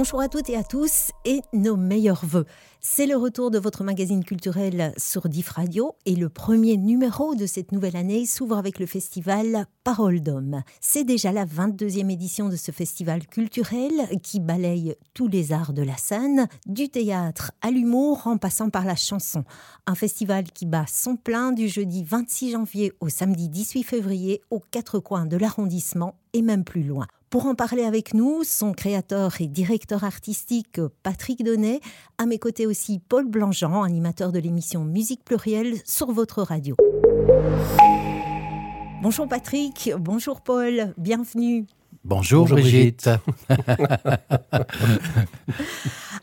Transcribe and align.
Bonjour 0.00 0.22
à 0.22 0.30
toutes 0.30 0.48
et 0.48 0.56
à 0.56 0.64
tous 0.64 1.10
et 1.26 1.42
nos 1.52 1.76
meilleurs 1.76 2.24
voeux. 2.24 2.46
C'est 2.80 3.04
le 3.04 3.16
retour 3.18 3.50
de 3.50 3.58
votre 3.58 3.84
magazine 3.84 4.24
culturel 4.24 4.94
sur 4.96 5.28
DIF 5.28 5.50
Radio 5.50 5.94
et 6.06 6.16
le 6.16 6.30
premier 6.30 6.78
numéro 6.78 7.34
de 7.34 7.44
cette 7.44 7.70
nouvelle 7.70 7.96
année 7.96 8.24
s'ouvre 8.24 8.56
avec 8.56 8.78
le 8.78 8.86
festival 8.86 9.66
Parole 9.84 10.22
d'Homme. 10.22 10.62
C'est 10.80 11.04
déjà 11.04 11.32
la 11.32 11.44
22e 11.44 12.10
édition 12.10 12.48
de 12.48 12.56
ce 12.56 12.72
festival 12.72 13.26
culturel 13.26 13.92
qui 14.22 14.40
balaye 14.40 14.96
tous 15.12 15.28
les 15.28 15.52
arts 15.52 15.74
de 15.74 15.82
la 15.82 15.98
scène, 15.98 16.48
du 16.64 16.88
théâtre 16.88 17.52
à 17.60 17.70
l'humour 17.70 18.26
en 18.26 18.38
passant 18.38 18.70
par 18.70 18.86
la 18.86 18.96
chanson. 18.96 19.44
Un 19.86 19.94
festival 19.94 20.44
qui 20.44 20.64
bat 20.64 20.86
son 20.88 21.16
plein 21.16 21.52
du 21.52 21.68
jeudi 21.68 22.04
26 22.04 22.52
janvier 22.52 22.94
au 23.00 23.10
samedi 23.10 23.50
18 23.50 23.82
février 23.82 24.40
aux 24.48 24.60
quatre 24.60 24.98
coins 24.98 25.26
de 25.26 25.36
l'arrondissement 25.36 26.14
et 26.32 26.40
même 26.40 26.64
plus 26.64 26.84
loin. 26.84 27.06
Pour 27.30 27.46
en 27.46 27.54
parler 27.54 27.84
avec 27.84 28.12
nous, 28.12 28.42
son 28.42 28.72
créateur 28.72 29.40
et 29.40 29.46
directeur 29.46 30.02
artistique 30.02 30.80
Patrick 31.04 31.44
Donnet, 31.44 31.78
à 32.18 32.26
mes 32.26 32.40
côtés 32.40 32.66
aussi 32.66 32.98
Paul 32.98 33.24
Blangeant, 33.28 33.84
animateur 33.84 34.32
de 34.32 34.40
l'émission 34.40 34.82
Musique 34.82 35.24
plurielle 35.24 35.76
sur 35.84 36.10
votre 36.10 36.42
radio. 36.42 36.74
Bonjour 39.00 39.28
Patrick, 39.28 39.92
bonjour 39.96 40.40
Paul, 40.40 40.92
bienvenue. 40.98 41.66
Bonjour, 42.02 42.46
Brigitte. 42.46 43.08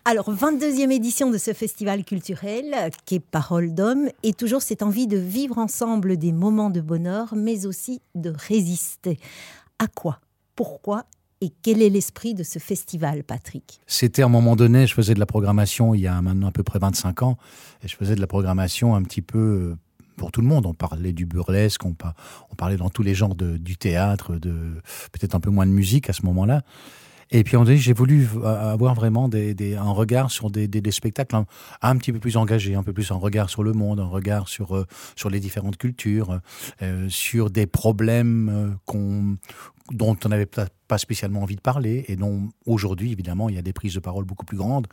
Alors, 0.04 0.30
22e 0.34 0.92
édition 0.92 1.32
de 1.32 1.38
ce 1.38 1.54
festival 1.54 2.04
culturel 2.04 2.92
qu'est 3.06 3.22
Parole 3.22 3.74
d'homme 3.74 4.10
et 4.24 4.34
toujours 4.34 4.62
cette 4.62 4.84
envie 4.84 5.08
de 5.08 5.18
vivre 5.18 5.58
ensemble 5.58 6.18
des 6.18 6.34
moments 6.34 6.70
de 6.70 6.82
bonheur, 6.82 7.34
mais 7.34 7.66
aussi 7.66 8.02
de 8.14 8.34
résister. 8.36 9.20
À 9.80 9.88
quoi 9.88 10.20
pourquoi 10.58 11.06
et 11.40 11.52
quel 11.62 11.84
est 11.84 11.90
l'esprit 11.90 12.34
de 12.34 12.42
ce 12.42 12.58
festival, 12.58 13.24
Patrick? 13.24 13.80
C'était 13.86 14.24
à 14.24 14.26
un 14.26 14.30
moment 14.30 14.56
donné, 14.56 14.88
je 14.88 14.94
faisais 14.96 15.14
de 15.14 15.20
la 15.20 15.28
programmation 15.28 15.94
il 15.94 16.02
y 16.02 16.08
a 16.08 16.20
maintenant 16.20 16.48
à 16.48 16.52
peu 16.52 16.64
près 16.64 16.80
25 16.80 17.22
ans, 17.22 17.38
et 17.84 17.88
je 17.88 17.96
faisais 17.96 18.16
de 18.16 18.22
la 18.22 18.28
programmation 18.28 18.96
un 18.96 19.04
petit 19.04 19.22
peu 19.22 19.38
euh, 19.38 19.76
pour 20.16 20.32
tout 20.32 20.42
le 20.42 20.48
monde. 20.48 20.66
On 20.66 20.74
parlait 20.74 21.14
du 21.14 21.28
burlesque, 21.28 21.86
on, 21.86 21.96
parlait 22.56 22.78
dans 22.78 22.90
tous 22.90 23.04
les 23.04 23.14
genres 23.14 23.36
du 23.36 23.78
théâtre, 23.78 24.38
de 24.38 24.82
peut-être 25.12 25.36
un 25.36 25.40
peu 25.40 25.52
moins 25.52 25.68
de 25.68 25.72
musique 25.72 26.10
à 26.10 26.14
ce 26.14 26.26
moment-là. 26.26 26.64
Et 27.30 27.44
puis, 27.44 27.58
j'ai 27.76 27.94
voulu 27.94 28.26
avoir 28.46 28.96
vraiment 28.96 29.28
des, 29.28 29.76
un 29.76 29.92
regard 29.92 30.32
sur 30.32 30.50
des, 30.50 30.92
spectacles 30.92 31.44
un, 31.82 31.98
petit 31.98 32.14
peu 32.14 32.20
plus 32.20 32.38
engagés, 32.38 32.76
un 32.76 32.84
peu 32.84 32.94
plus 32.94 33.12
un 33.12 33.16
regard 33.16 33.50
sur 33.50 33.64
le 33.64 33.74
monde, 33.74 34.00
un 34.00 34.08
regard 34.08 34.48
sur, 34.48 34.78
euh, 34.78 34.86
sur 35.18 35.30
les 35.30 35.42
différentes 35.42 35.78
cultures, 35.78 36.40
euh, 36.82 37.10
sur 37.10 37.50
des 37.50 37.68
problèmes 37.68 38.78
qu'on 38.86 39.38
dont 39.92 40.18
on 40.26 40.30
n'avait 40.30 40.46
pas 40.46 40.98
spécialement 40.98 41.42
envie 41.42 41.56
de 41.56 41.62
parler 41.62 42.06
et 42.08 42.16
dont 42.16 42.50
aujourd'hui, 42.66 43.12
évidemment, 43.12 43.50
il 43.50 43.56
y 43.56 43.58
a 43.58 43.62
des 43.62 43.74
prises 43.74 43.94
de 43.94 44.00
parole 44.00 44.26
beaucoup 44.26 44.46
plus 44.46 44.58
grandes, 44.58 44.88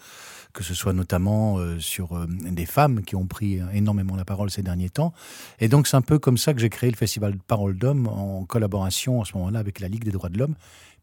que 0.52 0.62
ce 0.62 0.74
soit 0.74 0.92
notamment 0.92 1.58
sur 1.78 2.26
des 2.28 2.66
femmes 2.66 3.02
qui 3.02 3.16
ont 3.16 3.26
pris 3.26 3.60
énormément 3.72 4.16
la 4.16 4.24
parole 4.24 4.50
ces 4.50 4.62
derniers 4.62 4.90
temps. 4.90 5.12
Et 5.58 5.68
donc, 5.68 5.86
c'est 5.86 5.96
un 5.96 6.02
peu 6.02 6.18
comme 6.18 6.38
ça 6.38 6.54
que 6.54 6.60
j'ai 6.60 6.70
créé 6.70 6.90
le 6.90 6.96
Festival 6.96 7.32
de 7.32 7.38
Parole 7.38 7.76
d'Homme 7.76 8.06
en 8.06 8.44
collaboration 8.44 9.22
à 9.22 9.24
ce 9.24 9.36
moment-là 9.36 9.58
avec 9.58 9.80
la 9.80 9.88
Ligue 9.88 10.04
des 10.04 10.12
droits 10.12 10.30
de 10.30 10.38
l'homme 10.38 10.54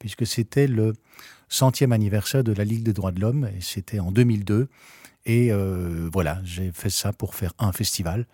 puisque 0.02 0.26
c'était 0.26 0.68
le 0.68 0.94
centième 1.48 1.92
anniversaire 1.92 2.44
de 2.44 2.54
la 2.54 2.64
Ligue 2.64 2.84
des 2.84 2.94
droits 2.94 3.12
de 3.12 3.20
l'homme, 3.20 3.48
et 3.56 3.62
c'était 3.62 4.00
en 4.00 4.12
2002. 4.12 4.68
Et 5.26 5.52
euh, 5.52 6.10
voilà, 6.12 6.40
j'ai 6.44 6.72
fait 6.72 6.90
ça 6.90 7.14
pour 7.14 7.36
faire 7.36 7.54
un 7.60 7.72
festival. 7.72 8.26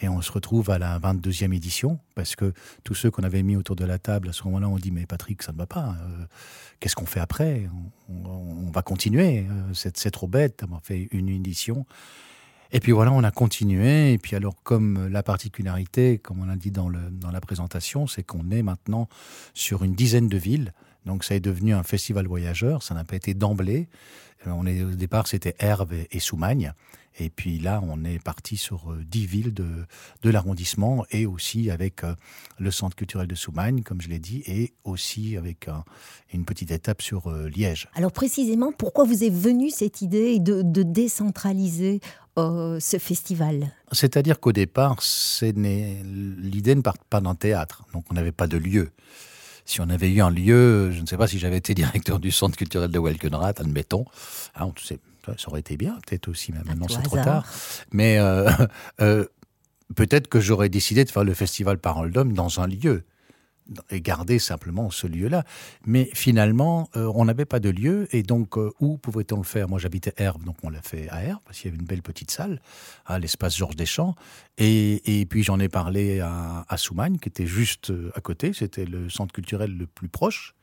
Et 0.00 0.08
on 0.08 0.22
se 0.22 0.30
retrouve 0.30 0.70
à 0.70 0.78
la 0.78 0.98
22e 1.00 1.52
édition, 1.52 1.98
parce 2.14 2.36
que 2.36 2.52
tous 2.84 2.94
ceux 2.94 3.10
qu'on 3.10 3.24
avait 3.24 3.42
mis 3.42 3.56
autour 3.56 3.74
de 3.74 3.84
la 3.84 3.98
table 3.98 4.28
à 4.28 4.32
ce 4.32 4.44
moment-là 4.44 4.68
ont 4.68 4.78
dit 4.78 4.92
Mais 4.92 5.06
Patrick, 5.06 5.42
ça 5.42 5.52
ne 5.52 5.58
va 5.58 5.66
pas. 5.66 5.96
Euh, 6.00 6.24
qu'est-ce 6.78 6.94
qu'on 6.94 7.06
fait 7.06 7.20
après? 7.20 7.68
On, 8.08 8.70
va 8.70 8.82
continuer. 8.82 9.46
Euh, 9.50 9.72
c'est 9.72 10.10
trop 10.10 10.28
bête 10.28 10.60
d'avoir 10.60 10.82
fait 10.82 11.08
une 11.10 11.28
édition. 11.28 11.86
Et 12.70 12.80
puis 12.80 12.92
voilà, 12.92 13.12
on 13.12 13.24
a 13.24 13.30
continué. 13.32 14.12
Et 14.12 14.18
puis 14.18 14.36
alors, 14.36 14.62
comme 14.62 15.08
la 15.08 15.24
particularité, 15.24 16.18
comme 16.18 16.40
on 16.40 16.48
a 16.48 16.56
dit 16.56 16.70
dans, 16.70 16.90
dans 16.90 17.30
la 17.32 17.40
présentation, 17.40 18.06
c'est 18.06 18.22
qu'on 18.22 18.50
est 18.50 18.62
maintenant 18.62 19.08
sur 19.54 19.82
une 19.82 19.94
dizaine 19.94 20.28
de 20.28 20.36
villes. 20.36 20.72
Donc 21.06 21.24
ça 21.24 21.34
est 21.34 21.40
devenu 21.40 21.72
un 21.74 21.82
festival 21.82 22.26
voyageur, 22.26 22.82
ça 22.82 22.94
n'a 22.94 23.02
pas 23.02 23.16
été 23.16 23.32
d'emblée. 23.32 23.88
Euh, 24.46 24.50
on 24.50 24.66
est, 24.66 24.82
au 24.82 24.90
départ, 24.90 25.26
c'était 25.26 25.54
Herve 25.58 25.92
et 26.10 26.20
Soumagne. 26.20 26.72
Et 27.20 27.30
puis 27.30 27.58
là, 27.58 27.82
on 27.84 28.04
est 28.04 28.22
parti 28.22 28.56
sur 28.56 28.92
euh, 28.92 29.04
dix 29.04 29.26
villes 29.26 29.52
de, 29.52 29.66
de 30.22 30.30
l'arrondissement 30.30 31.04
et 31.10 31.26
aussi 31.26 31.70
avec 31.70 32.04
euh, 32.04 32.14
le 32.58 32.70
centre 32.70 32.94
culturel 32.94 33.26
de 33.26 33.34
Soumagne, 33.34 33.82
comme 33.82 34.00
je 34.00 34.08
l'ai 34.08 34.20
dit, 34.20 34.42
et 34.46 34.72
aussi 34.84 35.36
avec 35.36 35.68
une 36.32 36.44
petite 36.44 36.70
étape 36.70 37.02
sur 37.02 37.30
Liège. 37.30 37.88
Alors 37.94 38.12
précisément, 38.12 38.72
pourquoi 38.72 39.04
vous 39.04 39.24
est 39.24 39.30
venue 39.30 39.70
cette 39.70 40.00
idée 40.02 40.38
de, 40.38 40.62
de 40.62 40.82
décentraliser 40.82 42.00
ce 42.36 42.98
festival? 43.00 43.72
C'est-à-dire 43.90 44.38
qu'au 44.38 44.52
départ, 44.52 44.98
l'idée 45.42 46.74
ne 46.76 46.82
part 46.82 46.98
pas 47.10 47.20
d'un 47.20 47.34
théâtre, 47.34 47.84
donc 47.92 48.04
on 48.10 48.14
n'avait 48.14 48.32
pas 48.32 48.46
de 48.46 48.58
lieu 48.58 48.92
si 49.68 49.82
on 49.82 49.90
avait 49.90 50.10
eu 50.10 50.22
un 50.22 50.30
lieu, 50.30 50.90
je 50.92 51.00
ne 51.02 51.06
sais 51.06 51.18
pas 51.18 51.26
si 51.26 51.38
j'avais 51.38 51.58
été 51.58 51.74
directeur 51.74 52.18
du 52.18 52.30
centre 52.30 52.56
culturel 52.56 52.90
de 52.90 52.98
Welkenrath, 52.98 53.60
admettons, 53.60 54.06
hein, 54.56 54.72
ça 55.36 55.48
aurait 55.48 55.60
été 55.60 55.76
bien, 55.76 55.98
peut-être 56.06 56.28
aussi, 56.28 56.52
mais 56.52 56.60
maintenant 56.64 56.86
c'est 56.88 57.02
trop 57.02 57.16
tard. 57.16 57.44
Mais 57.92 58.18
euh, 58.18 58.48
euh, 59.02 59.26
peut-être 59.94 60.28
que 60.28 60.40
j'aurais 60.40 60.70
décidé 60.70 61.04
de 61.04 61.10
faire 61.10 61.22
le 61.22 61.34
festival 61.34 61.76
Parole 61.76 62.12
d'Homme 62.12 62.32
dans 62.32 62.60
un 62.60 62.66
lieu 62.66 63.04
et 63.90 64.00
garder 64.00 64.38
simplement 64.38 64.90
ce 64.90 65.06
lieu-là. 65.06 65.44
Mais 65.86 66.10
finalement, 66.14 66.88
euh, 66.96 67.10
on 67.14 67.24
n'avait 67.24 67.44
pas 67.44 67.60
de 67.60 67.70
lieu, 67.70 68.08
et 68.12 68.22
donc 68.22 68.56
euh, 68.56 68.70
où 68.80 68.98
pouvait-on 68.98 69.38
le 69.38 69.44
faire? 69.44 69.68
Moi, 69.68 69.78
j'habitais 69.78 70.12
Herve, 70.16 70.44
donc 70.44 70.56
on 70.62 70.70
l'a 70.70 70.82
fait 70.82 71.08
à 71.10 71.22
Herve, 71.22 71.40
parce 71.44 71.58
qu'il 71.58 71.70
y 71.70 71.72
avait 71.72 71.80
une 71.80 71.86
belle 71.86 72.02
petite 72.02 72.30
salle, 72.30 72.60
à 73.06 73.18
l'espace 73.18 73.56
Georges 73.56 73.76
Deschamps. 73.76 74.14
Et, 74.56 75.26
puis 75.30 75.42
j'en 75.42 75.60
ai 75.60 75.68
parlé 75.68 76.20
à, 76.20 76.76
Soumagne, 76.76 77.18
qui 77.18 77.28
était 77.28 77.46
juste 77.46 77.90
euh, 77.90 78.10
à 78.14 78.20
côté, 78.20 78.52
c'était 78.52 78.84
le 78.84 79.08
centre 79.08 79.32
culturel 79.32 79.76
le 79.76 79.86
plus 79.86 80.08
proche. 80.08 80.54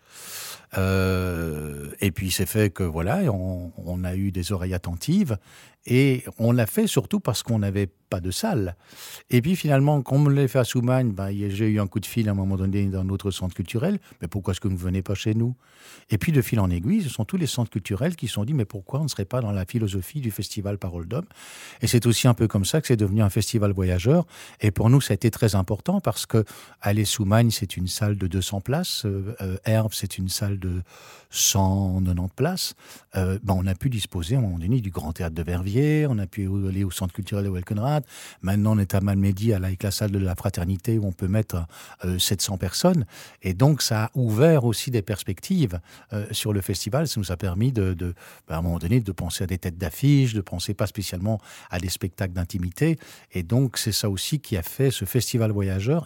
Et 0.78 2.12
puis 2.12 2.32
c'est 2.32 2.46
fait 2.46 2.70
que 2.70 2.84
voilà, 2.84 3.22
on, 3.32 4.04
a 4.04 4.16
eu 4.16 4.32
des 4.32 4.52
oreilles 4.52 4.74
attentives 4.74 5.38
et 5.86 6.24
on 6.40 6.52
l'a 6.52 6.66
fait 6.66 6.88
surtout 6.88 7.20
parce 7.20 7.44
qu'on 7.44 7.60
n'avait 7.60 7.90
pas 8.10 8.20
de 8.20 8.32
salle. 8.32 8.76
Et 9.30 9.42
puis 9.42 9.56
finalement, 9.56 10.02
comme 10.02 10.26
on 10.26 10.30
l'a 10.30 10.48
fait 10.48 10.60
à 10.60 10.64
Soumagne, 10.64 11.12
ben, 11.12 11.30
j'ai 11.32 11.68
eu 11.68 11.80
un 11.80 11.88
coup 11.88 12.00
de 12.00 12.06
fil 12.06 12.28
à 12.28 12.32
un 12.32 12.36
moment 12.36 12.56
donné 12.56 12.86
dans 12.86 13.04
notre 13.04 13.32
centre 13.32 13.56
culturel. 13.56 14.00
Mais 14.22 14.28
pourquoi 14.28 14.52
est-ce 14.54 14.62
que 14.62 14.68
vous 14.68 14.76
ne 14.76 14.80
venez 14.80 15.02
pas 15.02 15.16
chez 15.16 15.34
nous? 15.34 15.56
Et 16.10 16.18
puis 16.18 16.32
de 16.32 16.42
fil 16.42 16.60
en 16.60 16.70
aiguille, 16.70 17.04
ce 17.04 17.10
sont 17.10 17.26
tous 17.26 17.38
les 17.38 17.48
centres 17.48 17.70
culturels 17.70 18.16
qui 18.16 18.28
se 18.28 18.34
sont 18.34 18.46
dit 18.46 18.54
mais 18.54 18.66
pourquoi 18.66 19.00
on 19.00 19.04
ne 19.04 19.08
serait 19.08 19.26
pas 19.26 19.42
dans 19.42 19.52
la 19.52 19.66
philosophie 19.66 20.22
du 20.22 20.32
festival 20.32 20.78
Parole 20.78 21.08
d'Homme? 21.08 21.26
Et 21.82 21.88
c'est 21.88 22.06
aussi 22.06 22.28
un 22.28 22.34
peu 22.34 22.48
comme 22.48 22.66
ça 22.66 22.82
que 22.82 22.88
c'est 22.88 22.98
devenu 22.98 23.22
un 23.22 23.30
festival 23.30 23.72
voyageur. 23.72 24.26
Et 24.62 24.72
pour 24.72 24.90
nous, 24.90 25.02
ça 25.02 25.14
a 25.14 25.16
été 25.16 25.30
très 25.32 25.56
important 25.56 26.00
parce 26.00 26.26
que 26.26 26.46
aller 26.82 27.06
Soumagne, 27.06 27.52
c'est 27.52 27.78
une 27.78 27.88
salle 27.88 28.18
de 28.18 28.28
200 28.28 28.62
places. 28.62 29.06
Euh, 29.06 29.36
euh, 29.42 29.58
Herve, 29.66 29.92
c'est 29.94 30.18
une 30.18 30.30
salle 30.30 30.60
de 30.60 30.82
190 31.36 32.30
places. 32.36 32.74
Euh, 33.16 33.38
ben, 33.44 33.56
on 33.58 33.68
a 33.68 33.76
pu 33.76 33.90
disposer 33.90 34.36
à 34.36 34.40
un 34.40 34.42
moment 34.42 34.58
donné 34.58 34.82
du 34.82 34.90
Grand 34.90 35.14
Théâtre 35.14 35.36
de 35.36 35.44
Verviers 35.44 36.06
on 36.10 36.18
a 36.18 36.28
pu 36.28 36.50
aller 36.68 36.84
au 36.84 36.92
centre 36.92 37.14
culturel 37.14 37.46
de 37.46 37.50
Welkenrath. 37.50 38.06
Maintenant, 38.42 38.76
on 38.76 38.80
est 38.80 38.94
à 38.96 39.02
Malmedy, 39.02 39.54
avec 39.54 39.84
la 39.84 39.92
salle 39.92 40.12
de 40.12 40.20
la 40.20 40.36
fraternité, 40.36 40.98
où 40.98 41.06
on 41.06 41.12
peut 41.12 41.28
mettre 41.28 41.66
700 42.18 42.54
euh, 42.54 42.58
personnes. 42.58 43.06
Et 43.42 43.54
donc, 43.54 43.82
ça 43.82 44.06
a 44.06 44.12
ouvert 44.16 44.66
aussi 44.66 44.92
des 44.92 45.02
perspectives 45.02 45.80
euh, 46.14 46.26
sur 46.32 46.54
le 46.54 46.62
festival. 46.62 47.08
Ça 47.08 47.20
nous 47.20 47.32
a 47.32 47.38
permis, 47.38 47.72
ben, 47.72 48.14
à 48.50 48.58
un 48.58 48.62
moment 48.62 48.80
donné, 48.80 49.00
de 49.00 49.12
penser 49.12 49.44
à 49.44 49.48
des 49.48 49.58
têtes 49.58 49.78
d'affiches, 49.78 50.34
de 50.34 50.42
penser 50.42 50.74
pas 50.74 50.88
spécialement 50.88 51.40
à 51.70 51.80
des 51.80 51.90
spectacles 51.90 52.34
d'intimité. 52.34 52.98
Et 53.32 53.44
donc, 53.44 53.78
c'est 53.78 53.92
ça 53.92 54.10
aussi 54.10 54.40
qui 54.40 54.58
a 54.58 54.64
fait 54.64 54.92
ce 54.92 55.06
festival 55.06 55.52
voyageur. 55.52 56.06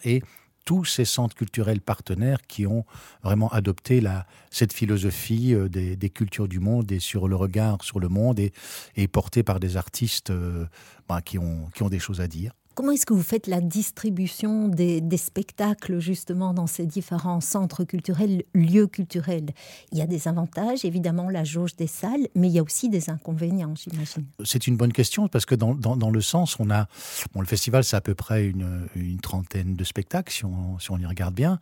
Tous 0.66 0.86
ces 0.86 1.06
centres 1.06 1.36
culturels 1.36 1.82
partenaires 1.82 2.42
qui 2.48 2.66
ont 2.68 2.86
vraiment 3.24 3.50
adopté 3.50 4.02
la, 4.02 4.26
cette 4.52 4.74
philosophie 4.74 5.54
euh, 5.54 5.68
des, 5.68 6.10
cultures 6.10 6.48
du 6.48 6.60
monde 6.60 6.92
et 6.92 7.00
sur 7.00 7.28
le 7.28 7.36
regard 7.36 7.84
sur 7.84 8.00
le 8.00 8.10
monde 8.10 8.40
et, 8.40 8.52
et 8.96 9.08
porté 9.08 9.44
par 9.44 9.60
des 9.60 9.78
artistes 9.78 10.30
euh, 10.30 10.66
bah, 11.08 11.22
qui, 11.22 11.38
ont, 11.38 11.70
qui 11.74 11.84
ont 11.84 11.90
des 11.90 12.00
choses 12.00 12.22
à 12.22 12.28
dire. 12.28 12.54
Comment 12.80 12.94
est-ce 12.94 13.06
que 13.06 13.14
vous 13.14 13.22
faites 13.22 13.48
la 13.48 13.60
distribution 13.60 14.70
des, 14.70 15.02
spectacles 15.18 16.00
justement 16.00 16.54
dans 16.54 16.66
ces 16.66 16.86
différents 16.86 17.42
centres 17.42 17.84
culturels, 17.84 18.44
lieux 18.54 18.88
culturels? 18.88 19.50
Il 19.92 19.98
y 19.98 20.02
a 20.02 20.08
des 20.08 20.30
avantages, 20.30 20.86
évidemment, 20.86 21.30
la 21.30 21.44
jauge 21.44 21.76
des 21.76 21.88
salles, 21.88 22.30
mais 22.36 22.48
il 22.48 22.54
y 22.54 22.60
a 22.60 22.64
aussi 22.64 22.88
des 22.88 23.10
inconvénients, 23.10 23.74
j'imagine. 23.76 24.24
C'est 24.46 24.66
une 24.66 24.78
bonne 24.78 24.94
question 24.94 25.28
parce 25.28 25.46
que 25.46 25.56
dans, 25.56 25.74
le 26.10 26.22
sens, 26.22 26.58
on 26.58 26.72
a. 26.72 26.88
Bon, 27.34 27.42
le 27.42 27.48
festival, 27.48 27.84
c'est 27.84 27.98
à 27.98 28.02
peu 28.02 28.16
près 28.16 28.48
une, 28.48 28.88
trentaine 29.22 29.76
de 29.76 29.84
spectacles, 29.84 30.32
si 30.32 30.46
on, 30.46 30.80
si 30.80 30.90
on 30.90 30.98
y 31.00 31.06
regarde 31.06 31.36
bien. 31.36 31.60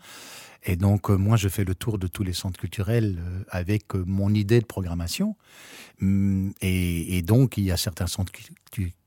Et 0.65 0.75
donc, 0.75 1.09
euh, 1.09 1.15
moi, 1.15 1.35
je 1.35 1.49
fais 1.49 1.63
le 1.63 1.73
tour 1.73 1.97
de 1.97 2.05
tous 2.05 2.21
les 2.21 2.33
centres 2.33 2.59
culturels 2.59 3.17
euh, 3.19 3.43
avec 3.49 3.95
euh, 3.95 4.03
mon 4.05 4.31
idée 4.35 4.59
de 4.59 4.65
programmation. 4.65 5.35
Hum, 5.99 6.53
et, 6.61 7.17
et 7.17 7.23
donc, 7.23 7.57
il 7.57 7.63
y 7.63 7.71
a 7.71 7.77
certains 7.77 8.05
centres 8.05 8.33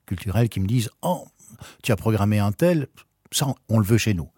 culturels 0.07 0.49
qui 0.49 0.59
me 0.59 0.67
disent 0.67 0.91
Oh, 1.03 1.29
tu 1.83 1.93
as 1.93 1.97
programmé 1.97 2.39
un 2.39 2.53
tel, 2.53 2.89
ça, 3.33 3.47
on 3.69 3.79
le 3.79 3.85
veut 3.85 3.99
chez 3.99 4.15
nous. 4.15 4.29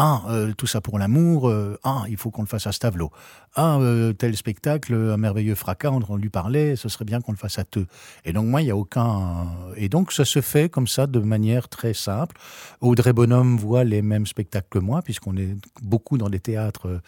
Ah, 0.00 0.22
euh, 0.28 0.52
tout 0.56 0.68
ça 0.68 0.80
pour 0.80 0.96
l'amour, 0.96 1.48
euh, 1.48 1.76
ah, 1.82 2.04
il 2.08 2.16
faut 2.16 2.30
qu'on 2.30 2.42
le 2.42 2.46
fasse 2.46 2.68
à 2.68 2.72
Stavelot. 2.72 3.10
Ah, 3.56 3.78
euh, 3.80 4.12
tel 4.12 4.36
spectacle, 4.36 4.94
un 4.94 5.16
merveilleux 5.16 5.56
fracas, 5.56 5.90
on 5.90 6.14
lui 6.14 6.28
parlait, 6.28 6.76
ce 6.76 6.88
serait 6.88 7.04
bien 7.04 7.20
qu'on 7.20 7.32
le 7.32 7.36
fasse 7.36 7.58
à 7.58 7.64
deux. 7.72 7.88
Et 8.24 8.32
donc, 8.32 8.46
moi, 8.46 8.62
il 8.62 8.66
n'y 8.66 8.70
a 8.70 8.76
aucun. 8.76 9.48
Et 9.74 9.88
donc, 9.88 10.12
ça 10.12 10.24
se 10.24 10.40
fait 10.40 10.68
comme 10.68 10.86
ça, 10.86 11.08
de 11.08 11.18
manière 11.18 11.68
très 11.68 11.94
simple. 11.94 12.36
Audrey 12.80 13.12
Bonhomme 13.12 13.56
voit 13.56 13.82
les 13.82 14.00
mêmes 14.00 14.26
spectacles 14.26 14.68
que 14.70 14.78
moi, 14.78 15.02
puisqu'on 15.02 15.36
est 15.36 15.56
beaucoup 15.82 16.16
dans 16.16 16.30
des 16.30 16.38
théâtres, 16.38 17.00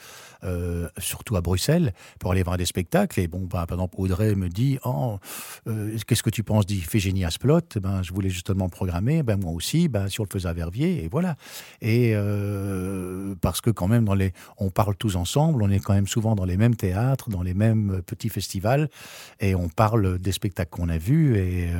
surtout 0.98 1.36
à 1.36 1.42
Bruxelles, 1.42 1.92
pour 2.18 2.32
aller 2.32 2.42
voir 2.42 2.56
des 2.56 2.66
spectacles. 2.66 3.20
Et 3.20 3.28
bon, 3.28 3.42
bah, 3.42 3.66
par 3.68 3.78
exemple, 3.78 3.94
Audrey 3.98 4.34
me 4.34 4.48
dit 4.48 4.80
oh, 4.84 5.20
Qu'est-ce 6.08 6.24
que 6.24 6.30
tu 6.30 6.42
penses 6.42 6.66
d'Iphigénie 6.66 7.24
Asplot? 7.24 7.60
Ben, 7.80 8.02
Je 8.02 8.12
voulais 8.12 8.30
justement 8.30 8.68
programmer, 8.68 9.22
ben, 9.22 9.38
moi 9.38 9.52
aussi, 9.52 9.86
ben, 9.86 10.08
si 10.08 10.20
on 10.20 10.24
le 10.24 10.30
faisait 10.32 10.48
à 10.48 10.52
Verviers, 10.52 11.04
et 11.04 11.08
voilà. 11.08 11.36
Et. 11.80 12.16
Euh, 12.80 13.34
parce 13.40 13.60
que 13.60 13.70
quand 13.70 13.88
même, 13.88 14.08
on 14.58 14.70
parle 14.70 14.96
tous 14.96 15.16
ensemble, 15.16 15.62
on 15.62 15.70
est 15.70 15.78
quand 15.78 15.94
même 15.94 16.06
souvent 16.06 16.34
dans 16.34 16.44
les 16.44 16.56
mêmes 16.56 16.76
théâtres, 16.76 17.30
dans 17.30 17.42
les 17.42 17.54
mêmes 17.54 18.02
petits 18.04 18.28
festivals, 18.28 18.88
et 19.40 19.54
on 19.54 19.68
parle 19.68 20.18
des 20.18 20.32
spectacles 20.32 20.70
qu'on 20.70 20.88
a 20.88 20.98
vus, 20.98 21.36
et, 21.36 21.70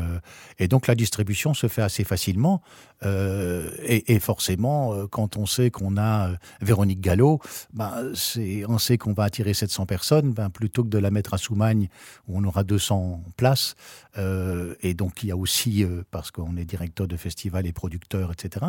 euh, 0.60 0.66
donc 0.68 0.86
la 0.86 0.94
distribution 0.94 1.54
se 1.54 1.68
fait 1.68 1.82
assez 1.82 2.04
facilement. 2.04 2.62
Euh, 3.02 3.70
et, 3.82 4.20
forcément, 4.20 5.06
quand 5.06 5.38
on 5.38 5.46
sait 5.46 5.70
qu'on 5.70 5.96
a 5.96 6.32
Véronique 6.60 7.00
Gallo, 7.00 7.40
ben, 7.72 8.12
on 8.68 8.78
sait 8.78 8.98
qu'on 8.98 9.14
va 9.14 9.24
attirer 9.24 9.54
700 9.54 9.86
personnes, 9.86 10.32
ben, 10.32 10.50
plutôt 10.50 10.84
que 10.84 10.90
de 10.90 10.98
la 10.98 11.10
mettre 11.10 11.32
à 11.32 11.38
Soumagne, 11.38 11.88
où 12.28 12.38
on 12.38 12.44
aura 12.44 12.62
200 12.62 13.24
places. 13.36 13.74
et 14.18 14.94
donc, 14.94 15.22
il 15.22 15.30
y 15.30 15.32
a 15.32 15.36
aussi, 15.36 15.86
parce 16.10 16.30
qu'on 16.30 16.56
est 16.56 16.66
directeur 16.66 17.08
de 17.08 17.16
festival 17.16 17.66
et 17.66 17.72
producteur, 17.72 18.32
etc., 18.32 18.66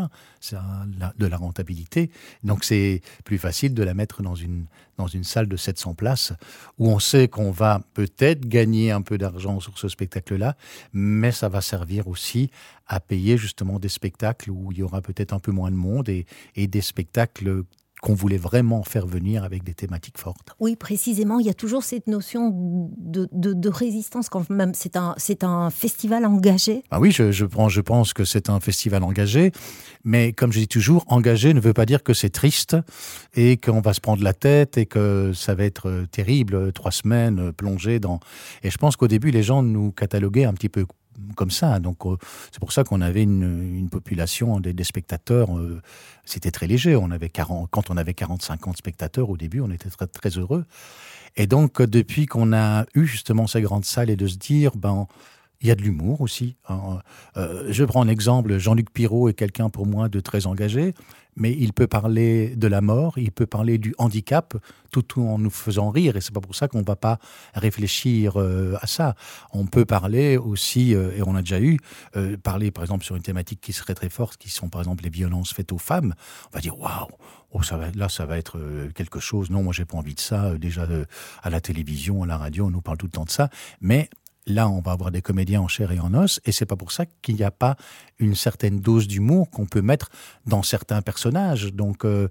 de 0.51 1.25
la 1.27 1.38
rentabilité. 1.38 2.10
Donc 2.44 2.64
c'est 2.64 3.02
plus 3.24 3.38
facile 3.38 3.74
de 3.74 3.84
la 3.84 3.94
mettre 3.94 4.22
dans 4.22 4.36
une, 4.36 4.66
dans 4.98 5.08
une 5.08 5.24
salle 5.24 5.48
de 5.48 5.58
700 5.58 5.96
places 5.96 6.34
où 6.78 6.90
on 6.90 7.00
sait 7.00 7.28
qu'on 7.28 7.52
va 7.52 7.82
peut-être 7.94 8.48
gagner 8.48 8.92
un 8.92 9.02
peu 9.02 9.18
d'argent 9.18 9.60
sur 9.60 9.78
ce 9.78 9.88
spectacle-là, 9.88 10.56
mais 10.94 11.32
ça 11.32 11.50
va 11.50 11.62
servir 11.62 12.08
aussi 12.08 12.52
à 12.88 13.00
payer 13.00 13.38
justement 13.38 13.80
des 13.80 13.90
spectacles 13.90 14.52
où 14.52 14.72
il 14.72 14.80
y 14.80 14.84
aura 14.84 15.02
peut-être 15.02 15.34
un 15.34 15.40
peu 15.40 15.52
moins 15.52 15.72
de 15.72 15.76
monde 15.76 16.10
et, 16.10 16.26
et 16.56 16.68
des 16.68 16.82
spectacles 16.82 17.64
qu'on 18.01 18.15
voulait 18.15 18.38
vraiment 18.38 18.83
faire 18.83 19.06
venir 19.06 19.44
avec 19.44 19.63
des 19.63 19.75
thématiques 19.75 20.18
fortes. 20.18 20.56
Oui, 20.59 20.75
précisément, 20.75 21.39
il 21.39 21.45
y 21.45 21.50
a 21.50 21.53
toujours 21.53 21.83
cette 21.83 22.07
notion 22.07 22.50
de, 22.98 23.30
de, 23.31 23.69
résistance 23.69 24.27
quand 24.27 24.50
même. 24.50 24.74
C'est 24.74 24.95
un, 24.95 25.13
c'est 25.18 25.44
un 25.44 25.69
festival 25.69 26.25
engagé. 26.25 26.83
Ah 26.89 27.00
oui, 27.00 27.12
je, 27.12 27.31
je, 27.31 27.45
je 27.45 27.81
pense 27.81 28.13
que 28.13 28.25
c'est 28.25 28.50
un 28.50 28.59
festival 28.59 29.03
engagé, 29.03 29.51
mais 30.03 30.33
comme 30.33 30.51
je 30.51 30.59
dis 30.59 30.68
toujours, 30.68 31.06
engagé 31.07 31.53
ne 31.53 31.59
veut 31.59 31.74
pas 31.74 31.86
dire 31.86 32.01
que 32.01 32.15
c'est 32.15 32.31
triste 32.31 32.75
et 33.36 33.57
qu'on 33.57 33.81
va 33.81 33.94
se 33.94 34.01
prendre 34.01 34.24
la 34.24 34.33
tête 34.33 34.80
et 34.80 34.88
que 34.88 35.31
ça 35.33 35.53
va 35.53 35.63
être 35.63 36.06
terrible, 36.12 36.74
trois 36.74 36.92
semaines 36.92 37.53
plongées 37.53 38.00
dans... 38.00 38.19
Et 38.63 38.71
je 38.71 38.77
pense 38.77 38.95
qu'au 38.95 39.07
début, 39.07 39.30
les 39.30 39.44
gens 39.44 39.62
nous 39.62 39.92
cataloguaient 39.92 40.45
un 40.45 40.53
petit 40.53 40.69
peu 40.69 40.86
comme 41.36 41.52
ça. 41.52 41.80
Donc 41.80 42.06
euh, 42.06 42.18
c'est 42.52 42.60
pour 42.60 42.72
ça 42.72 42.84
qu'on 42.84 43.02
avait 43.02 43.24
une, 43.24 43.90
population 43.90 44.60
des, 44.60 44.84
spectateurs. 44.84 45.58
Euh, 45.58 45.82
c'était 46.26 46.52
très 46.52 46.68
léger. 46.68 46.96
On 46.96 47.12
avait 47.12 47.30
40, 47.30 47.70
quand 47.72 47.90
on 47.90 47.98
avait 47.98 48.14
40-50 48.14 48.78
spectateurs 48.78 49.30
au 49.30 49.38
début, 49.38 49.62
on 49.62 49.72
était 49.72 49.90
très, 49.90 50.08
très 50.08 50.30
heureux. 50.30 50.66
Et 51.38 51.48
donc 51.48 51.82
depuis 51.82 52.26
qu'on 52.26 52.54
a 52.54 52.86
eu 52.94 53.06
justement 53.06 53.48
ces 53.48 53.62
grandes 53.62 53.86
salles 53.86 54.10
et 54.10 54.16
de 54.16 54.28
se 54.28 54.38
dire, 54.38 54.72
ben 54.76 55.08
il 55.62 55.68
y 55.68 55.72
a 55.72 55.75
de 55.75 55.81
l'humour 55.81 56.22
aussi. 56.22 56.56
Hein. 56.68 57.00
Euh, 57.38 57.68
je 57.69 57.84
prends 57.84 58.02
un 58.02 58.08
exemple, 58.08 58.58
Jean-Luc 58.58 58.92
Pirot 58.92 59.30
est 59.30 59.34
quelqu'un 59.34 59.69
pour 59.69 59.86
moi 59.86 60.10
de 60.10 60.19
très 60.19 60.48
engagé, 60.48 60.94
mais 61.36 61.56
il 61.58 61.72
peut 61.72 61.88
parler 61.88 62.56
de 62.56 62.68
la 62.68 62.81
mort, 62.81 63.18
il 63.18 63.31
peut 63.31 63.46
parler 63.46 63.78
du 63.78 63.94
handicap, 63.98 64.56
tout 64.92 65.22
en 65.22 65.38
nous 65.38 65.50
faisant 65.50 65.90
rire, 65.90 66.18
et 66.18 66.22
c'est 66.22 66.34
pas 66.34 66.42
pour 66.42 66.56
ça 66.56 66.68
qu'on 66.68 66.80
ne 66.80 66.86
va 66.86 66.96
pas 66.96 67.19
réfléchir 67.54 68.40
euh, 68.40 68.75
à 68.81 68.88
ça. 68.88 69.16
On 69.54 69.66
peut 69.66 69.86
parler 69.86 70.36
aussi, 70.36 70.94
euh, 70.96 71.16
et 71.16 71.22
on 71.22 71.36
a 71.36 71.42
déjà 71.42 71.62
eu, 71.62 71.80
parler 72.44 72.72
par 72.72 72.84
exemple 72.84 73.06
sur 73.06 73.16
une 73.16 73.22
thématique 73.22 73.62
qui 73.62 73.72
serait 73.72 73.94
très 73.94 74.10
forte, 74.10 74.38
qui 74.38 74.50
sont 74.50 74.68
par 74.68 74.81
exemple 74.81 75.04
les 75.04 75.10
violences 75.10 75.54
faites 75.54 75.72
aux 75.72 75.78
femmes. 75.78 76.16
On 76.52 76.58
va 76.58 76.62
dire, 76.62 76.78
waouh, 76.78 77.08
oh, 77.52 77.62
là, 77.96 78.10
ça 78.10 78.25
va 78.25 78.38
être 78.38 78.60
quelque 78.96 79.19
chose. 79.19 79.50
Non, 79.50 79.63
moi, 79.63 79.74
j'ai 79.74 79.86
pas 79.86 79.98
envie 79.98 80.16
de 80.16 80.19
ça. 80.19 80.58
Déjà, 80.58 80.88
à 81.44 81.50
la 81.50 81.62
télévision, 81.62 82.24
à 82.24 82.25
la 82.25 82.38
radio, 82.38 82.66
on 82.66 82.72
nous 82.72 82.81
parle 82.81 82.98
tout 82.98 83.06
le 83.06 83.12
temps 83.12 83.25
de 83.25 83.30
ça. 83.30 83.50
Mais 83.80 84.10
Là, 84.53 84.69
on 84.69 84.81
va 84.81 84.92
avoir 84.92 85.12
des 85.12 85.21
comédiens 85.21 85.62
en 85.62 85.68
chair 85.68 85.92
et 85.92 86.00
en 86.00 86.13
os, 86.13 86.39
et 86.45 86.51
c'est 86.51 86.65
pas 86.65 86.75
pour 86.75 86.92
ça 86.92 87.06
qu'il 87.21 87.36
n'y 87.36 87.44
a 87.44 87.51
pas 87.51 87.75
une 88.19 88.36
certaine 88.36 88.80
dose 88.80 89.07
d'humour 89.07 89.50
qu'on 89.50 89.65
peut 89.65 89.81
mettre 89.81 90.09
dans 90.45 90.63
certains 90.63 91.01
personnages. 91.01 91.74
Donc 91.74 92.06
euh, 92.06 92.27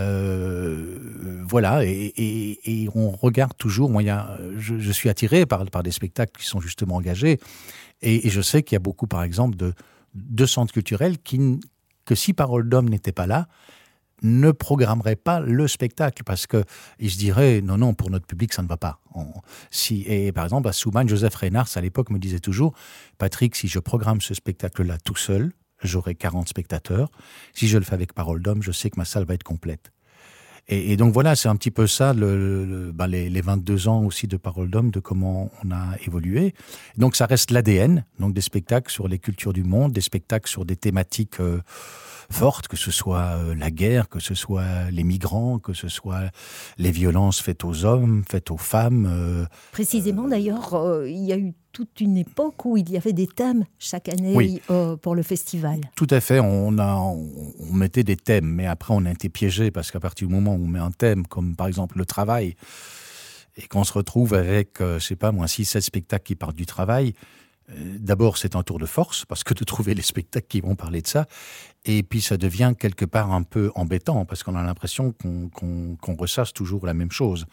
euh, 0.00 0.98
voilà, 1.46 1.84
et, 1.84 2.88
on 2.94 3.10
regarde 3.10 3.56
toujours. 3.56 3.90
Moi, 3.90 4.02
je, 4.58 4.92
suis 4.92 5.08
attiré 5.08 5.46
par, 5.46 5.64
des 5.64 5.90
spectacles 5.90 6.40
qui 6.40 6.46
sont 6.46 6.60
justement 6.60 6.96
engagés, 6.96 7.38
et, 8.02 8.28
je 8.28 8.40
sais 8.40 8.62
qu'il 8.62 8.74
y 8.74 8.76
a 8.76 8.80
beaucoup, 8.80 9.06
par 9.06 9.22
exemple, 9.22 9.56
de, 9.56 9.74
de 10.14 10.46
centres 10.46 10.72
culturels 10.72 11.18
qui, 11.18 11.60
que 12.04 12.14
si 12.14 12.32
Parole 12.32 12.68
d'homme 12.68 12.88
n'était 12.88 13.12
pas 13.12 13.26
là, 13.26 13.48
ne 14.22 14.50
programmerait 14.50 15.16
pas 15.16 15.40
le 15.40 15.68
spectacle 15.68 16.22
parce 16.24 16.46
que 16.46 16.64
il 16.98 17.10
se 17.10 17.18
dirait 17.18 17.60
non 17.60 17.78
non 17.78 17.94
pour 17.94 18.10
notre 18.10 18.26
public 18.26 18.52
ça 18.52 18.62
ne 18.62 18.68
va 18.68 18.76
pas. 18.76 19.00
si 19.70 20.04
et 20.06 20.32
par 20.32 20.44
exemple 20.44 20.68
à 20.68 20.72
Souman 20.72 21.06
Joseph 21.06 21.34
Reynard 21.34 21.68
à 21.74 21.80
l'époque 21.80 22.10
me 22.10 22.18
disait 22.18 22.40
toujours 22.40 22.74
Patrick 23.18 23.56
si 23.56 23.68
je 23.68 23.78
programme 23.78 24.20
ce 24.20 24.34
spectacle 24.34 24.82
là 24.82 24.98
tout 24.98 25.16
seul 25.16 25.52
j'aurai 25.82 26.14
40 26.14 26.48
spectateurs 26.48 27.10
si 27.54 27.68
je 27.68 27.78
le 27.78 27.84
fais 27.84 27.94
avec 27.94 28.12
Parole 28.12 28.42
d'homme 28.42 28.62
je 28.62 28.72
sais 28.72 28.90
que 28.90 28.98
ma 28.98 29.04
salle 29.04 29.24
va 29.24 29.34
être 29.34 29.44
complète. 29.44 29.92
Et, 30.70 30.96
donc 30.98 31.14
voilà, 31.14 31.34
c'est 31.34 31.48
un 31.48 31.56
petit 31.56 31.70
peu 31.70 31.86
ça, 31.86 32.12
le, 32.12 32.90
ben, 32.92 33.06
les, 33.06 33.30
les, 33.30 33.40
22 33.40 33.88
ans 33.88 34.04
aussi 34.04 34.26
de 34.26 34.36
Parole 34.36 34.68
d'Homme, 34.68 34.90
de 34.90 35.00
comment 35.00 35.50
on 35.64 35.70
a 35.70 35.96
évolué. 36.06 36.54
Donc 36.98 37.16
ça 37.16 37.24
reste 37.24 37.50
l'ADN, 37.50 38.04
donc 38.18 38.34
des 38.34 38.42
spectacles 38.42 38.92
sur 38.92 39.08
les 39.08 39.18
cultures 39.18 39.54
du 39.54 39.64
monde, 39.64 39.92
des 39.92 40.02
spectacles 40.02 40.50
sur 40.50 40.66
des 40.66 40.76
thématiques 40.76 41.40
euh, 41.40 41.62
fortes, 42.30 42.68
que 42.68 42.76
ce 42.76 42.90
soit 42.90 43.36
euh, 43.36 43.54
la 43.54 43.70
guerre, 43.70 44.08
que 44.08 44.20
ce 44.20 44.34
soit 44.34 44.90
les 44.90 45.04
migrants, 45.04 45.58
que 45.58 45.72
ce 45.72 45.88
soit 45.88 46.30
les 46.76 46.90
violences 46.90 47.40
faites 47.40 47.64
aux 47.64 47.84
hommes, 47.84 48.22
faites 48.28 48.50
aux 48.50 48.58
femmes. 48.58 49.06
Euh, 49.10 49.46
Précisément 49.72 50.28
d'ailleurs, 50.28 50.74
euh, 50.74 51.08
il 51.08 51.24
y 51.24 51.32
a 51.32 51.38
eu 51.38 51.54
toute 51.72 52.00
une 52.00 52.16
époque 52.16 52.64
où 52.64 52.76
il 52.76 52.90
y 52.90 52.96
avait 52.96 53.12
des 53.12 53.26
thèmes 53.26 53.64
chaque 53.78 54.08
année 54.08 54.60
pour 55.02 55.14
le 55.14 55.22
festival. 55.22 55.80
Tout 55.96 56.06
à 56.10 56.20
fait, 56.20 56.40
on, 56.40 56.78
a, 56.78 56.94
on, 56.94 57.72
mettait 57.72 58.04
des 58.04 58.16
thèmes, 58.16 58.46
mais 58.46 58.66
après 58.66 58.94
on 58.94 59.04
a 59.04 59.10
été 59.10 59.28
piégé 59.28 59.70
parce 59.70 59.90
qu'à 59.90 60.00
partir 60.00 60.28
du 60.28 60.34
moment 60.34 60.54
où 60.54 60.64
on 60.64 60.68
met 60.68 60.78
un 60.78 60.90
thème, 60.90 61.26
comme 61.26 61.56
par 61.56 61.66
exemple 61.66 61.98
le 61.98 62.04
travail, 62.04 62.54
et 63.56 63.66
qu'on 63.66 63.84
se 63.84 63.92
retrouve 63.92 64.34
avec, 64.34 64.78
je 64.80 64.98
sais 64.98 65.16
pas, 65.16 65.32
moins 65.32 65.46
6-7 65.46 65.80
spectacles 65.80 66.24
qui 66.24 66.36
partent 66.36 66.56
du 66.56 66.66
travail, 66.66 67.14
D'abord, 67.76 68.38
c'est 68.38 68.56
un 68.56 68.62
tour 68.62 68.78
de 68.78 68.86
force, 68.86 69.26
parce 69.26 69.44
que 69.44 69.52
de 69.52 69.62
trouver 69.62 69.94
les 69.94 70.02
spectacles 70.02 70.46
qui 70.48 70.60
vont 70.62 70.74
parler 70.74 71.02
de 71.02 71.06
ça, 71.06 71.26
et 71.84 72.02
puis 72.02 72.22
ça 72.22 72.38
devient 72.38 72.72
quelque 72.78 73.04
part 73.04 73.32
un 73.32 73.42
peu 73.42 73.70
embêtant, 73.74 74.24
parce 74.24 74.42
qu'on 74.42 74.56
a 74.56 74.62
l'impression 74.62 75.12
qu'on 75.12 76.16
ressasse 76.16 76.52
toujours 76.54 76.86
la 76.86 76.94
même 76.94 77.10
chose. 77.10 77.46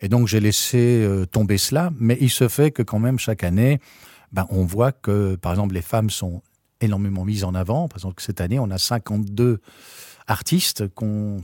Et 0.00 0.08
donc 0.08 0.28
j'ai 0.28 0.40
laissé 0.40 1.02
euh, 1.02 1.26
tomber 1.26 1.58
cela, 1.58 1.90
mais 1.98 2.16
il 2.20 2.30
se 2.30 2.48
fait 2.48 2.70
que 2.70 2.82
quand 2.82 2.98
même 2.98 3.18
chaque 3.18 3.44
année, 3.44 3.80
ben, 4.32 4.46
on 4.50 4.64
voit 4.64 4.92
que, 4.92 5.36
par 5.36 5.52
exemple, 5.52 5.74
les 5.74 5.82
femmes 5.82 6.10
sont 6.10 6.42
énormément 6.80 7.24
mises 7.24 7.44
en 7.44 7.54
avant. 7.54 7.88
Par 7.88 7.98
exemple, 7.98 8.22
cette 8.22 8.40
année, 8.40 8.58
on 8.58 8.70
a 8.70 8.78
52 8.78 9.60
artistes 10.26 10.84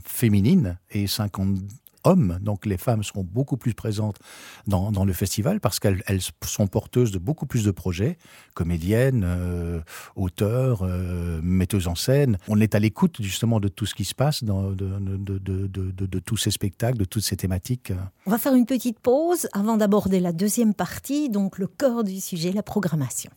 féminines 0.05 0.77
et 0.91 1.07
50 1.07 1.57
hommes, 2.05 2.37
donc 2.41 2.65
les 2.65 2.77
femmes 2.77 3.03
seront 3.03 3.23
beaucoup 3.23 3.57
plus 3.57 3.73
présentes 3.73 4.17
dans, 4.67 5.05
le 5.05 5.13
festival 5.13 5.59
parce 5.59 5.79
qu'elles 5.79 6.03
sont 6.43 6.67
porteuses 6.67 7.11
de 7.11 7.19
beaucoup 7.19 7.45
plus 7.45 7.63
de 7.63 7.71
projets, 7.71 8.17
comédiennes, 8.53 9.23
euh, 9.25 9.81
auteurs, 10.15 10.83
euh, 10.83 11.39
metteuses 11.43 11.87
en 11.87 11.95
scène. 11.95 12.37
On 12.47 12.59
est 12.59 12.75
à 12.75 12.79
l'écoute 12.79 13.17
justement 13.21 13.59
de 13.59 13.67
tout 13.67 13.85
ce 13.85 13.93
qui 13.93 14.05
se 14.05 14.15
passe, 14.15 14.43
dans, 14.43 14.71
de, 14.71 14.85
de, 15.17 16.19
tous 16.19 16.37
ces 16.37 16.51
spectacles, 16.51 16.97
de 16.97 17.05
toutes 17.05 17.23
ces 17.23 17.37
thématiques. 17.37 17.93
On 18.25 18.31
va 18.31 18.37
faire 18.37 18.55
une 18.55 18.65
petite 18.65 18.99
pause 18.99 19.47
avant 19.53 19.77
d'aborder 19.77 20.19
la 20.19 20.31
deuxième 20.31 20.73
partie, 20.73 21.29
donc 21.29 21.57
le 21.57 21.67
corps 21.67 22.03
du 22.03 22.19
sujet, 22.19 22.51
la 22.51 22.63
programmation. 22.63 23.31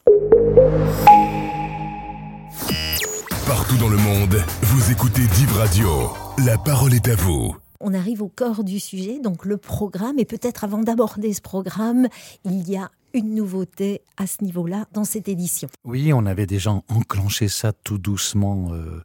Partout 3.46 3.76
dans 3.76 3.88
le 3.88 3.96
monde, 3.96 4.42
vous 4.62 4.90
écoutez 4.92 5.22
Div 5.34 5.52
Radio. 5.54 6.10
La 6.44 6.58
parole 6.58 6.94
est 6.94 7.08
à 7.08 7.14
vous 7.14 7.54
on 7.80 7.94
arrive 7.94 8.23
au 8.23 8.28
corps 8.28 8.64
du 8.64 8.80
sujet, 8.80 9.20
donc 9.20 9.44
le 9.44 9.56
programme. 9.56 10.18
Et 10.18 10.25
peut-être 10.25 10.64
avant 10.64 10.82
d'aborder 10.82 11.32
ce 11.32 11.40
programme, 11.40 12.08
il 12.44 12.68
y 12.68 12.76
a 12.76 12.90
une 13.14 13.35
nouveauté 13.35 14.02
à 14.16 14.26
ce 14.26 14.44
niveau-là 14.44 14.87
dans 14.92 15.04
cette 15.04 15.28
édition. 15.28 15.68
Oui, 15.85 16.12
on 16.12 16.26
avait 16.26 16.47
déjà 16.47 16.70
enclenché 16.88 17.49
ça 17.49 17.73
tout 17.73 17.99
doucement. 17.99 18.73
Euh, 18.73 19.02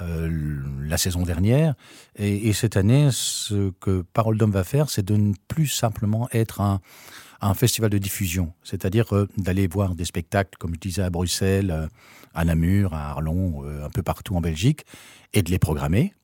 euh, 0.00 0.30
la 0.80 0.96
saison 0.96 1.22
dernière. 1.22 1.74
Et, 2.16 2.54
cette 2.54 2.78
année, 2.78 3.10
ce 3.12 3.72
que 3.72 4.00
Parole 4.14 4.38
d'Homme 4.38 4.50
va 4.50 4.64
faire, 4.64 4.88
c'est 4.88 5.04
de 5.04 5.16
ne 5.16 5.34
plus 5.48 5.66
simplement 5.66 6.30
être 6.32 6.62
un, 6.62 6.80
festival 7.54 7.90
de 7.90 7.98
diffusion, 7.98 8.54
c'est-à-dire 8.62 9.14
euh, 9.14 9.28
d'aller 9.36 9.66
voir 9.66 9.94
des 9.94 10.06
spectacles, 10.06 10.56
comme 10.58 10.72
je 10.76 10.80
disais, 10.80 11.02
à 11.02 11.10
Bruxelles, 11.10 11.90
à 12.32 12.44
Namur, 12.46 12.94
à 12.94 13.10
Arlon, 13.10 13.64
un 13.84 13.90
peu 13.90 14.02
partout 14.02 14.34
en 14.34 14.40
Belgique, 14.40 14.86
et 15.34 15.42
de 15.42 15.50
les 15.50 15.58
programmer 15.58 16.14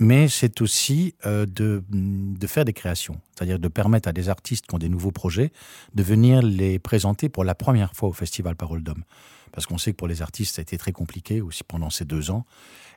mais 0.00 0.28
c'est 0.28 0.62
aussi 0.62 1.14
euh, 1.26 1.44
de, 1.46 1.84
de, 1.90 2.46
faire 2.46 2.64
des 2.64 2.72
créations, 2.72 3.20
c'est-à-dire 3.36 3.58
de 3.58 3.68
permettre 3.68 4.08
à 4.08 4.12
des 4.12 4.30
artistes 4.30 4.66
qui 4.66 4.74
ont 4.74 4.78
des 4.78 4.88
nouveaux 4.88 5.12
projets 5.12 5.52
de 5.94 6.02
venir 6.02 6.42
les 6.42 6.78
présenter 6.78 7.28
pour 7.28 7.44
la 7.44 7.54
première 7.54 7.92
fois 7.94 8.08
au 8.08 8.12
Festival 8.12 8.56
Parole 8.56 8.82
d'Homme. 8.82 9.04
Parce 9.52 9.66
qu'on 9.66 9.78
sait 9.78 9.92
que 9.92 9.96
pour 9.96 10.08
les 10.08 10.22
artistes, 10.22 10.56
ça 10.56 10.60
a 10.60 10.62
été 10.62 10.78
très 10.78 10.92
compliqué 10.92 11.42
aussi 11.42 11.64
pendant 11.64 11.90
ces 11.90 12.06
deux 12.06 12.30
ans, 12.30 12.46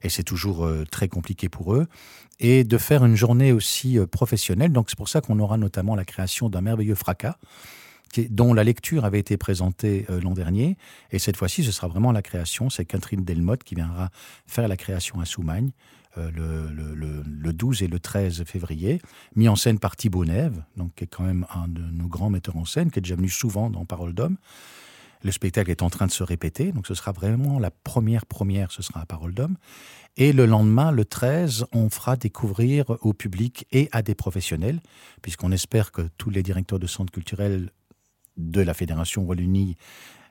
et 0.01 0.09
c'est 0.09 0.23
toujours 0.23 0.65
euh, 0.65 0.85
très 0.89 1.09
compliqué 1.09 1.49
pour 1.49 1.73
eux, 1.73 1.87
et 2.39 2.63
de 2.63 2.77
faire 2.77 3.03
une 3.03 3.17
journée 3.17 3.51
aussi 3.51 3.99
euh, 3.99 4.07
professionnelle. 4.07 4.71
Donc 4.71 4.89
c'est 4.89 4.97
pour 4.97 5.09
ça 5.09 5.19
qu'on 5.19 5.39
aura 5.39 5.57
notamment 5.57 5.95
la 5.95 6.05
création 6.05 6.47
d'un 6.47 6.61
merveilleux 6.61 6.95
fracas, 6.95 7.37
dont 8.29 8.53
la 8.53 8.63
lecture 8.63 9.05
avait 9.05 9.19
été 9.19 9.37
présentée 9.37 10.05
l'an 10.21 10.35
dernier. 10.35 10.77
Et 11.09 11.17
cette 11.17 11.35
fois-ci, 11.35 11.63
ce 11.63 11.71
sera 11.71 11.87
vraiment 11.87 12.11
la 12.11 12.21
création. 12.21 12.69
C'est 12.69 12.85
Catherine 12.85 13.25
Delmotte 13.25 13.63
qui 13.63 13.73
viendra 13.73 14.11
faire 14.45 14.67
la 14.67 14.77
création 14.77 15.19
à 15.19 15.25
Soumagne. 15.25 15.71
Euh, 16.17 16.29
le, 16.31 16.93
le, 16.93 17.23
le, 17.25 17.53
12 17.53 17.81
et 17.81 17.87
le 17.87 17.99
13 17.99 18.43
février, 18.43 19.01
mis 19.35 19.47
en 19.47 19.55
scène 19.55 19.79
par 19.79 19.95
Thibaut 19.95 20.25
Neve, 20.25 20.61
donc, 20.77 20.93
qui 20.95 21.05
est 21.05 21.07
quand 21.07 21.23
même 21.23 21.45
un 21.53 21.67
de 21.67 21.81
nos 21.81 22.07
grands 22.07 22.29
metteurs 22.29 22.57
en 22.57 22.65
scène, 22.65 22.91
qui 22.91 22.99
est 22.99 23.01
déjà 23.01 23.15
venu 23.15 23.29
souvent 23.29 23.71
dans 23.71 23.83
Parole 23.85 24.13
d'homme. 24.13 24.37
Le 25.23 25.31
spectacle 25.31 25.71
est 25.71 25.81
en 25.81 25.89
train 25.89 26.05
de 26.05 26.11
se 26.11 26.23
répéter, 26.23 26.71
donc 26.71 26.85
ce 26.85 26.93
sera 26.93 27.13
vraiment 27.13 27.57
la 27.57 27.71
première 27.71 28.25
première, 28.25 28.71
ce 28.71 28.83
sera 28.83 29.01
à 29.01 29.05
Parole 29.05 29.33
d'homme. 29.33 29.57
Et 30.17 30.33
le 30.33 30.45
lendemain, 30.45 30.91
le 30.91 31.05
13, 31.05 31.65
on 31.73 31.89
fera 31.89 32.15
découvrir 32.15 32.85
au 33.01 33.13
public 33.13 33.65
et 33.71 33.89
à 33.91 34.01
des 34.01 34.15
professionnels, 34.15 34.81
puisqu'on 35.21 35.51
espère 35.51 35.91
que 35.91 36.03
tous 36.17 36.29
les 36.29 36.43
directeurs 36.43 36.79
de 36.79 36.87
centres 36.87 37.11
culturels 37.11 37.71
de 38.37 38.61
la 38.61 38.73
Fédération 38.73 39.23
Wallonie 39.23 39.77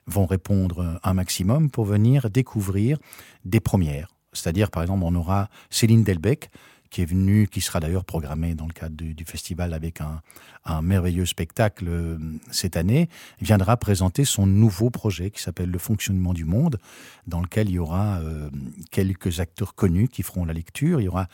vont 0.05 0.25
répondre 0.25 0.99
un 1.03 1.13
maximum 1.13 1.71
pour 1.71 1.85
venir 1.85 2.29
découvrir 2.29 2.97
des 3.45 3.59
premières. 3.59 4.12
C'est-à-dire, 4.33 4.71
par 4.71 4.83
exemple, 4.83 5.03
on 5.05 5.15
aura 5.15 5.49
Céline 5.69 6.03
Delbecq, 6.03 6.49
qui 6.93 7.01
est 7.01 7.05
venue, 7.05 7.47
qui 7.47 7.59
sera 7.59 7.79
d'ailleurs 7.79 8.05
programmée 8.05 8.53
dans 8.53 8.67
le 8.67 8.71
cadre 8.71 8.95
du, 8.95 9.25
festival 9.25 9.73
avec 9.73 9.99
un, 9.99 10.81
merveilleux 10.83 11.25
spectacle 11.25 11.85
euh, 11.87 12.17
cette 12.51 12.77
année, 12.77 13.09
viendra 13.41 13.77
présenter 13.77 14.25
son 14.25 14.45
nouveau 14.45 14.91
projet 14.91 15.31
qui 15.31 15.41
s'appelle 15.41 15.71
Le 15.71 15.79
fonctionnement 15.79 16.35
du 16.35 16.45
monde, 16.45 16.77
dans 17.25 17.41
lequel 17.41 17.67
il 17.69 17.73
y 17.73 17.79
aura 17.79 18.19
euh, 18.19 18.47
quelques 18.91 19.39
acteurs 19.39 19.73
connus 19.73 20.07
qui 20.07 20.21
feront 20.21 20.45
la 20.45 20.53
lecture. 20.53 21.01
Il 21.01 21.05
y 21.05 21.07
aura 21.07 21.27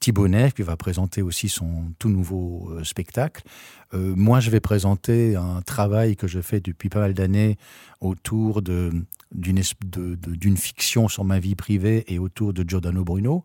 Thibaut 0.00 0.26
Neff 0.26 0.52
qui 0.52 0.62
va 0.62 0.76
présenter 0.76 1.22
aussi 1.22 1.48
son 1.48 1.84
tout 2.00 2.08
nouveau 2.08 2.72
euh, 2.72 2.84
spectacle. 2.84 3.44
Moi, 3.92 4.40
je 4.40 4.50
vais 4.50 4.58
présenter 4.58 5.36
un 5.36 5.62
travail 5.62 6.16
que 6.16 6.26
je 6.26 6.40
fais 6.40 6.58
depuis 6.58 6.88
pas 6.88 6.98
mal 6.98 7.14
d'années 7.14 7.56
autour 8.00 8.60
de, 8.60 8.90
de, 9.34 10.54
fiction 10.56 11.08
sur 11.08 11.24
ma 11.24 11.38
vie 11.38 11.54
privée 11.54 12.04
et 12.08 12.18
autour 12.18 12.52
de 12.52 12.68
Giordano 12.68 13.04
Bruno. 13.04 13.44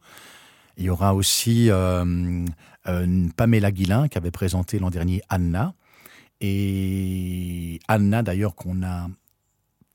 Il 0.78 0.86
y 0.86 0.90
aura 0.90 1.14
aussi 1.14 1.70
euh, 1.70 2.46
euh, 2.88 3.28
Pamela 3.36 3.72
Guillain 3.72 4.08
qui 4.08 4.18
avait 4.18 4.32
présenté 4.32 4.80
l'an 4.80 4.90
dernier 4.90 5.22
Anna. 5.30 5.74
Et 6.40 7.80
Anna, 7.90 8.24
d'ailleurs, 8.24 8.56
qu'on 8.56 8.82
a 8.84 9.10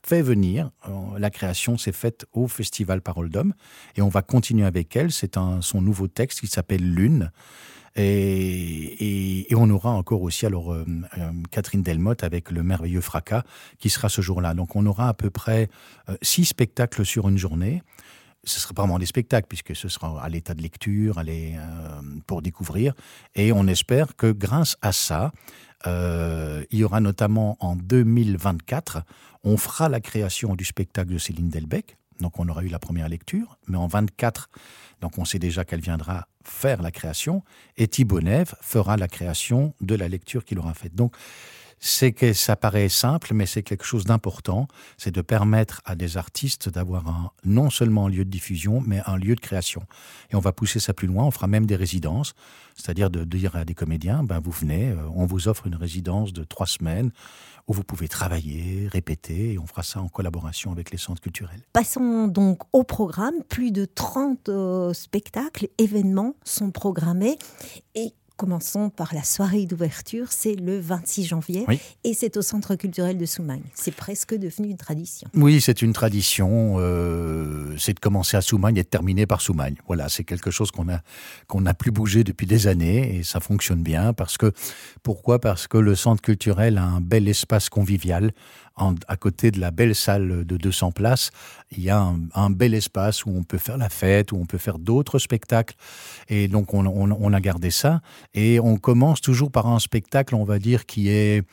fait 0.04 0.20
venir. 0.20 0.70
Euh, 0.86 1.18
la 1.18 1.30
création 1.30 1.78
s'est 1.78 1.92
faite 1.92 2.26
au 2.32 2.48
Festival 2.48 3.00
Parole 3.00 3.30
d'Homme 3.30 3.54
et 3.96 4.02
on 4.02 4.10
va 4.10 4.20
continuer 4.20 4.66
avec 4.66 4.94
elle. 4.96 5.10
C'est 5.10 5.38
son 5.60 5.80
nouveau 5.80 6.08
texte 6.08 6.40
qui 6.40 6.48
s'appelle 6.48 6.84
Lune. 6.84 7.32
Et, 7.96 9.50
et, 9.50 9.54
on 9.54 9.70
aura 9.70 9.90
encore 9.90 10.22
aussi 10.22 10.46
alors 10.46 10.72
euh, 10.72 10.84
euh, 11.16 11.30
Catherine 11.52 11.82
Delmotte 11.82 12.24
avec 12.24 12.50
le 12.50 12.64
merveilleux 12.64 13.00
fracas 13.00 13.44
qui 13.78 13.88
sera 13.88 14.08
ce 14.08 14.20
jour-là. 14.20 14.54
Donc 14.54 14.74
on 14.74 14.84
aura 14.86 15.08
à 15.08 15.14
peu 15.14 15.30
près 15.30 15.68
euh, 16.08 16.16
six 16.20 16.44
spectacles 16.46 17.04
sur 17.04 17.28
une 17.28 17.38
journée. 17.38 17.82
Ce 18.44 18.60
sera 18.60 18.74
pas 18.74 18.82
vraiment 18.82 18.98
des 18.98 19.06
spectacles 19.06 19.46
puisque 19.48 19.74
ce 19.74 19.88
sera 19.88 20.22
à 20.22 20.28
l'état 20.28 20.54
de 20.54 20.62
lecture, 20.62 21.20
euh, 21.26 22.00
pour 22.26 22.42
découvrir. 22.42 22.94
Et 23.34 23.52
on 23.52 23.66
espère 23.66 24.16
que 24.16 24.30
grâce 24.32 24.76
à 24.82 24.92
ça, 24.92 25.32
euh, 25.86 26.64
il 26.70 26.78
y 26.78 26.84
aura 26.84 27.00
notamment 27.00 27.56
en 27.60 27.76
2024, 27.76 29.02
on 29.44 29.56
fera 29.56 29.88
la 29.88 30.00
création 30.00 30.54
du 30.54 30.64
spectacle 30.64 31.12
de 31.12 31.18
Céline 31.18 31.48
Delbecq. 31.48 31.96
Donc 32.20 32.38
on 32.38 32.48
aura 32.48 32.62
eu 32.62 32.68
la 32.68 32.78
première 32.78 33.08
lecture, 33.08 33.58
mais 33.68 33.76
en 33.76 33.86
24, 33.86 34.48
donc 35.00 35.18
on 35.18 35.24
sait 35.24 35.38
déjà 35.38 35.64
qu'elle 35.64 35.80
viendra 35.80 36.28
faire 36.44 36.82
la 36.82 36.90
création, 36.90 37.42
et 37.76 37.88
Thibaut 37.88 38.20
Neve 38.20 38.54
fera 38.60 38.96
la 38.96 39.08
création 39.08 39.74
de 39.80 39.94
la 39.94 40.08
lecture 40.08 40.44
qu'il 40.44 40.58
aura 40.58 40.74
faite. 40.74 40.94
Donc 40.94 41.16
c'est 41.86 42.12
que 42.12 42.32
ça 42.32 42.56
paraît 42.56 42.88
simple, 42.88 43.34
mais 43.34 43.44
c'est 43.44 43.62
quelque 43.62 43.84
chose 43.84 44.06
d'important, 44.06 44.68
c'est 44.96 45.10
de 45.10 45.20
permettre 45.20 45.82
à 45.84 45.94
des 45.94 46.16
artistes 46.16 46.70
d'avoir 46.70 47.06
un, 47.08 47.30
non 47.44 47.68
seulement 47.68 48.06
un 48.06 48.08
lieu 48.08 48.24
de 48.24 48.30
diffusion, 48.30 48.82
mais 48.86 49.02
un 49.04 49.18
lieu 49.18 49.34
de 49.34 49.40
création. 49.40 49.82
Et 50.30 50.34
on 50.34 50.40
va 50.40 50.52
pousser 50.52 50.80
ça 50.80 50.94
plus 50.94 51.06
loin, 51.06 51.24
on 51.24 51.30
fera 51.30 51.46
même 51.46 51.66
des 51.66 51.76
résidences, 51.76 52.32
c'est-à-dire 52.74 53.10
de, 53.10 53.24
dire 53.24 53.54
à 53.54 53.66
des 53.66 53.74
comédiens, 53.74 54.24
ben 54.24 54.40
vous 54.42 54.50
venez, 54.50 54.92
euh, 54.92 54.96
on 55.14 55.26
vous 55.26 55.46
offre 55.46 55.66
une 55.66 55.74
résidence 55.74 56.32
de 56.32 56.42
trois 56.42 56.66
semaines, 56.66 57.10
où 57.68 57.74
vous 57.74 57.84
pouvez 57.84 58.08
travailler, 58.08 58.88
répéter, 58.88 59.52
et 59.52 59.58
on 59.58 59.66
fera 59.66 59.82
ça 59.82 60.00
en 60.00 60.08
collaboration 60.08 60.72
avec 60.72 60.90
les 60.90 60.98
centres 60.98 61.20
culturels. 61.20 61.60
Passons 61.74 62.28
donc 62.28 62.62
au 62.72 62.84
programme. 62.84 63.34
Plus 63.50 63.72
de 63.72 63.84
30 63.84 64.48
euh, 64.48 64.94
spectacles, 64.94 65.68
événements 65.76 66.34
sont 66.44 66.70
programmés. 66.70 67.36
Et 67.94 68.14
Commençons 68.36 68.90
par 68.90 69.14
la 69.14 69.22
soirée 69.22 69.64
d'ouverture, 69.64 70.26
c'est 70.30 70.56
le 70.56 70.80
26 70.80 71.24
janvier 71.24 71.64
oui. 71.68 71.78
et 72.02 72.14
c'est 72.14 72.36
au 72.36 72.42
Centre 72.42 72.74
culturel 72.74 73.16
de 73.16 73.26
Soumagne. 73.26 73.62
C'est 73.74 73.94
presque 73.94 74.34
devenu 74.34 74.70
une 74.70 74.76
tradition. 74.76 75.28
Oui, 75.34 75.60
c'est 75.60 75.82
une 75.82 75.92
tradition, 75.92 76.74
euh, 76.78 77.76
c'est 77.78 77.94
de 77.94 78.00
commencer 78.00 78.36
à 78.36 78.40
Soumagne 78.40 78.76
et 78.76 78.82
de 78.82 78.88
terminer 78.88 79.26
par 79.26 79.40
Soumagne. 79.40 79.76
Voilà, 79.86 80.08
c'est 80.08 80.24
quelque 80.24 80.50
chose 80.50 80.72
qu'on 80.72 80.88
a 80.88 81.00
qu'on 81.46 81.60
n'a 81.60 81.74
plus 81.74 81.92
bougé 81.92 82.24
depuis 82.24 82.48
des 82.48 82.66
années 82.66 83.18
et 83.18 83.22
ça 83.22 83.38
fonctionne 83.38 83.84
bien 83.84 84.12
parce 84.12 84.36
que 84.36 84.50
pourquoi? 85.04 85.38
Parce 85.38 85.68
que 85.68 85.78
le 85.78 85.94
centre 85.94 86.20
culturel 86.20 86.76
a 86.78 86.84
un 86.84 87.00
bel 87.00 87.28
espace 87.28 87.68
convivial 87.68 88.32
en, 88.76 88.94
à 89.08 89.16
côté 89.16 89.50
de 89.50 89.60
la 89.60 89.70
belle 89.70 89.94
salle 89.94 90.44
de 90.44 90.56
200 90.56 90.92
places, 90.92 91.30
il 91.70 91.82
y 91.82 91.90
a 91.90 92.12
un, 92.34 92.50
bel 92.50 92.74
espace 92.74 93.24
où 93.24 93.30
on 93.30 93.42
peut 93.42 93.58
faire 93.58 93.76
la 93.78 93.88
fête, 93.88 94.32
où 94.32 94.36
on 94.36 94.46
peut 94.46 94.58
faire 94.58 94.78
d'autres 94.78 95.18
spectacles. 95.18 95.76
Et 96.28 96.48
donc, 96.48 96.74
on, 96.74 96.86
on, 96.86 97.10
on 97.10 97.32
a 97.32 97.40
gardé 97.40 97.70
ça. 97.70 98.00
Et 98.34 98.60
on 98.60 98.76
commence 98.76 99.20
toujours 99.20 99.50
par 99.50 99.66
un 99.66 99.78
spectacle, 99.78 100.34
on 100.34 100.44
va 100.44 100.58
dire, 100.58 100.86
qui 100.86 101.08
est 101.08 101.44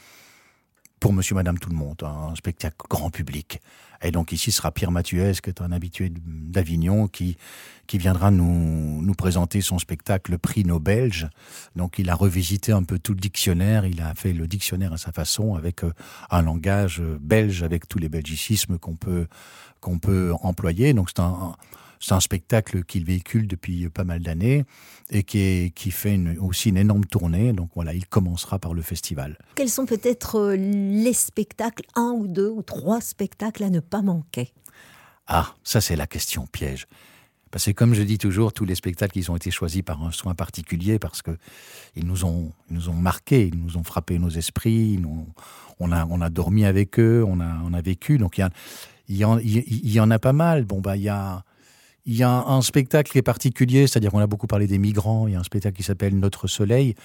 pour 1.01 1.13
monsieur, 1.13 1.33
madame, 1.33 1.57
tout 1.57 1.71
le 1.71 1.75
monde, 1.75 2.03
un 2.03 2.35
spectacle 2.35 2.77
grand 2.87 3.09
public. 3.09 3.59
Et 4.03 4.11
donc 4.11 4.31
ici 4.31 4.51
sera 4.51 4.71
Pierre 4.71 4.91
Mathieu, 4.91 5.31
qui 5.31 5.49
est 5.49 5.59
un 5.59 5.71
habitué 5.71 6.13
d'Avignon, 6.15 7.07
qui, 7.07 7.37
qui 7.87 7.97
viendra 7.97 8.29
nous, 8.29 9.01
nous 9.01 9.13
présenter 9.15 9.61
son 9.61 9.79
spectacle 9.79 10.31
Le 10.31 10.37
prix 10.37 10.63
nos 10.63 10.79
belges. 10.79 11.27
Donc 11.75 11.97
il 11.97 12.07
a 12.11 12.15
revisité 12.15 12.71
un 12.71 12.83
peu 12.83 12.99
tout 12.99 13.13
le 13.13 13.19
dictionnaire, 13.19 13.87
il 13.87 13.99
a 13.99 14.13
fait 14.13 14.31
le 14.31 14.45
dictionnaire 14.47 14.93
à 14.93 14.97
sa 14.97 15.11
façon, 15.11 15.55
avec 15.55 15.83
euh, 15.83 15.91
un 16.29 16.43
langage 16.43 17.01
belge, 17.19 17.63
avec 17.63 17.87
tous 17.87 17.97
les 17.97 18.09
belgicismes 18.09 18.77
qu'on 18.77 18.95
peut, 18.95 19.25
qu'on 19.79 19.97
peut 19.97 20.33
employer. 20.43 20.93
Donc 20.93 21.09
c'est 21.09 21.21
un 21.21 21.55
c'est 22.01 22.13
un 22.13 22.19
spectacle 22.19 22.83
qu'il 22.83 23.05
véhicule 23.05 23.47
depuis 23.47 23.87
pas 23.89 24.03
mal 24.03 24.21
d'années 24.21 24.65
et 25.11 25.23
qui, 25.23 25.37
est, 25.39 25.73
qui 25.73 25.91
fait 25.91 26.15
une, 26.15 26.37
aussi 26.39 26.69
une 26.69 26.77
énorme 26.77 27.05
tournée. 27.05 27.53
Donc 27.53 27.69
voilà, 27.75 27.93
il 27.93 28.07
commencera 28.07 28.57
par 28.59 28.73
le 28.73 28.81
festival. 28.81 29.37
Quels 29.55 29.69
sont 29.69 29.85
peut-être 29.85 30.39
euh, 30.39 30.55
les 30.55 31.13
spectacles, 31.13 31.85
un 31.95 32.11
ou 32.11 32.27
deux 32.27 32.49
ou 32.49 32.63
trois 32.63 33.01
spectacles 33.01 33.63
à 33.63 33.69
ne 33.69 33.79
pas 33.79 34.01
manquer? 34.01 34.51
Ah, 35.27 35.53
ça 35.63 35.79
c'est 35.79 35.95
la 35.95 36.07
question 36.07 36.47
piège. 36.47 36.87
Parce 37.51 37.65
que 37.65 37.71
comme 37.71 37.93
je 37.93 38.01
dis 38.01 38.17
toujours, 38.17 38.53
tous 38.53 38.65
les 38.65 38.75
spectacles 38.75 39.19
ils 39.19 39.29
ont 39.29 39.35
été 39.35 39.51
choisis 39.51 39.83
par 39.83 40.01
un 40.01 40.11
soin 40.11 40.33
particulier 40.33 40.99
parce 40.99 41.21
que 41.21 41.37
ils 41.95 42.05
nous 42.05 42.25
ont 42.25 42.51
ils 42.69 42.75
nous 42.75 42.89
ont 42.89 42.93
marqué, 42.93 43.47
ils 43.47 43.59
nous 43.61 43.77
ont 43.77 43.83
frappé 43.83 44.17
nos 44.17 44.29
esprits, 44.29 44.97
nous, 44.97 45.27
on 45.79 45.91
a 45.91 46.05
on 46.05 46.21
a 46.21 46.29
dormi 46.29 46.65
avec 46.65 46.97
eux, 46.97 47.23
on 47.27 47.41
a 47.41 47.59
on 47.63 47.73
a 47.73 47.81
vécu. 47.81 48.17
Donc 48.17 48.37
il 48.37 48.41
y 48.41 48.43
a 48.43 48.49
il 49.09 49.17
y 49.17 49.25
en, 49.25 49.37
il 49.37 49.91
y 49.91 49.99
en 49.99 50.09
a 50.09 50.17
pas 50.17 50.33
mal. 50.33 50.63
Bon 50.63 50.79
bah 50.79 50.95
il 50.95 51.03
y 51.03 51.09
a 51.09 51.43
Il 52.05 52.15
y 52.15 52.23
a 52.23 52.31
un, 52.31 52.61
spectacle 52.61 53.11
qui 53.11 53.17
est 53.17 53.23
particulier, 53.23 53.87
c'est-à-dire 53.87 54.11
qu'on 54.11 54.19
a 54.19 54.27
beaucoup 54.27 54.47
parlé 54.47 54.67
des 54.67 54.79
migrants, 54.79 55.27
il 55.27 55.33
y 55.33 55.35
a 55.35 55.39
un 55.39 55.43
spectacle 55.43 55.77
qui 55.77 55.83
s'appelle 55.83 56.17
Notre 56.17 56.47
Soleil, 56.47 56.95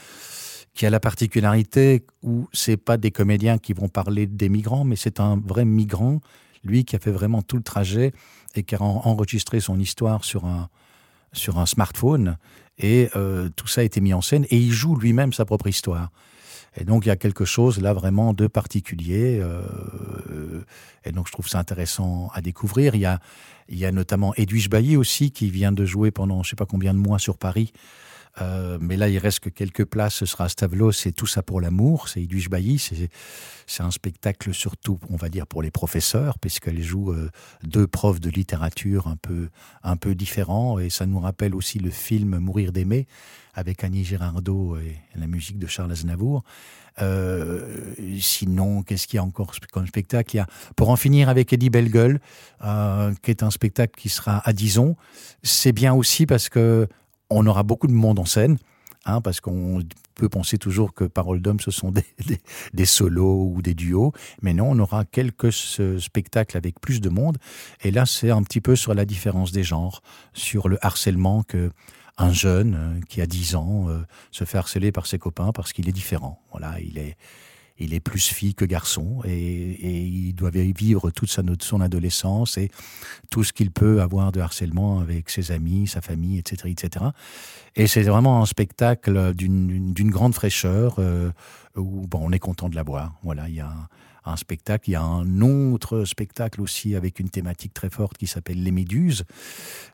qui 0.75 0.87
a 0.87 0.91
la 0.91 1.01
particularité 1.01 2.05
où 2.23 2.49
c'est 2.53 2.77
pas 2.77 2.97
des 2.97 3.11
comédiens 3.11 3.59
qui 3.59 3.73
vont 3.73 3.89
parler 3.89 4.27
des 4.27 4.49
migrants, 4.49 4.85
mais 4.85 4.97
c'est 4.97 5.21
un 5.21 5.37
vrai 5.45 5.65
migrant, 5.65 6.21
lui 6.65 6.85
qui 6.85 6.97
a 6.97 6.99
fait 6.99 7.11
vraiment 7.11 7.43
tout 7.43 7.57
le 7.57 7.63
trajet 7.63 8.13
et 8.55 8.63
qui 8.63 8.75
a 8.75 8.83
en 8.83 9.03
enregistré 9.05 9.61
son 9.61 9.79
histoire 9.79 10.25
sur 10.25 10.45
un, 10.47 10.69
sur 11.33 11.59
un 11.59 11.67
smartphone 11.67 12.37
et 12.79 13.09
euh, 13.17 13.49
tout 13.57 13.67
ça 13.67 13.83
a 13.83 13.85
été 13.85 14.01
mis 14.01 14.15
en 14.15 14.21
scène 14.21 14.47
et 14.51 14.57
il 14.57 14.73
joue 14.73 14.97
lui-même 14.97 15.33
sa 15.33 15.45
propre 15.45 15.67
histoire. 15.67 16.11
Et 16.79 16.85
donc 16.85 17.07
il 17.07 17.09
y 17.09 17.13
a 17.13 17.17
quelque 17.17 17.45
chose 17.45 17.81
là 17.81 17.93
vraiment 17.93 18.33
de 18.33 18.47
particulier 18.47 19.39
euh, 19.41 19.63
et 21.05 21.13
donc 21.13 21.27
je 21.27 21.33
trouve 21.33 21.49
ça 21.49 21.59
intéressant 21.59 22.31
à 22.35 22.41
découvrir. 22.41 22.95
Il 22.95 23.01
y 23.01 23.07
a, 23.07 23.21
il 23.69 23.79
y 23.79 23.87
a 23.87 23.93
notamment 23.93 24.35
Edwige 24.35 24.69
Bailly 24.69 24.97
aussi 24.97 25.31
qui 25.31 25.51
vient 25.51 25.73
de 25.73 25.85
jouer 25.85 26.11
pendant 26.11 26.43
je 26.43 26.51
sais 26.51 26.57
pas 26.57 26.67
combien 26.67 26.93
de 26.93 26.99
mois 26.99 27.19
sur 27.19 27.39
Paris 27.39 27.73
Euh, 28.41 28.79
mais 28.81 28.97
là, 28.97 29.09
il 29.09 29.19
reste 29.19 29.41
que 29.41 29.49
quelques 29.49 29.85
places. 29.85 30.15
Ce 30.15 30.27
sera 30.27 30.45
à 30.45 30.49
Stavlos, 30.49 30.93
c'est 30.93 31.13
Tout 31.13 31.27
ça 31.27 31.43
pour 31.43 31.61
l'amour. 31.61 32.09
C'est 32.09 32.23
Edwige 32.23 32.51
Bailly. 32.51 32.79
C'est 33.67 33.83
un 33.83 33.91
spectacle 33.91 34.53
surtout, 34.53 34.99
on 35.11 35.17
va 35.17 35.29
dire, 35.29 35.47
pour 35.47 35.63
les 35.63 35.71
professeurs, 35.71 36.39
puisqu'elle 36.39 36.83
joue 36.83 37.13
euh, 37.13 37.31
deux 37.63 37.87
profs 37.87 38.21
de 38.21 38.31
littérature 38.31 39.07
un 39.07 39.17
peu, 39.17 39.49
un 39.83 39.97
peu 39.97 40.15
différents. 40.15 40.79
Et 40.79 40.91
ça 40.91 41.07
nous 41.07 41.19
rappelle 41.19 41.55
aussi 41.55 41.79
le 41.79 41.91
film 41.91 42.39
Mourir 42.39 42.73
d'aimer, 42.73 43.07
avec 43.55 43.85
Annie 43.85 44.05
Girardot 44.05 44.77
et 44.77 44.97
la 45.15 45.27
musique 45.27 45.59
de 45.59 45.67
Charles 45.67 45.93
Aznavour. 45.93 46.45
Euh, 47.03 47.95
sinon, 48.21 48.83
qu'est-ce 48.83 49.07
qu'il 49.07 49.17
y 49.17 49.21
a 49.21 49.25
encore 49.25 49.53
comme 49.73 49.87
spectacle? 49.87 50.35
Il 50.35 50.39
y 50.39 50.41
a, 50.41 50.47
Pour 50.77 50.91
en 50.91 50.97
finir 50.97 51.29
avec 51.29 51.53
Eddie 51.53 51.71
Bellegueule, 51.71 52.21
euh, 52.65 53.13
qui 53.23 53.31
est 53.31 53.43
un 53.43 53.51
spectacle 53.51 53.95
qui 53.97 54.09
sera 54.09 54.47
à 54.49 54.53
Dison. 54.53 54.97
C'est 55.43 55.73
bien 55.73 55.93
aussi 55.95 56.27
parce 56.27 56.49
que 56.49 56.89
on 57.31 57.47
aura 57.47 57.63
beaucoup 57.63 57.87
de 57.87 57.93
monde 57.93 58.19
en 58.19 58.25
scène, 58.25 58.59
hein, 59.05 59.21
parce 59.21 59.41
qu'on 59.41 59.83
peut 60.15 60.29
penser 60.29 60.59
toujours 60.59 60.95
que 60.95 61.05
Parole 61.05 61.41
d'homme, 61.41 61.61
ce 61.61 61.71
sont 61.71 61.93
des, 61.93 62.05
des, 62.73 62.87
solos 62.87 63.53
ou 63.55 63.63
des 63.63 63.75
duos, 63.75 64.13
mais 64.43 64.55
non, 64.55 64.71
on 64.71 64.79
aura 64.79 65.05
quelques 65.05 65.53
spectacles 65.53 66.57
avec 66.57 66.81
plus 66.81 67.01
de 67.01 67.09
monde. 67.09 67.39
Et 67.83 67.91
là, 67.91 68.07
c'est 68.07 68.31
un 68.31 68.43
petit 68.43 68.61
peu 68.61 68.77
sur 68.77 68.95
la 68.95 69.05
différence 69.05 69.53
des 69.53 69.63
genres, 69.63 70.03
sur 70.33 70.69
le 70.69 70.85
harcèlement 70.85 71.43
que 71.43 71.71
un 72.19 72.33
jeune 72.33 72.75
euh, 72.75 73.01
qui 73.09 73.21
a 73.21 73.27
10 73.27 73.57
ans 73.57 73.89
euh, 73.89 73.99
se 74.31 74.45
fait 74.45 74.59
harceler 74.59 74.93
par 74.93 75.07
ses 75.07 75.19
copains 75.19 75.53
parce 75.53 75.73
qu'il 75.73 75.89
est 75.89 75.93
différent. 75.93 76.41
Voilà, 76.51 76.81
il 76.81 76.99
est, 76.99 77.17
il 77.79 77.95
est 77.95 78.01
plus 78.01 78.27
fille 78.29 78.55
que 78.55 78.65
garçon 78.65 79.21
et, 79.25 80.03
il 80.07 80.35
doit 80.35 80.51
vivre 80.51 81.11
toute 81.11 81.31
sa, 81.31 81.43
son 81.61 81.81
adolescence 81.81 82.59
et 82.59 82.71
tout 83.31 83.45
ce 83.45 83.53
qu'il 83.53 83.71
peut 83.71 84.01
avoir 84.01 84.33
de 84.33 84.41
harcèlement 84.41 85.01
avec 85.01 85.31
ses 85.31 85.53
amis, 85.53 85.87
sa 85.87 86.01
famille, 86.01 86.39
etc. 86.39 86.69
etc. 86.71 87.05
Et 87.77 87.87
c'est 87.87 88.03
vraiment 88.03 88.41
un 88.41 88.47
spectacle 88.47 89.35
d'une 89.35 90.11
grande 90.11 90.35
fraîcheur 90.35 90.97
euh, 90.99 91.31
où 91.77 92.07
bon, 92.07 92.21
on 92.23 92.33
est 92.33 92.39
content 92.39 92.71
de 92.71 92.75
la 92.75 92.83
voir. 92.83 93.13
Voilà, 93.23 93.51
il 93.51 93.57
y 93.57 93.61
a 93.61 93.71
un 94.25 94.37
spectacle. 94.37 94.89
Il 94.89 94.93
y 94.93 94.97
a 94.97 95.03
un 95.03 95.41
autre 95.43 96.05
spectacle 96.05 96.63
aussi 96.63 96.95
avec 96.95 97.21
une 97.21 97.29
thématique 97.29 97.75
très 97.75 97.91
forte 97.91 98.17
qui 98.17 98.27
s'appelle 98.27 98.63
Les 98.63 98.71
Méduses. 98.71 99.25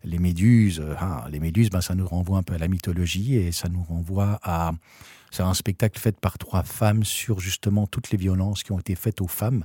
Les 0.05 0.21
Méduses, 0.21 0.81
ah, 0.99 1.27
les 1.31 1.41
Méduses, 1.41 1.71
ben, 1.71 1.81
ça 1.81 1.97
nous 1.97 2.07
renvoie 2.07 2.39
un 2.39 2.45
peu 2.45 2.55
à 2.55 2.59
la 2.59 2.69
mythologie 2.69 3.35
et 3.35 3.51
ça 3.51 3.69
nous 3.69 3.83
renvoie 3.83 4.39
à. 4.45 4.73
C'est 5.33 5.43
un 5.43 5.55
spectacle 5.55 5.99
fait 5.99 6.19
par 6.21 6.37
trois 6.37 6.62
femmes 6.62 7.05
sur 7.05 7.41
justement 7.41 7.87
toutes 7.87 8.11
les 8.11 8.19
violences 8.19 8.62
qui 8.62 8.71
ont 8.73 8.79
été 8.79 8.95
faites 8.95 9.21
aux 9.23 9.29
femmes. 9.29 9.65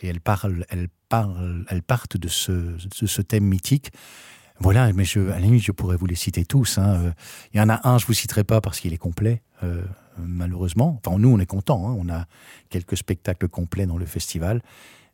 Et 0.00 0.08
elles 0.08 0.20
parlent, 0.20 0.64
elles 0.70 0.88
parlent, 1.08 1.66
elles 1.68 1.82
partent 1.82 2.16
de 2.16 2.28
ce 2.28 3.22
thème 3.22 3.44
mythique. 3.44 3.92
Voilà, 4.60 4.92
mais 4.92 5.04
je, 5.04 5.20
à 5.20 5.34
la 5.34 5.40
limite, 5.40 5.62
je 5.62 5.72
pourrais 5.72 5.96
vous 5.96 6.06
les 6.06 6.14
citer 6.14 6.44
tous. 6.44 6.78
Hein. 6.78 7.12
Il 7.52 7.58
y 7.58 7.60
en 7.60 7.68
a 7.68 7.88
un, 7.88 7.98
je 7.98 8.06
vous 8.06 8.12
citerai 8.12 8.44
pas 8.44 8.60
parce 8.60 8.80
qu'il 8.80 8.92
est 8.92 8.98
complet. 8.98 9.42
Euh, 9.62 9.82
malheureusement. 10.18 11.00
Enfin, 11.04 11.18
nous, 11.18 11.28
on 11.28 11.38
est 11.38 11.46
contents. 11.46 11.88
Hein. 11.88 11.96
On 11.98 12.08
a 12.08 12.26
quelques 12.70 12.96
spectacles 12.96 13.48
complets 13.48 13.86
dans 13.86 13.98
le 13.98 14.06
festival. 14.06 14.62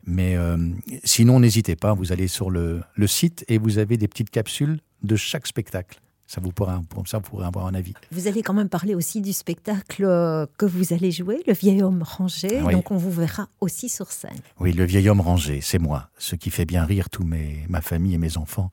Mais 0.05 0.35
euh, 0.35 0.57
sinon, 1.03 1.39
n'hésitez 1.39 1.75
pas, 1.75 1.93
vous 1.93 2.11
allez 2.11 2.27
sur 2.27 2.49
le, 2.49 2.83
site 3.05 3.45
et 3.47 3.57
vous 3.57 3.77
avez 3.77 3.97
des 3.97 4.07
petites 4.07 4.29
capsules 4.29 4.79
de 5.03 5.15
chaque 5.15 5.47
spectacle. 5.47 5.99
Ça 6.31 6.39
vous 6.39 6.53
pourra, 6.53 6.81
ça 7.07 7.17
vous 7.17 7.29
pourrez 7.29 7.45
avoir 7.45 7.67
un 7.67 7.73
avis. 7.73 7.93
Vous 8.09 8.29
allez 8.29 8.41
quand 8.41 8.53
même 8.53 8.69
parler 8.69 8.95
aussi 8.95 9.19
du 9.19 9.33
spectacle 9.33 10.05
euh, 10.05 10.45
que 10.57 10.65
vous 10.65 10.93
allez 10.93 11.11
jouer, 11.11 11.43
Le 11.45 11.51
vieil 11.51 11.83
homme 11.83 12.03
rangé. 12.03 12.61
Donc 12.71 12.89
on 12.89 12.95
vous 12.95 13.11
verra 13.11 13.49
aussi 13.59 13.89
sur 13.89 14.09
scène. 14.13 14.39
Oui, 14.57 14.71
Le 14.71 14.85
vieil 14.85 15.09
homme 15.09 15.19
rangé, 15.19 15.59
c'est 15.59 15.77
moi. 15.77 16.07
Ce 16.17 16.37
qui 16.37 16.49
fait 16.49 16.63
bien 16.63 16.85
rire 16.85 17.09
tous 17.09 17.25
mes, 17.25 17.65
ma 17.67 17.81
famille 17.81 18.13
et 18.13 18.17
mes 18.17 18.37
enfants. 18.37 18.71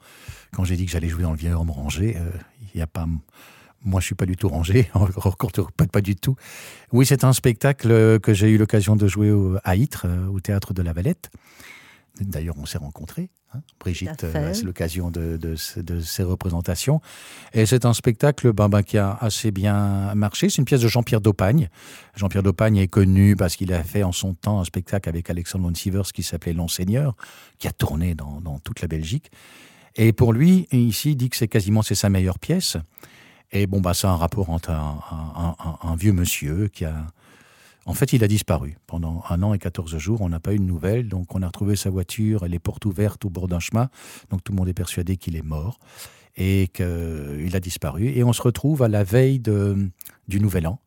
Quand 0.52 0.62
j'ai 0.62 0.76
dit 0.76 0.86
que 0.86 0.92
j'allais 0.92 1.08
jouer 1.08 1.24
dans 1.24 1.32
Le 1.32 1.36
vieil 1.36 1.52
homme 1.52 1.72
rangé, 1.72 2.16
euh, 2.16 2.30
il 2.62 2.76
n'y 2.76 2.82
a 2.82 2.86
pas 2.86 3.08
moi, 3.82 4.00
je 4.00 4.06
suis 4.06 4.14
pas 4.14 4.26
du 4.26 4.36
tout 4.36 4.48
rangé, 4.48 4.88
pas, 5.76 5.86
pas 5.86 6.00
du 6.00 6.14
tout. 6.14 6.36
Oui, 6.92 7.06
c'est 7.06 7.24
un 7.24 7.32
spectacle 7.32 8.20
que 8.20 8.34
j'ai 8.34 8.50
eu 8.50 8.58
l'occasion 8.58 8.94
de 8.94 9.08
jouer 9.08 9.32
à 9.64 9.74
Ytre, 9.74 10.02
euh, 10.04 10.28
au 10.28 10.38
théâtre 10.38 10.74
de 10.74 10.82
la 10.82 10.92
Valette. 10.92 11.28
D'ailleurs, 12.20 12.56
on 12.58 12.66
s'est 12.66 12.78
rencontrés. 12.78 13.30
Hein. 13.54 13.60
Brigitte, 13.80 14.24
euh, 14.24 14.52
c'est 14.52 14.64
l'occasion 14.64 15.10
de, 15.10 15.54
ces 15.56 16.22
représentations. 16.22 17.00
Et 17.52 17.66
c'est 17.66 17.84
un 17.84 17.94
spectacle 17.94 18.52
ben, 18.52 18.68
ben, 18.68 18.82
qui 18.82 18.98
a 18.98 19.16
assez 19.20 19.50
bien 19.50 20.14
marché. 20.14 20.50
C'est 20.50 20.58
une 20.58 20.64
pièce 20.64 20.80
de 20.80 20.88
Jean-Pierre 20.88 21.20
Daupagne. 21.20 21.68
Jean-Pierre 22.14 22.42
Daupagne 22.42 22.76
est 22.76 22.88
connu 22.88 23.36
parce 23.36 23.56
qu'il 23.56 23.72
a 23.72 23.82
fait 23.82 24.02
en 24.02 24.12
son 24.12 24.34
temps 24.34 24.60
un 24.60 24.64
spectacle 24.64 25.08
avec 25.08 25.30
Alexandre 25.30 25.66
von 25.66 25.74
Sievers 25.74 26.12
qui 26.12 26.22
s'appelait 26.22 26.52
L'Enseigneur, 26.52 27.14
qui 27.58 27.68
a 27.68 27.72
tourné 27.72 28.14
dans, 28.14 28.40
dans, 28.40 28.58
toute 28.58 28.80
la 28.80 28.88
Belgique. 28.88 29.30
Et 29.96 30.12
pour 30.12 30.32
lui, 30.32 30.68
ici, 30.72 31.12
il 31.12 31.16
dit 31.16 31.30
que 31.30 31.36
c'est 31.36 31.48
quasiment 31.48 31.82
c'est 31.82 31.94
sa 31.94 32.10
meilleure 32.10 32.38
pièce. 32.38 32.76
Et 33.50 33.66
bon, 33.66 33.80
bah, 33.80 33.94
c'est 33.94 34.06
un 34.06 34.16
rapport 34.16 34.50
entre 34.50 34.70
un, 34.70 35.96
vieux 35.96 36.12
monsieur 36.12 36.68
qui 36.68 36.84
a. 36.84 37.06
En 37.88 37.94
fait, 37.94 38.12
il 38.12 38.22
a 38.22 38.28
disparu. 38.28 38.76
Pendant 38.86 39.24
un 39.30 39.42
an 39.42 39.54
et 39.54 39.58
14 39.58 39.96
jours, 39.96 40.20
on 40.20 40.28
n'a 40.28 40.40
pas 40.40 40.52
eu 40.52 40.58
de 40.58 40.62
nouvelles. 40.62 41.08
Donc, 41.08 41.34
on 41.34 41.40
a 41.40 41.46
retrouvé 41.46 41.74
sa 41.74 41.88
voiture 41.88 42.44
et 42.44 42.48
les 42.50 42.58
portes 42.58 42.84
ouvertes 42.84 43.24
au 43.24 43.30
bord 43.30 43.48
d'un 43.48 43.60
chemin. 43.60 43.88
Donc, 44.28 44.44
tout 44.44 44.52
le 44.52 44.58
monde 44.58 44.68
est 44.68 44.74
persuadé 44.74 45.16
qu'il 45.16 45.36
est 45.36 45.42
mort 45.42 45.78
et 46.36 46.68
qu'il 46.68 47.50
a 47.54 47.60
disparu. 47.60 48.08
Et 48.08 48.22
on 48.24 48.34
se 48.34 48.42
retrouve 48.42 48.82
à 48.82 48.88
la 48.88 49.04
veille 49.04 49.40
du 49.40 50.40
Nouvel 50.40 50.66
An. 50.66 50.80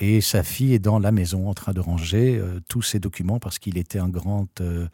Et 0.00 0.20
sa 0.20 0.42
fille 0.42 0.74
est 0.74 0.80
dans 0.80 0.98
la 0.98 1.12
maison 1.12 1.48
en 1.48 1.54
train 1.54 1.72
de 1.72 1.78
ranger 1.78 2.36
euh, 2.36 2.58
tous 2.68 2.82
ses 2.82 2.98
documents 2.98 3.38
parce 3.38 3.60
qu'il 3.60 3.78
était 3.78 4.00
un 4.00 4.08
grand. 4.08 4.48
Euh, 4.60 4.88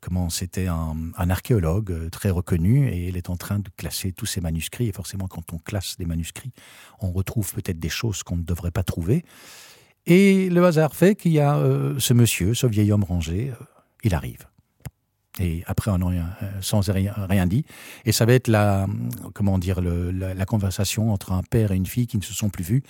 comment 0.00 0.28
c'était 0.28 0.66
un, 0.66 1.12
archéologue 1.16 1.92
euh, 1.92 2.10
très 2.10 2.30
reconnu 2.30 2.88
et 2.88 3.08
il 3.08 3.16
est 3.16 3.30
en 3.30 3.36
train 3.36 3.60
de 3.60 3.68
classer 3.76 4.10
tous 4.10 4.26
ses 4.26 4.40
manuscrits. 4.40 4.88
Et 4.88 4.92
forcément, 4.92 5.28
quand 5.28 5.52
on 5.52 5.58
classe 5.58 5.96
des 5.98 6.04
manuscrits, 6.04 6.52
on 7.00 7.12
retrouve 7.12 7.54
peut-être 7.54 7.78
des 7.78 7.88
choses 7.88 8.24
qu'on 8.24 8.36
ne 8.36 8.42
devrait 8.42 8.72
pas 8.72 8.82
trouver. 8.82 9.24
Et 10.06 10.48
le 10.50 10.64
hasard 10.64 10.94
fait 10.94 11.14
qu'il 11.14 11.32
y 11.32 11.40
a 11.40 11.56
euh, 11.56 11.94
ce 11.98 12.12
monsieur, 12.12 12.54
ce 12.54 12.66
vieil 12.66 12.92
homme 12.92 13.04
rangé, 13.04 13.50
euh, 13.50 13.64
il 14.02 14.14
arrive. 14.14 14.46
Et 15.40 15.64
après 15.66 15.90
an 15.90 15.98
sans 16.60 16.88
rien, 16.92 17.12
rien, 17.28 17.46
dit. 17.46 17.64
Et 18.04 18.12
ça 18.12 18.24
va 18.24 18.34
être 18.34 18.46
la, 18.46 18.86
comment 19.32 19.58
dire, 19.58 19.80
la, 19.80 20.46
conversation 20.46 21.12
entre 21.12 21.32
un 21.32 21.42
père 21.42 21.72
et 21.72 21.76
une 21.76 21.86
fille 21.86 22.06
qui 22.06 22.18
ne 22.18 22.22
se 22.22 22.32
sont 22.32 22.50
plus 22.50 22.62
vus 22.62 22.82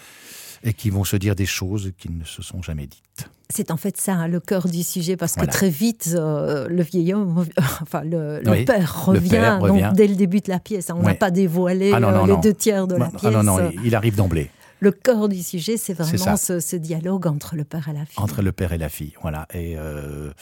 et 0.63 0.75
qui 0.75 0.91
vont 0.91 1.05
se 1.05 1.17
dire 1.17 1.35
des 1.37 1.47
choses 1.47 1.93
qui 1.97 2.11
ne 2.11 2.25
se 2.25 2.43
sont 2.43 2.61
jamais 2.61 2.87
dites. 2.87 3.31
C'est 3.49 3.71
en 3.71 3.77
fait 3.77 3.97
ça, 3.99 4.15
hein, 4.15 4.29
le 4.29 4.41
cœur 4.41 4.69
du 4.69 4.83
sujet, 4.83 5.17
parce 5.17 5.35
que 5.37 5.45
très 5.47 5.71
vite, 5.71 6.13
euh, 6.15 6.67
le 6.69 6.83
vieil 6.83 7.15
homme, 7.15 7.47
enfin, 7.83 8.03
le, 8.03 8.65
père, 8.65 9.07
revient, 9.07 9.59
Donc, 9.61 9.95
dès 9.95 10.07
le 10.07 10.15
début 10.15 10.41
de 10.41 10.51
la 10.51 10.59
pièce. 10.59 10.91
Hein, 10.91 10.97
on 10.99 11.03
n'a 11.03 11.15
pas 11.15 11.31
dévoilé 11.31 11.93
ah 11.95 11.99
euh, 11.99 12.27
les 12.27 12.37
deux 12.39 12.55
tiers 12.55 12.87
de 12.87 12.97
la 12.97 13.09
pièce. 13.09 13.23
Ah 13.25 13.31
non, 13.31 13.43
non, 13.43 13.73
il 13.85 13.95
arrive 13.95 14.17
d'emblée. 14.17 14.51
Le 14.81 14.93
cœur 14.93 15.29
du 15.29 15.43
sujet, 15.43 15.77
c'est 15.77 15.95
vraiment 15.95 16.37
ce, 16.37 16.77
dialogue 16.77 17.27
entre 17.27 17.57
le 17.57 17.65
père 17.65 17.89
et 17.89 17.93
la 17.93 18.05
fille. 18.05 18.23
Entre 18.23 18.43
le 18.43 18.53
père 18.53 18.73
et 18.73 18.79
la 18.79 18.89
fille, 18.89 19.15
voilà. 19.23 19.47
Et, 19.55 19.77
euh, 19.79 20.33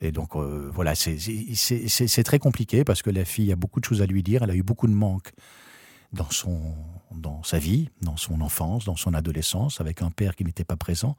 et 0.00 0.12
donc, 0.12 0.36
voilà, 0.36 0.94
c'est 0.94 2.24
très 2.24 2.38
compliqué 2.38 2.84
parce 2.84 3.02
que 3.02 3.10
la 3.10 3.24
fille 3.24 3.52
a 3.52 3.56
beaucoup 3.56 3.80
de 3.80 3.84
choses 3.84 4.02
à 4.02 4.06
lui 4.06 4.22
dire. 4.22 4.42
Elle 4.42 4.50
a 4.50 4.54
eu 4.54 4.62
beaucoup 4.62 4.86
de 4.86 4.92
manques 4.92 5.32
dans, 6.12 6.30
son, 6.30 6.60
dans 7.14 7.42
sa 7.42 7.58
vie, 7.58 7.88
dans 8.02 8.16
son 8.16 8.40
enfance, 8.40 8.84
dans 8.84 8.96
son 8.96 9.14
adolescence, 9.14 9.80
avec 9.80 10.02
un 10.02 10.10
père 10.10 10.36
qui 10.36 10.44
n'était 10.44 10.64
pas 10.64 10.76
présent. 10.76 11.16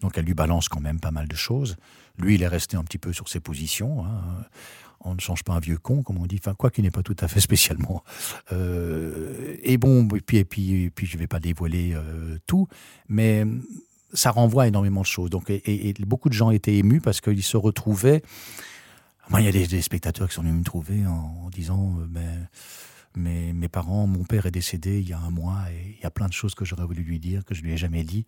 Donc 0.00 0.16
elle 0.18 0.24
lui 0.24 0.34
balance 0.34 0.68
quand 0.68 0.80
même 0.80 1.00
pas 1.00 1.10
mal 1.10 1.28
de 1.28 1.36
choses. 1.36 1.76
Lui, 2.18 2.34
il 2.34 2.42
est 2.42 2.48
resté 2.48 2.76
un 2.76 2.84
petit 2.84 2.98
peu 2.98 3.12
sur 3.12 3.28
ses 3.28 3.40
positions. 3.40 4.04
Hein. 4.04 4.44
On 5.04 5.14
ne 5.14 5.20
change 5.20 5.42
pas 5.42 5.54
un 5.54 5.60
vieux 5.60 5.78
con, 5.78 6.02
comme 6.02 6.18
on 6.18 6.26
dit. 6.26 6.38
Enfin, 6.38 6.54
quoi 6.54 6.70
qu'il 6.70 6.84
n'est 6.84 6.90
pas 6.90 7.02
tout 7.02 7.16
à 7.18 7.28
fait 7.28 7.40
spécialement. 7.48 8.04
Euh, 8.52 9.56
et 9.62 9.76
bon, 9.78 10.08
et 10.14 10.20
puis, 10.20 10.38
et 10.38 10.44
puis, 10.44 10.90
puis 10.90 11.06
je 11.06 11.16
ne 11.16 11.20
vais 11.20 11.26
pas 11.26 11.40
dévoiler 11.40 11.92
euh, 11.94 12.38
tout, 12.46 12.68
mais 13.08 13.44
ça 14.12 14.30
renvoie 14.30 14.64
à 14.64 14.66
énormément 14.68 15.00
de 15.00 15.06
choses. 15.06 15.30
Donc, 15.30 15.50
et, 15.50 15.94
beaucoup 16.00 16.28
de 16.28 16.34
gens 16.34 16.50
étaient 16.50 16.76
émus 16.76 17.00
parce 17.00 17.20
qu'ils 17.20 17.42
se 17.42 17.56
retrouvaient. 17.56 18.22
Moi, 19.30 19.40
il 19.40 19.46
y 19.46 19.48
a 19.48 19.66
des, 19.66 19.82
spectateurs 19.82 20.28
qui 20.28 20.34
sont 20.34 20.42
venus 20.42 20.58
me 20.58 20.64
trouver 20.64 21.06
en, 21.06 21.48
disant, 21.50 21.94
euh, 22.00 22.06
ben, 22.08 22.48
mes, 23.16 23.52
mes 23.52 23.68
parents, 23.68 24.06
mon 24.06 24.24
père 24.24 24.46
est 24.46 24.50
décédé 24.50 25.00
il 25.00 25.08
y 25.08 25.12
a 25.12 25.18
un 25.18 25.30
mois 25.30 25.58
et 25.70 25.96
il 25.98 26.02
y 26.02 26.06
a 26.06 26.10
plein 26.10 26.26
de 26.26 26.32
choses 26.32 26.54
que 26.54 26.64
j'aurais 26.64 26.86
voulu 26.86 27.02
lui 27.02 27.18
dire, 27.18 27.44
que 27.44 27.54
je 27.54 27.62
lui 27.62 27.72
ai 27.72 27.76
jamais 27.76 28.04
dit. 28.04 28.26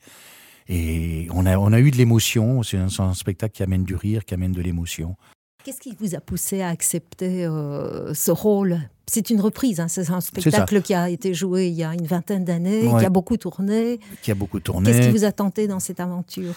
Et 0.69 1.29
on 1.33 1.47
a, 1.47 1.59
on 1.59 1.73
a 1.73 1.81
eu 1.81 1.91
de 1.91 1.97
l'émotion. 1.97 2.63
C'est 2.63 2.79
un, 2.79 3.15
spectacle 3.15 3.55
qui 3.55 3.63
amène 3.63 3.85
du 3.85 3.95
rire, 3.95 4.25
qui 4.25 4.35
amène 4.35 4.53
de 4.53 4.63
l'émotion. 4.63 5.17
Qu'est-ce 5.63 5.81
qui 5.81 5.97
vous 5.99 6.15
a 6.15 6.21
poussé 6.21 6.61
à 6.61 6.69
accepter 6.69 7.45
euh, 7.45 8.13
ce 8.15 8.31
rôle? 8.31 8.81
C'est 9.07 9.31
une 9.31 9.41
reprise, 9.41 9.81
hein, 9.81 9.89
c'est 9.89 10.11
un 10.11 10.21
spectacle 10.21 10.81
qui 10.83 10.95
a 10.95 11.11
été 11.11 11.35
joué 11.35 11.69
il 11.69 11.75
y 11.75 11.85
a 11.85 11.93
une 11.93 12.07
vingtaine 12.07 12.45
d'années, 12.45 12.89
qui 12.99 13.05
a 13.05 13.11
beaucoup 13.11 13.37
tourné. 13.37 14.01
Qui 14.23 14.31
a 14.31 14.35
beaucoup 14.35 14.61
tourné. 14.61 14.91
Qu'est-ce 14.91 15.07
qui 15.07 15.13
vous 15.13 15.25
a 15.25 15.33
tenté 15.33 15.67
dans 15.67 15.81
cette 15.81 16.01
aventure? 16.01 16.55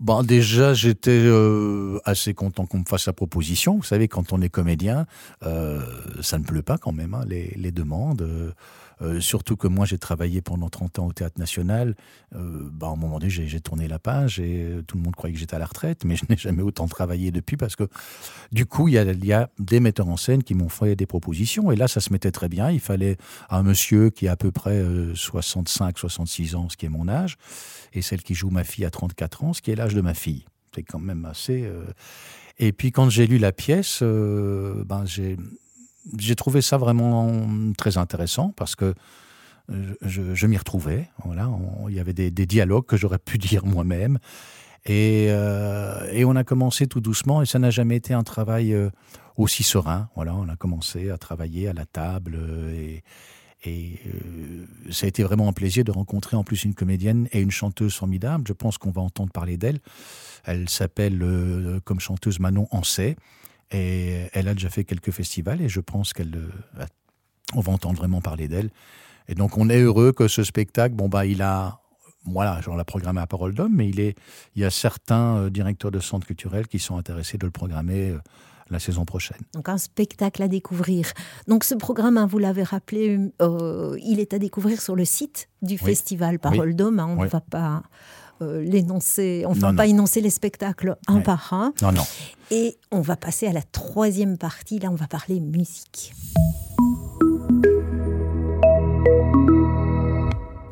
Bon, 0.00 0.22
déjà, 0.22 0.72
j'étais 0.72 1.10
euh, 1.10 1.98
assez 2.06 2.32
content 2.32 2.64
qu'on 2.64 2.78
me 2.78 2.84
fasse 2.84 3.04
la 3.06 3.12
proposition. 3.12 3.76
Vous 3.76 3.82
savez, 3.82 4.08
quand 4.08 4.32
on 4.32 4.40
est 4.40 4.48
comédien, 4.48 5.04
euh, 5.44 5.82
ça 6.22 6.38
ne 6.38 6.44
pleut 6.44 6.62
pas 6.62 6.78
quand 6.78 6.92
même, 6.92 7.12
hein, 7.12 7.24
les, 7.28 7.52
les, 7.56 7.70
demandes. 7.70 8.22
Euh, 8.22 8.50
euh, 9.02 9.20
surtout 9.20 9.56
que 9.56 9.66
moi, 9.66 9.86
j'ai 9.86 9.98
travaillé 9.98 10.40
pendant 10.40 10.68
30 10.68 10.98
ans 10.98 11.06
au 11.06 11.12
Théâtre 11.12 11.38
National. 11.38 11.94
Euh, 12.34 12.68
bah, 12.72 12.88
à 12.88 12.90
un 12.90 12.96
moment 12.96 13.18
donné, 13.18 13.30
j'ai 13.30 13.60
tourné 13.60 13.88
la 13.88 13.98
page 13.98 14.38
et 14.38 14.64
euh, 14.64 14.82
tout 14.82 14.96
le 14.98 15.02
monde 15.02 15.16
croyait 15.16 15.32
que 15.32 15.40
j'étais 15.40 15.56
à 15.56 15.58
la 15.58 15.66
retraite, 15.66 16.04
mais 16.04 16.16
je 16.16 16.24
n'ai 16.28 16.36
jamais 16.36 16.62
autant 16.62 16.86
travaillé 16.86 17.30
depuis 17.30 17.56
parce 17.56 17.76
que 17.76 17.88
du 18.52 18.66
coup, 18.66 18.88
il 18.88 18.94
y 18.94 19.26
y 19.26 19.32
a 19.32 19.48
des 19.58 19.80
metteurs 19.80 20.08
en 20.08 20.16
scène 20.16 20.42
qui 20.42 20.54
m'ont 20.54 20.68
fait 20.68 20.96
des 20.96 21.06
propositions. 21.06 21.70
Et 21.70 21.76
là, 21.76 21.88
ça 21.88 22.00
se 22.00 22.12
mettait 22.12 22.32
très 22.32 22.48
bien. 22.48 22.70
Il 22.70 22.80
fallait 22.80 23.16
un 23.48 23.62
monsieur 23.62 24.10
qui 24.10 24.28
a 24.28 24.32
à 24.32 24.36
peu 24.36 24.50
près 24.50 24.78
euh, 24.78 25.14
65, 25.14 25.98
66 25.98 26.54
ans, 26.54 26.68
ce 26.68 26.76
qui 26.76 26.86
est 26.86 26.90
mon 26.90 27.08
âge, 27.08 27.38
et 27.92 28.02
celle 28.02 28.22
qui 28.22 28.34
joue 28.34 28.50
ma 28.50 28.64
fille 28.64 28.84
à 28.84 28.90
34 28.90 29.44
ans, 29.44 29.52
ce 29.52 29.62
qui 29.62 29.70
est 29.70 29.76
l'âge 29.76 29.94
de 29.94 30.00
ma 30.00 30.14
fille. 30.14 30.44
C'est 30.74 30.82
quand 30.82 31.00
même 31.00 31.24
assez. 31.24 31.64
Euh... 31.64 31.84
Et 32.58 32.72
puis 32.72 32.92
quand 32.92 33.10
j'ai 33.10 33.26
lu 33.26 33.38
la 33.38 33.52
pièce, 33.52 34.00
euh, 34.02 34.84
ben 34.84 35.04
j'ai 35.06 36.34
trouvé 36.36 36.62
ça 36.62 36.76
vraiment 36.76 37.28
très 37.76 37.98
intéressant 37.98 38.52
parce 38.56 38.76
que 38.76 38.94
je, 40.02 40.34
je 40.34 40.46
m'y 40.46 40.56
retrouvais. 40.56 41.08
Voilà, 41.24 41.50
il 41.88 41.94
y 41.94 42.00
avait 42.00 42.12
des, 42.12 42.30
dialogues 42.30 42.86
que 42.86 42.96
j'aurais 42.96 43.18
pu 43.18 43.38
dire 43.38 43.64
moi-même. 43.64 44.18
Et, 44.86 45.26
euh, 45.28 46.08
et, 46.10 46.24
on 46.24 46.36
a 46.36 46.44
commencé 46.44 46.86
tout 46.86 47.00
doucement 47.00 47.42
et 47.42 47.46
ça 47.46 47.58
n'a 47.58 47.70
jamais 47.70 47.96
été 47.96 48.14
un 48.14 48.22
travail 48.22 48.72
euh, 48.72 48.88
aussi 49.36 49.62
serein. 49.62 50.08
Voilà, 50.16 50.34
on 50.34 50.48
a 50.48 50.56
commencé 50.56 51.10
à 51.10 51.18
travailler 51.18 51.68
à 51.68 51.74
la 51.74 51.84
table 51.84 52.36
euh, 52.38 52.72
et, 52.74 53.02
et 53.62 53.98
euh, 54.06 54.64
ça 54.90 55.06
a 55.06 55.08
été 55.08 55.22
vraiment 55.22 55.48
un 55.48 55.52
plaisir 55.52 55.84
de 55.84 55.90
rencontrer 55.90 56.36
en 56.36 56.44
plus 56.44 56.64
une 56.64 56.74
comédienne 56.74 57.28
et 57.32 57.40
une 57.40 57.50
chanteuse 57.50 57.94
formidable. 57.94 58.44
Je 58.48 58.52
pense 58.52 58.78
qu'on 58.78 58.90
va 58.90 59.02
entendre 59.02 59.30
parler 59.30 59.56
d'elle. 59.56 59.80
Elle 60.44 60.68
s'appelle 60.68 61.22
euh, 61.22 61.80
comme 61.84 62.00
chanteuse 62.00 62.40
Manon 62.40 62.68
Ancet. 62.70 63.16
Et 63.70 64.28
elle 64.32 64.48
a 64.48 64.54
déjà 64.54 64.70
fait 64.70 64.84
quelques 64.84 65.12
festivals 65.12 65.60
et 65.60 65.68
je 65.68 65.80
pense 65.80 66.12
qu'elle 66.12 66.34
euh, 66.34 66.86
on 67.54 67.60
va 67.60 67.72
entendre 67.72 67.98
vraiment 67.98 68.20
parler 68.20 68.48
d'elle. 68.48 68.70
Et 69.28 69.34
donc 69.34 69.58
on 69.58 69.68
est 69.68 69.78
heureux 69.78 70.12
que 70.12 70.26
ce 70.26 70.42
spectacle, 70.42 70.94
bon 70.94 71.08
bah 71.08 71.26
il 71.26 71.42
a 71.42 71.80
voilà, 72.24 72.60
genre 72.60 72.76
la 72.76 72.84
programmé 72.84 73.20
à 73.20 73.26
Parole 73.26 73.54
d'homme, 73.54 73.76
mais 73.76 73.88
il 73.88 74.14
y 74.56 74.64
a 74.64 74.70
certains 74.70 75.48
directeurs 75.48 75.90
de 75.90 76.00
centres 76.00 76.26
culturels 76.26 76.66
qui 76.66 76.78
sont 76.78 76.98
intéressés 76.98 77.38
de 77.38 77.46
le 77.46 77.50
programmer 77.50 78.14
la 78.70 78.78
saison 78.78 79.04
prochaine. 79.04 79.40
Donc 79.54 79.68
un 79.68 79.78
spectacle 79.78 80.42
à 80.42 80.48
découvrir. 80.48 81.12
Donc 81.48 81.64
ce 81.64 81.74
programme, 81.74 82.16
hein, 82.16 82.26
vous 82.26 82.38
l'avez 82.38 82.62
rappelé, 82.62 83.18
euh, 83.42 83.96
il 84.02 84.20
est 84.20 84.32
à 84.34 84.38
découvrir 84.38 84.80
sur 84.80 84.96
le 84.96 85.04
site 85.04 85.48
du 85.62 85.74
oui. 85.74 85.78
festival 85.78 86.38
Parole 86.38 86.68
oui. 86.68 86.74
d'homme. 86.74 87.00
Hein, 87.00 87.06
on 87.10 87.16
ne 87.16 87.22
oui. 87.22 87.28
va 87.28 87.40
pas 87.40 87.82
euh, 88.42 88.62
l'énoncer, 88.62 89.44
on 89.46 89.54
ne 89.54 89.60
va 89.60 89.72
pas 89.72 89.86
énoncer 89.86 90.20
les 90.20 90.30
spectacles 90.30 90.96
un 91.08 91.16
ouais. 91.16 91.22
par 91.22 91.52
un. 91.52 91.74
Non, 91.82 91.92
non. 91.92 92.04
Et 92.50 92.78
on 92.90 93.00
va 93.00 93.16
passer 93.16 93.46
à 93.46 93.52
la 93.52 93.62
troisième 93.62 94.38
partie. 94.38 94.78
Là, 94.78 94.90
on 94.90 94.94
va 94.94 95.06
parler 95.06 95.40
musique. 95.40 96.14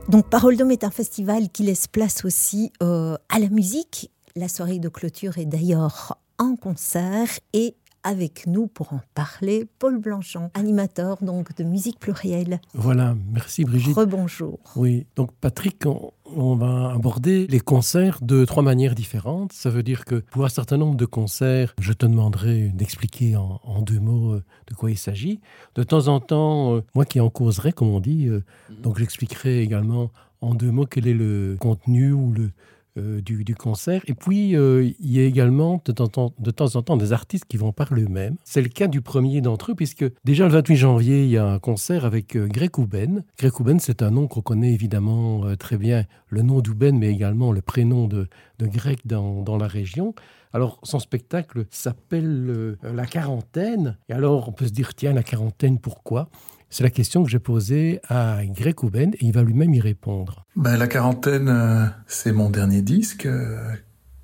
Donc, 0.08 0.30
Parole 0.30 0.56
d'homme 0.56 0.70
est 0.70 0.84
un 0.84 0.90
festival 0.90 1.50
qui 1.50 1.64
laisse 1.64 1.87
place 1.87 2.24
aussi 2.24 2.72
euh, 2.82 3.18
à 3.28 3.38
la 3.38 3.50
musique. 3.50 4.11
La 4.34 4.48
soirée 4.48 4.78
de 4.78 4.88
clôture 4.88 5.37
est 5.37 5.44
d'ailleurs 5.44 6.18
en 6.38 6.56
concert 6.56 7.28
et 7.52 7.76
avec 8.02 8.46
nous 8.46 8.66
pour 8.66 8.92
en 8.92 9.00
parler, 9.14 9.66
Paul 9.78 9.98
Blanchon, 9.98 10.50
animateur 10.54 11.18
donc 11.22 11.56
de 11.56 11.64
musique 11.64 11.98
plurielle. 11.98 12.61
Voilà, 12.74 13.14
merci 13.32 13.64
Brigitte. 13.64 13.96
Rebonjour. 13.96 14.58
Oui, 14.76 15.06
donc 15.16 15.32
Patrick, 15.40 15.84
on, 15.87 16.12
on, 16.24 16.56
va 16.56 16.92
aborder 16.92 17.46
les 17.46 17.61
concerts 17.61 18.18
de 18.22 18.44
trois 18.44 18.62
manières 18.62 18.94
différentes. 18.94 19.52
Ça 19.52 19.70
veut 19.70 19.82
dire 19.82 20.04
que 20.04 20.16
pour 20.16 20.44
un 20.44 20.48
certain 20.48 20.76
nombre 20.76 20.96
de 20.96 21.06
concerts, 21.06 21.74
je 21.80 21.92
te 21.92 22.06
demanderai 22.06 22.68
d'expliquer 22.68 23.37
en, 23.37 23.61
en, 23.64 23.82
deux 23.82 24.00
mots 24.00 24.34
euh, 24.34 24.44
de 24.68 24.74
quoi 24.74 24.90
il 24.90 24.98
s'agit. 24.98 25.40
De 25.74 25.82
temps 25.82 26.08
en 26.08 26.20
temps, 26.20 26.76
euh, 26.76 26.84
moi 26.94 27.04
qui 27.04 27.20
en 27.20 27.30
causerai, 27.30 27.72
comme 27.72 27.88
on 27.88 28.00
dit, 28.00 28.26
euh, 28.26 28.40
-hmm. 28.70 28.80
donc 28.80 28.98
j'expliquerai 28.98 29.61
également 29.61 30.11
en 30.40 30.54
deux 30.54 30.70
mots 30.70 30.87
quel 30.87 31.06
est 31.06 31.14
le 31.14 31.56
contenu 31.58 32.12
ou 32.12 32.32
le, 32.32 32.50
du, 32.98 33.44
du 33.44 33.54
concert. 33.54 34.02
Et 34.06 34.14
puis, 34.14 34.56
euh, 34.56 34.90
il 35.00 35.12
y 35.12 35.20
a 35.20 35.24
également 35.24 35.80
de 35.84 35.92
temps, 35.92 36.32
de 36.38 36.50
temps 36.50 36.76
en 36.76 36.82
temps 36.82 36.96
des 36.96 37.12
artistes 37.12 37.44
qui 37.46 37.56
vont 37.56 37.72
parler 37.72 38.02
eux-mêmes. 38.02 38.37
C'est 38.44 38.62
le 38.62 38.68
cas 38.68 38.87
du 38.87 39.00
premier 39.00 39.40
d'entre 39.40 39.72
eux, 39.72 39.74
puisque 39.74 40.04
déjà 40.24 40.44
le 40.44 40.52
28 40.52 40.76
janvier, 40.76 41.24
il 41.24 41.30
y 41.30 41.37
a 41.37 41.46
un 41.46 41.58
concert 41.58 42.04
avec 42.04 42.37
euh, 42.37 42.46
Greg 42.46 42.78
Ouben. 42.78 43.24
Greg 43.38 43.52
c'est 43.80 44.02
un 44.02 44.11
nom 44.11 44.26
qu'on 44.26 44.40
connaît 44.40 44.72
évidemment 44.72 45.44
euh, 45.44 45.56
très 45.56 45.76
bien, 45.76 46.04
le 46.28 46.42
nom 46.42 46.61
d'Ouben, 46.61 46.98
mais 46.98 47.08
également 47.08 47.52
le 47.52 47.62
prénom 47.62 48.06
de, 48.06 48.28
de 48.58 48.66
Greg 48.66 48.98
dans, 49.04 49.42
dans 49.42 49.56
la 49.56 49.66
région. 49.66 50.14
Alors, 50.52 50.80
son 50.82 50.98
spectacle 50.98 51.66
s'appelle 51.70 52.46
euh, 52.48 52.76
La 52.94 53.06
quarantaine. 53.06 53.96
Et 54.08 54.12
alors, 54.12 54.48
on 54.48 54.52
peut 54.52 54.66
se 54.66 54.72
dire, 54.72 54.94
tiens, 54.94 55.12
la 55.12 55.22
quarantaine, 55.22 55.78
pourquoi? 55.78 56.30
C'est 56.70 56.83
la 56.83 56.90
question 56.90 57.24
que 57.24 57.31
j'ai 57.31 57.38
posée 57.38 58.00
à 58.09 58.44
Greg 58.44 58.83
Ouben 58.85 59.14
et 59.14 59.24
il 59.24 59.33
va 59.33 59.42
lui-même 59.42 59.72
y 59.72 59.81
répondre. 59.81 60.44
Ben, 60.54 60.76
la 60.76 60.87
quarantaine, 60.87 61.48
euh, 61.48 61.87
c'est 62.07 62.33
mon 62.33 62.50
dernier 62.50 62.83
disque 62.83 63.24
euh, 63.24 63.72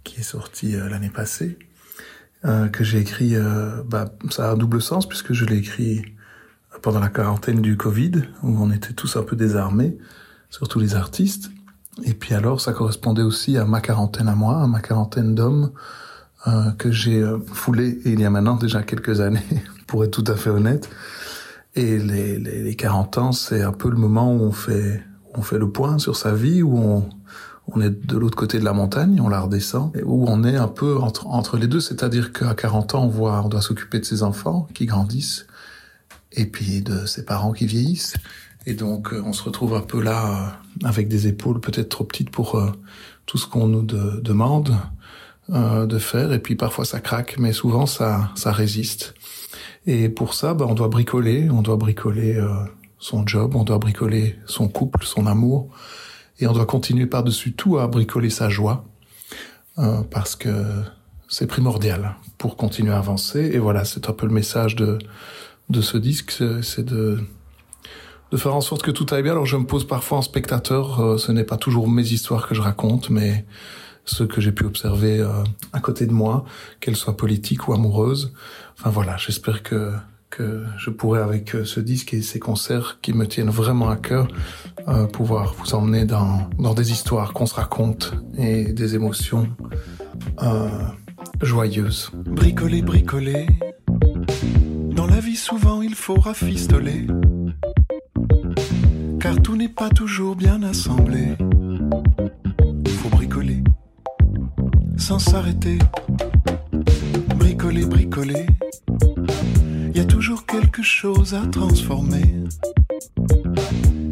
qui 0.02 0.20
est 0.20 0.24
sorti 0.24 0.76
euh, 0.76 0.88
l'année 0.88 1.11
passée, 1.11 1.59
que 2.72 2.85
j'ai 2.85 2.98
écrit, 2.98 3.37
ben, 3.87 4.04
ça 4.28 4.50
a 4.50 4.52
un 4.52 4.57
double 4.59 4.83
sens 4.83 5.09
puisque 5.09 5.33
je 5.33 5.46
l'ai 5.46 5.57
écrit 5.57 6.04
pendant 6.83 7.00
la 7.00 7.09
quarantaine 7.09 7.62
du 7.62 7.78
Covid, 7.78 8.20
où 8.42 8.62
on 8.62 8.70
était 8.70 8.92
tous 8.92 9.16
un 9.16 9.22
peu 9.22 9.35
désarmés, 9.35 9.96
surtout 10.50 10.78
les 10.78 10.94
artistes. 10.94 11.50
Et 12.02 12.12
puis 12.12 12.35
alors, 12.35 12.61
ça 12.61 12.74
correspondait 12.74 13.22
aussi 13.22 13.57
à 13.57 13.64
ma 13.64 13.80
quarantaine 13.80 14.28
à 14.28 14.35
moi, 14.35 14.62
à 14.62 14.66
ma 14.66 14.80
quarantaine 14.80 15.35
d'hommes 15.35 15.72
que 16.76 16.92
j'ai 16.92 17.24
foulé 17.50 17.98
il 18.04 18.20
y 18.20 18.26
a 18.26 18.30
maintenant 18.30 18.57
déjà 18.57 18.83
quelques 18.83 19.22
années, 19.22 19.40
pour 19.87 20.04
être 20.04 20.11
tout 20.11 20.30
à 20.30 20.37
fait 20.37 20.50
honnête. 20.50 20.90
Et 21.76 21.98
les, 21.98 22.38
les, 22.38 22.62
les 22.62 22.76
40 22.76 23.18
ans, 23.18 23.32
c'est 23.32 23.62
un 23.62 23.72
peu 23.72 23.90
le 23.90 23.96
moment 23.96 24.32
où 24.32 24.40
on 24.40 24.52
fait, 24.52 25.02
on 25.34 25.42
fait 25.42 25.58
le 25.58 25.70
point 25.70 25.98
sur 25.98 26.16
sa 26.16 26.32
vie, 26.32 26.62
où 26.62 26.76
on, 26.78 27.08
on 27.68 27.80
est 27.80 27.90
de 27.90 28.16
l'autre 28.16 28.37
côté 28.37 28.58
de 28.58 28.64
la 28.64 28.72
montagne, 28.72 29.20
on 29.20 29.28
la 29.28 29.40
redescend, 29.40 29.90
et 29.96 30.02
où 30.02 30.26
on 30.28 30.44
est 30.44 30.56
un 30.56 30.68
peu 30.68 30.98
entre, 30.98 31.26
entre 31.26 31.56
les 31.56 31.66
deux, 31.66 31.80
c'est-à-dire 31.80 32.32
qu'à 32.32 32.54
40 32.54 32.94
ans, 32.94 33.04
on 33.04 33.08
voit, 33.08 33.42
on 33.44 33.48
doit 33.48 33.62
s'occuper 33.62 33.98
de 33.98 34.04
ses 34.04 34.22
enfants 34.22 34.68
qui 34.74 34.87
grandissent, 34.87 35.46
et 36.32 36.46
puis 36.46 36.82
de 36.82 37.06
ses 37.06 37.24
parents 37.24 37.52
qui 37.52 37.66
vieillissent. 37.66 38.14
Et 38.66 38.74
donc, 38.74 39.12
on 39.24 39.32
se 39.32 39.42
retrouve 39.42 39.74
un 39.74 39.80
peu 39.80 40.02
là, 40.02 40.60
avec 40.84 41.08
des 41.08 41.26
épaules 41.26 41.60
peut-être 41.60 41.88
trop 41.88 42.04
petites 42.04 42.30
pour 42.30 42.56
euh, 42.56 42.70
tout 43.26 43.38
ce 43.38 43.46
qu'on 43.46 43.66
nous 43.66 43.82
de, 43.82 44.20
demande 44.20 44.74
euh, 45.50 45.87
de 45.87 45.98
faire. 45.98 46.32
Et 46.32 46.38
puis 46.38 46.54
parfois 46.56 46.84
ça 46.84 47.00
craque, 47.00 47.37
mais 47.38 47.52
souvent 47.52 47.87
ça, 47.87 48.30
ça 48.34 48.52
résiste. 48.52 49.14
Et 49.86 50.08
pour 50.08 50.34
ça, 50.34 50.54
bah, 50.54 50.66
on 50.68 50.74
doit 50.74 50.88
bricoler, 50.88 51.50
on 51.50 51.62
doit 51.62 51.76
bricoler 51.76 52.36
euh, 52.36 52.48
son 52.98 53.26
job, 53.26 53.54
on 53.54 53.64
doit 53.64 53.78
bricoler 53.78 54.38
son 54.46 54.68
couple, 54.68 55.04
son 55.04 55.26
amour, 55.26 55.68
et 56.40 56.46
on 56.46 56.52
doit 56.52 56.66
continuer 56.66 57.06
par-dessus 57.06 57.52
tout 57.52 57.78
à 57.78 57.86
bricoler 57.86 58.30
sa 58.30 58.48
joie, 58.48 58.84
euh, 59.78 60.02
parce 60.10 60.36
que 60.36 60.50
c'est 61.28 61.46
primordial 61.46 62.16
pour 62.38 62.56
continuer 62.56 62.92
à 62.92 62.98
avancer. 62.98 63.50
Et 63.52 63.58
voilà, 63.58 63.84
c'est 63.84 64.08
un 64.08 64.12
peu 64.12 64.26
le 64.26 64.32
message 64.32 64.76
de, 64.76 64.98
de 65.70 65.80
ce 65.80 65.98
disque, 65.98 66.32
c'est 66.62 66.84
de, 66.84 67.18
de 68.30 68.36
faire 68.36 68.54
en 68.54 68.60
sorte 68.60 68.82
que 68.82 68.90
tout 68.90 69.06
aille 69.10 69.22
bien. 69.22 69.32
Alors 69.32 69.46
je 69.46 69.56
me 69.56 69.66
pose 69.66 69.86
parfois 69.86 70.18
en 70.18 70.22
spectateur, 70.22 71.00
euh, 71.00 71.18
ce 71.18 71.32
n'est 71.32 71.44
pas 71.44 71.56
toujours 71.56 71.88
mes 71.88 72.12
histoires 72.12 72.48
que 72.48 72.54
je 72.54 72.62
raconte, 72.62 73.10
mais 73.10 73.44
ce 74.06 74.22
que 74.22 74.40
j'ai 74.40 74.52
pu 74.52 74.64
observer 74.64 75.20
euh, 75.20 75.42
à 75.72 75.80
côté 75.80 76.06
de 76.06 76.12
moi, 76.12 76.44
qu'elles 76.80 76.96
soient 76.96 77.16
politiques 77.16 77.68
ou 77.68 77.72
amoureuses. 77.72 78.32
Enfin 78.84 78.90
voilà, 78.90 79.16
j'espère 79.16 79.62
que 79.62 79.92
que 80.28 80.62
je 80.76 80.90
pourrais 80.90 81.22
avec 81.22 81.54
euh, 81.54 81.64
ce 81.64 81.80
disque 81.80 82.12
et 82.12 82.20
ces 82.20 82.38
concerts 82.38 82.98
qui 83.00 83.14
me 83.14 83.26
tiennent 83.26 83.48
vraiment 83.48 83.88
à 83.88 83.96
cœur 83.96 84.28
euh, 84.88 85.06
pouvoir 85.06 85.54
vous 85.54 85.74
emmener 85.74 86.04
dans, 86.04 86.50
dans 86.58 86.74
des 86.74 86.92
histoires 86.92 87.32
qu'on 87.32 87.46
se 87.46 87.54
raconte 87.54 88.12
et 88.36 88.72
des 88.72 88.94
émotions 88.94 89.48
euh, 90.42 90.68
joyeuses. 91.40 92.10
Bricoler, 92.26 92.82
bricoler. 92.82 93.46
Dans 94.90 95.06
la 95.06 95.20
vie 95.20 95.36
souvent 95.36 95.80
il 95.80 95.94
faut 95.94 96.16
rafistoler. 96.20 97.06
Car 99.20 99.40
tout 99.40 99.56
n'est 99.56 99.70
pas 99.70 99.88
toujours 99.88 100.36
bien 100.36 100.62
assemblé. 100.62 101.36
Faut 102.98 103.08
bricoler 103.08 103.62
sans 104.98 105.18
s'arrêter. 105.18 105.78
Bricoler, 107.38 107.86
bricoler. 107.86 108.46
Toujours 110.08 110.46
quelque 110.46 110.82
chose 110.82 111.34
à 111.34 111.46
transformer. 111.46 112.44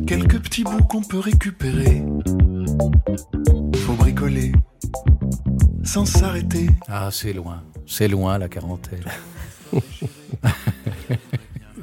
Quelques 0.06 0.40
petits 0.40 0.64
bouts 0.64 0.84
qu'on 0.88 1.02
peut 1.02 1.18
récupérer. 1.18 2.04
Faut 3.86 3.94
bricoler 3.94 4.52
sans 5.84 6.04
s'arrêter. 6.04 6.70
Ah, 6.88 7.10
c'est 7.10 7.32
loin. 7.32 7.62
C'est 7.86 8.08
loin 8.08 8.38
la 8.38 8.48
quarantaine. 8.48 9.04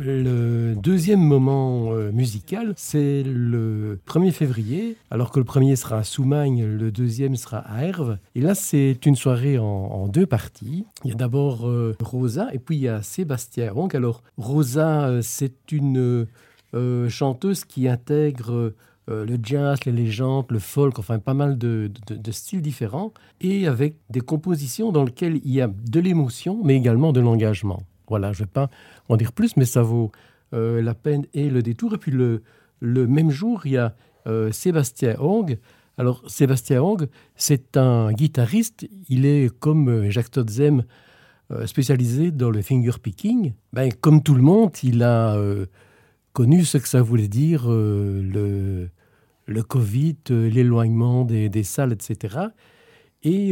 Le 0.10 0.74
deuxième 0.76 1.22
moment 1.22 1.93
euh, 1.93 2.12
musical, 2.12 2.74
c'est 2.76 3.22
le 3.22 4.00
1er 4.08 4.32
février, 4.32 4.98
alors 5.12 5.30
que 5.30 5.38
le 5.38 5.45
premier 5.45 5.76
sera 5.76 6.00
à 6.00 6.04
Soumagne, 6.04 6.65
le 6.65 6.91
deuxième 6.91 7.36
sera 7.36 7.60
à 7.60 7.84
Herve. 7.84 8.17
Et 8.34 8.41
là, 8.41 8.56
c'est 8.56 9.06
une 9.06 9.15
soirée 9.15 9.60
en, 9.60 10.08
deux 10.08 10.26
parties. 10.26 10.86
Il 11.04 11.12
y 11.12 11.13
a 11.13 11.15
d'abord 11.15 11.67
euh, 11.67 11.95
Rosa 12.02 12.48
et 12.54 12.58
puis 12.58 12.78
il 12.78 12.82
y 12.82 12.88
a 12.88 13.04
Sébastien 13.04 13.72
Donc, 13.76 13.93
Alors, 13.93 14.24
Rosa, 14.38 15.08
euh, 15.08 15.22
c'est 15.22 15.72
une 15.72 16.26
chanteuse 17.10 17.63
qui 17.65 17.88
intègre 17.88 18.74
le 19.08 19.39
jazz, 19.41 19.80
les 19.86 19.91
légendes, 19.91 20.45
le 20.50 20.60
folk, 20.60 21.00
enfin 21.00 21.17
pas 21.17 21.34
mal 21.34 21.58
de, 21.58 21.89
de, 22.08 22.32
styles 22.32 22.62
différents, 22.62 23.12
et 23.41 23.65
avec 23.65 23.95
des 24.12 24.22
compositions 24.22 24.91
dans 24.91 25.04
lesquelles 25.04 25.39
il 25.43 25.52
y 25.52 25.62
a 25.62 25.67
de 25.67 26.00
l'émotion, 26.00 26.62
mais 26.63 26.76
également 26.76 27.12
de 27.12 27.19
l'engagement. 27.19 27.82
Voilà, 28.10 28.34
je 28.34 28.41
ne 28.41 28.45
vais 28.45 28.52
pas 28.52 28.69
en 29.10 29.17
dire 29.17 29.34
plus, 29.34 29.58
mais 29.58 29.65
ça 29.65 29.82
vaut 29.82 30.12
euh, 30.54 30.82
la 30.82 30.93
peine 30.93 31.26
et 31.34 31.50
le 31.50 31.62
détour. 31.62 31.95
Et 31.95 31.98
puis 31.98 32.12
le, 32.12 32.41
même 32.82 33.30
jour, 33.30 33.65
il 33.65 33.74
y 33.74 33.78
a 33.78 33.95
euh, 34.28 34.52
Sébastien 34.52 35.15
Hong. 35.19 35.58
Alors 35.98 36.24
Sébastien 36.30 36.82
Hong, 36.82 37.08
c'est 37.36 37.76
un 37.76 38.13
guitariste. 38.13 38.88
Il 39.10 39.26
est 39.26 39.54
comme 39.60 39.89
euh, 39.89 40.10
Jacques 40.10 40.32
Todzem, 40.32 40.84
spécialisé 41.65 42.30
dans 42.30 42.52
le 42.52 42.62
finger 42.62 43.00
picking. 43.02 43.54
Ben, 43.74 43.91
comme 43.91 44.22
tout 44.22 44.36
le 44.36 44.43
monde, 44.43 44.69
il 44.84 45.02
a 45.02 45.36
connu 46.32 46.63
ce 46.63 46.78
que 46.78 46.88
ça 46.88 47.02
voulait 47.02 47.28
dire 47.28 47.67
le, 47.67 48.88
le 49.48 49.63
Covid, 49.63 50.17
l'éloignement 50.30 51.26
des, 51.26 51.50
des, 51.50 51.63
salles, 51.63 51.91
etc. 51.91 52.38
Et 53.24 53.52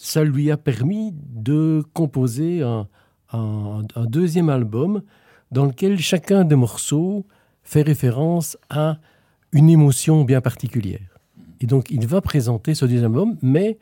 ça 0.00 0.24
lui 0.24 0.50
a 0.50 0.56
permis 0.56 1.12
de 1.12 1.84
composer 1.92 2.62
un, 2.62 2.88
un, 3.32 3.82
deuxième 4.06 4.48
album 4.48 5.02
dans 5.50 5.66
lequel 5.66 5.98
chacun 5.98 6.44
des 6.44 6.56
morceaux 6.56 7.26
fait 7.62 7.82
référence 7.82 8.56
à 8.70 8.98
une 9.52 9.68
émotion 9.68 10.24
bien 10.24 10.40
particulière. 10.40 11.18
Et 11.60 11.66
donc 11.66 11.90
il 11.90 12.06
va 12.06 12.20
présenter 12.20 12.74
ce 12.74 12.84
deuxième 12.84 13.04
album, 13.04 13.36
mais 13.42 13.78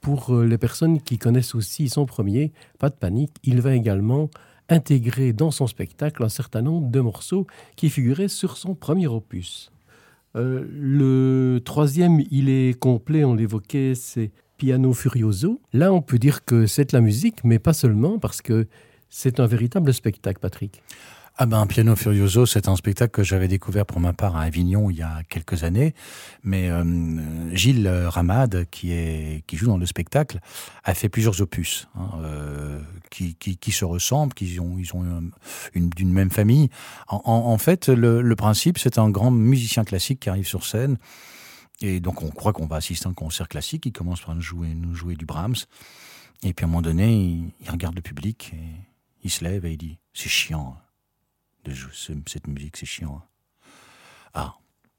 pour 0.00 0.34
euh, 0.34 0.44
les 0.44 0.58
personnes 0.58 1.00
qui 1.00 1.18
connaissent 1.18 1.54
aussi 1.54 1.88
son 1.88 2.06
premier, 2.06 2.52
pas 2.78 2.90
de 2.90 2.94
panique, 2.94 3.32
il 3.44 3.60
va 3.60 3.74
également 3.74 4.30
intégrer 4.68 5.32
dans 5.32 5.50
son 5.50 5.66
spectacle 5.66 6.22
un 6.22 6.28
certain 6.28 6.62
nombre 6.62 6.90
de 6.90 7.00
morceaux 7.00 7.46
qui 7.76 7.88
figuraient 7.90 8.28
sur 8.28 8.56
son 8.56 8.74
premier 8.74 9.06
opus. 9.06 9.72
Euh, 10.36 10.66
le 10.70 11.60
troisième, 11.64 12.22
il 12.30 12.48
est 12.48 12.78
complet, 12.78 13.24
on 13.24 13.34
l'évoquait, 13.34 13.94
c'est 13.94 14.30
Piano 14.58 14.92
Furioso. 14.92 15.60
Là, 15.72 15.92
on 15.92 16.02
peut 16.02 16.18
dire 16.18 16.44
que 16.44 16.66
c'est 16.66 16.92
la 16.92 17.00
musique, 17.00 17.44
mais 17.44 17.58
pas 17.58 17.72
seulement, 17.72 18.18
parce 18.18 18.42
que 18.42 18.66
c'est 19.08 19.40
un 19.40 19.46
véritable 19.46 19.94
spectacle, 19.94 20.40
Patrick. 20.40 20.82
Ah 21.40 21.46
ben, 21.46 21.64
Piano 21.68 21.94
Furioso, 21.94 22.46
c'est 22.46 22.66
un 22.66 22.74
spectacle 22.74 23.12
que 23.12 23.22
j'avais 23.22 23.46
découvert 23.46 23.86
pour 23.86 24.00
ma 24.00 24.12
part 24.12 24.34
à 24.34 24.42
Avignon 24.42 24.90
il 24.90 24.96
y 24.96 25.02
a 25.02 25.22
quelques 25.28 25.62
années. 25.62 25.94
Mais 26.42 26.68
euh, 26.68 26.82
Gilles 27.54 27.88
Ramad, 27.88 28.66
qui, 28.72 28.90
est, 28.90 29.44
qui 29.46 29.56
joue 29.56 29.68
dans 29.68 29.78
le 29.78 29.86
spectacle, 29.86 30.40
a 30.82 30.94
fait 30.94 31.08
plusieurs 31.08 31.40
opus 31.40 31.86
hein, 31.94 32.10
euh, 32.24 32.80
qui, 33.10 33.36
qui, 33.36 33.70
se 33.70 33.84
ressemblent, 33.84 34.34
qui 34.34 34.58
ont, 34.58 34.78
ils 34.78 34.92
ont 34.96 35.04
une, 35.74 35.90
d'une 35.90 36.12
même 36.12 36.30
famille. 36.30 36.70
En, 37.06 37.56
fait, 37.58 37.88
le 37.88 38.34
principe, 38.34 38.76
c'est 38.78 38.98
un 38.98 39.08
grand 39.08 39.30
musicien 39.30 39.84
classique 39.84 40.18
qui 40.18 40.30
arrive 40.30 40.48
sur 40.48 40.66
scène 40.66 40.98
et 41.80 42.00
donc 42.00 42.22
on 42.22 42.30
croit 42.30 42.52
qu'on 42.52 42.66
va 42.66 42.76
assister 42.76 43.06
à 43.06 43.10
un 43.10 43.14
concert 43.14 43.48
classique, 43.48 43.86
il 43.86 43.92
commence 43.92 44.20
par 44.20 44.34
nous 44.34 44.40
jouer, 44.40 44.68
jouer 44.92 45.14
du 45.14 45.26
Brahms, 45.26 45.56
et 46.42 46.52
puis 46.52 46.64
à 46.64 46.66
un 46.66 46.70
moment 46.70 46.82
donné, 46.82 47.14
il, 47.60 47.70
regarde 47.70 47.94
le 47.94 48.02
public, 48.02 48.52
et 48.54 48.74
il 49.22 49.30
se 49.30 49.44
lève 49.44 49.64
et 49.64 49.72
il 49.72 49.78
dit, 49.78 49.98
c'est 50.12 50.28
chiant, 50.28 50.76
hein, 50.76 50.82
de 51.64 51.72
jouer 51.72 51.92
cette 52.26 52.46
musique, 52.46 52.76
c'est 52.76 52.86
chiant. 52.86 53.22
Hein. 53.22 53.70
Ah. 54.34 54.54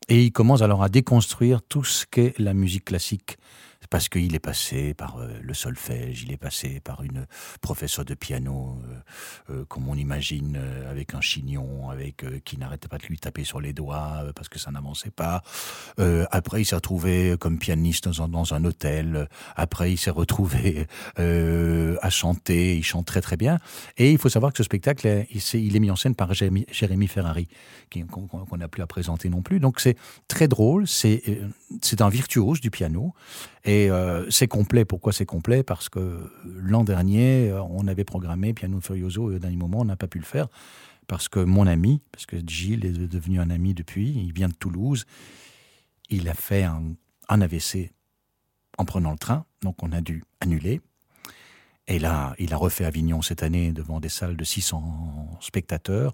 Et 0.08 0.26
il 0.26 0.32
commence 0.32 0.62
alors 0.62 0.84
à 0.84 0.90
déconstruire 0.90 1.62
tout 1.62 1.84
ce 1.84 2.06
qu'est 2.06 2.38
la 2.40 2.54
musique 2.54 2.86
classique 2.86 3.38
parce 3.90 4.08
qu'il 4.08 4.36
est 4.36 4.40
passé 4.40 4.94
par 4.94 5.18
euh, 5.18 5.28
le 5.42 5.54
solfège, 5.54 6.24
il 6.24 6.32
est 6.32 6.38
passé 6.38 6.80
par 6.80 7.04
une 7.04 7.26
professeure 7.62 8.06
de 8.06 8.14
piano, 8.14 8.80
euh, 8.84 9.54
euh, 9.54 9.66
comme 9.66 9.88
on 9.88 9.96
imagine, 9.96 10.60
avec 10.90 11.14
un 11.16 11.22
chignon, 11.22 11.90
avec 11.90 12.26
qui 12.44 12.58
n'arrêtait 12.58 12.88
pas 12.88 12.98
de 12.98 13.06
lui 13.06 13.18
taper 13.18 13.44
sur 13.44 13.60
les 13.60 13.74
doigts 13.74 14.24
parce 14.36 14.50
que 14.50 14.60
ça 14.60 14.72
n'avançait 14.72 15.12
pas. 15.12 15.42
après, 16.32 16.62
il 16.62 16.66
s'est 16.66 16.76
retrouvé 16.76 17.36
comme 17.40 17.58
pianiste 17.58 18.08
dans 18.08 18.54
un, 18.54 18.66
hôtel. 18.66 19.28
Après, 19.56 19.92
il 19.92 19.98
s'est 19.98 20.10
retrouvé 20.12 20.88
à 21.18 22.10
chanter. 22.10 22.78
Il 22.78 22.84
chante 22.84 23.06
très 23.06 23.22
très 23.22 23.38
bien. 23.38 23.60
Et 23.98 24.12
il 24.12 24.18
faut 24.18 24.30
savoir 24.30 24.52
que 24.52 24.58
ce 24.58 24.64
spectacle, 24.64 25.26
il, 25.32 25.76
est 25.76 25.80
mis 25.80 25.92
en 25.92 25.96
scène 25.96 26.16
par 26.16 26.34
Jérémy, 26.34 27.08
Ferrari, 27.08 27.48
qu'on 27.90 28.58
n'a 28.58 28.68
plus 28.68 28.84
à 28.84 28.88
présenter 28.88 29.30
non 29.30 29.42
plus. 29.42 29.60
Donc 29.60 29.80
c'est 29.80 29.98
très 30.28 30.48
drôle. 30.48 30.88
C'est 30.88 31.22
un 32.00 32.10
virtuose 32.10 32.62
du 32.62 32.72
piano. 32.72 33.14
Et 33.66 33.79
euh, 33.88 34.30
c'est 34.32 34.48
complet. 34.48 34.84
Pourquoi 34.84 35.14
c'est 35.14 35.26
complet? 35.26 35.64
Parce 35.64 35.90
que 35.90 36.32
l'an 36.44 36.84
dernier, 36.84 37.50
euh, 37.50 37.62
on 37.62 37.88
avait 37.88 38.04
programmé 38.04 38.54
Piano 38.54 38.82
Furioso 38.82 39.32
et 39.32 39.36
au 39.36 39.40
dernier 39.40 39.58
moment, 39.58 39.82
on 39.82 39.86
n'a 39.86 39.96
pas 39.96 40.08
pu 40.08 40.18
le 40.18 40.26
faire. 40.26 40.48
Parce 41.08 41.30
que 41.30 41.40
mon 41.40 41.68
ami, 41.68 42.02
parce 42.12 42.26
que 42.26 42.38
Gilles 42.46 42.86
est 42.86 43.08
devenu 43.08 43.40
un 43.40 43.50
ami 43.50 43.74
depuis, 43.74 44.10
il 44.10 44.34
vient 44.34 44.48
de 44.48 44.54
Toulouse, 44.54 45.06
il 46.10 46.28
a 46.30 46.34
fait 46.34 46.64
un, 46.64 46.96
AVC 47.30 47.92
en 48.78 48.86
prenant 48.86 49.12
le 49.12 49.18
train, 49.18 49.46
donc 49.62 49.82
on 49.84 49.92
a 49.92 50.02
dû 50.02 50.24
annuler. 50.40 50.82
Et 51.88 51.98
là, 51.98 52.36
il 52.38 52.54
a 52.54 52.58
refait 52.58 52.86
Avignon 52.86 53.24
cette 53.24 53.42
année 53.42 53.72
devant 53.72 54.00
des 54.00 54.10
salles 54.10 54.38
de 54.38 54.44
600 54.44 55.40
spectateurs. 55.42 56.14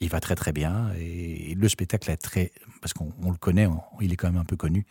Il 0.00 0.08
va 0.08 0.20
très 0.20 0.36
très 0.36 0.52
bien 0.52 0.92
et 0.96 1.54
le 1.56 1.68
spectacle 1.68 2.08
est 2.10 2.16
très... 2.16 2.52
Parce 2.80 2.92
qu'on 2.92 3.12
le 3.30 3.36
connaît, 3.36 3.66
il 4.00 4.12
est 4.12 4.16
quand 4.16 4.30
même 4.30 4.40
un 4.40 4.44
peu 4.44 4.56
connu 4.56 4.86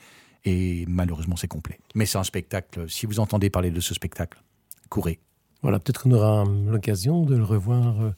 et 0.47 0.85
malheureusement 0.87 1.35
c'est 1.35 1.47
complet. 1.47 1.79
Mais 1.93 2.05
c'est 2.05 2.17
un 2.17 2.23
spectacle, 2.23 2.89
si 2.89 3.05
vous 3.05 3.19
entendez 3.19 3.49
parler 3.49 3.71
de 3.71 3.79
ce 3.79 3.93
spectacle, 3.93 4.41
courez. 4.89 5.19
Voilà, 5.61 5.79
peut-être 5.79 6.03
qu'on 6.03 6.11
aura 6.11 6.45
l'occasion 6.45 7.23
de 7.23 7.35
le 7.35 7.43
revoir 7.43 8.01
euh, 8.01 8.11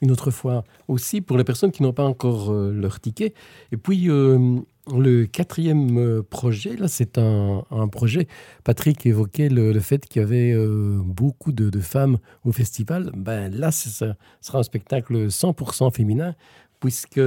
une 0.00 0.10
autre 0.10 0.30
fois 0.30 0.64
aussi 0.88 1.20
pour 1.20 1.36
les 1.36 1.44
personnes 1.44 1.70
qui 1.70 1.82
n'ont 1.82 1.92
pas 1.92 2.04
encore 2.04 2.50
euh, 2.50 2.72
leur 2.72 2.98
ticket. 2.98 3.34
Et 3.70 3.76
puis 3.76 4.10
euh, 4.10 4.58
le 4.92 5.26
quatrième 5.26 6.22
projet, 6.24 6.76
là 6.76 6.88
c'est 6.88 7.18
un, 7.18 7.62
projet, 7.92 8.26
Patrick 8.64 9.06
évoquait 9.06 9.50
le, 9.50 9.78
fait 9.80 10.04
qu'il 10.06 10.22
y 10.22 10.24
avait 10.24 10.56
beaucoup 11.04 11.52
de, 11.52 11.78
femmes 11.80 12.16
au 12.44 12.52
festival. 12.52 13.12
Ben, 13.14 13.54
là, 13.54 13.70
ça 13.70 14.16
sera 14.40 14.58
un 14.58 14.62
spectacle 14.62 15.26
100% 15.28 15.92
féminin 15.92 16.34
puisque 16.80 17.20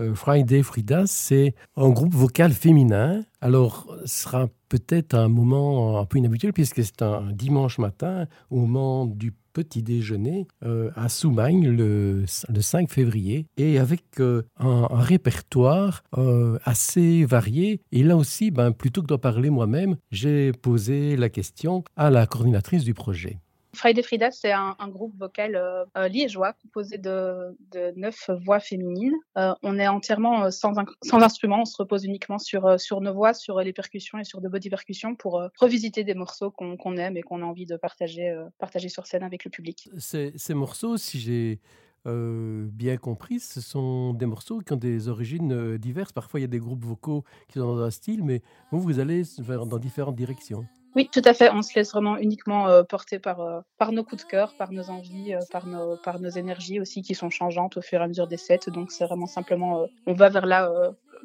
euh, 0.00 0.14
Friday 0.14 0.62
Frida, 0.62 1.04
c'est 1.06 1.54
un 1.76 1.88
groupe 1.90 2.14
vocal 2.14 2.52
féminin. 2.52 3.22
Alors, 3.40 3.86
ce 4.04 4.22
sera 4.22 4.48
peut-être 4.68 5.14
un 5.14 5.28
moment 5.28 5.98
un 6.00 6.04
peu 6.04 6.18
inhabituel 6.18 6.52
puisque 6.52 6.82
c'est 6.84 7.02
un 7.02 7.32
dimanche 7.32 7.78
matin 7.78 8.26
au 8.50 8.60
moment 8.60 9.06
du 9.06 9.32
petit 9.52 9.82
déjeuner 9.82 10.46
euh, 10.64 10.90
à 10.96 11.08
Soumagne 11.08 11.66
le, 11.68 12.24
5 12.26 12.90
février 12.90 13.46
et 13.56 13.78
avec 13.78 14.02
euh, 14.20 14.42
un, 14.58 14.86
répertoire 14.90 16.02
assez 16.64 17.24
varié. 17.24 17.80
Et 17.90 18.02
là 18.02 18.16
aussi, 18.16 18.50
ben, 18.50 18.72
plutôt 18.72 19.02
que 19.02 19.06
d'en 19.06 19.18
parler 19.18 19.48
moi-même, 19.48 19.96
j'ai 20.10 20.52
posé 20.52 21.16
la 21.16 21.30
question 21.30 21.84
à 21.96 22.10
la 22.10 22.26
coordinatrice 22.26 22.84
du 22.84 22.92
projet. 22.92 23.38
Friday 23.76 24.02
Frida, 24.02 24.30
c'est 24.30 24.52
un, 24.52 24.74
groupe 24.88 25.14
vocal 25.16 25.56
euh, 25.56 25.84
euh, 25.96 26.08
liégeois 26.08 26.54
composé 26.54 26.98
de, 26.98 27.54
neuf 27.96 28.30
voix 28.44 28.60
féminines. 28.60 29.14
Euh, 29.36 29.54
on 29.62 29.78
est 29.78 29.86
entièrement 29.86 30.50
sans, 30.50 30.72
sans 31.02 31.20
instrument, 31.20 31.60
on 31.60 31.64
se 31.64 31.76
repose 31.76 32.04
uniquement 32.04 32.38
sur, 32.38 32.80
sur 32.80 33.00
nos 33.00 33.12
voix, 33.12 33.34
sur 33.34 33.60
les 33.60 33.72
percussions 33.72 34.18
et 34.18 34.24
sur 34.24 34.40
de 34.40 34.48
body 34.48 34.70
percussions 34.70 35.14
pour 35.14 35.42
revisiter 35.58 36.04
des 36.04 36.14
morceaux 36.14 36.50
qu'on 36.50 36.96
aime 36.96 37.16
et 37.16 37.22
qu'on 37.22 37.42
a 37.42 37.44
envie 37.44 37.66
de 37.66 37.76
partager, 37.76 38.34
partager 38.58 38.88
sur 38.88 39.06
scène 39.06 39.22
avec 39.22 39.44
le 39.44 39.50
public. 39.50 39.88
Ces 39.98 40.54
morceaux, 40.54 40.96
si 40.96 41.20
j'ai 41.20 41.60
bien 42.04 42.96
compris, 42.96 43.40
ce 43.40 43.60
sont 43.60 44.14
des 44.14 44.26
morceaux 44.26 44.60
qui 44.60 44.72
ont 44.72 44.76
des 44.76 45.08
origines 45.08 45.76
diverses. 45.76 46.12
Parfois, 46.12 46.40
il 46.40 46.44
y 46.44 46.44
a 46.44 46.48
des 46.48 46.60
groupes 46.60 46.84
vocaux 46.84 47.24
qui 47.48 47.58
sont 47.58 47.66
dans 47.66 47.82
un 47.82 47.90
style, 47.90 48.24
mais 48.24 48.42
vous, 48.70 48.80
vous 48.80 48.98
allez 49.00 49.22
dans 49.38 49.78
différentes 49.78 50.16
directions. 50.16 50.64
Oui, 50.96 51.10
tout 51.12 51.20
à 51.26 51.34
fait. 51.34 51.50
On 51.52 51.60
se 51.60 51.74
laisse 51.74 51.92
vraiment 51.92 52.16
uniquement 52.16 52.68
euh, 52.68 52.82
porter 52.82 53.18
par, 53.18 53.40
euh, 53.40 53.60
par 53.76 53.92
nos 53.92 54.02
coups 54.02 54.24
de 54.24 54.28
cœur, 54.28 54.54
par 54.56 54.72
nos 54.72 54.88
envies, 54.88 55.34
euh, 55.34 55.40
par, 55.52 55.66
nos, 55.66 55.98
par 55.98 56.20
nos 56.20 56.30
énergies 56.30 56.80
aussi 56.80 57.02
qui 57.02 57.14
sont 57.14 57.28
changeantes 57.28 57.76
au 57.76 57.82
fur 57.82 58.00
et 58.00 58.04
à 58.04 58.08
mesure 58.08 58.26
des 58.26 58.38
sets. 58.38 58.60
Donc 58.68 58.90
c'est 58.90 59.04
vraiment 59.04 59.26
simplement, 59.26 59.86
on 60.06 60.14
va 60.14 60.30
vers 60.30 60.46
là, 60.46 60.72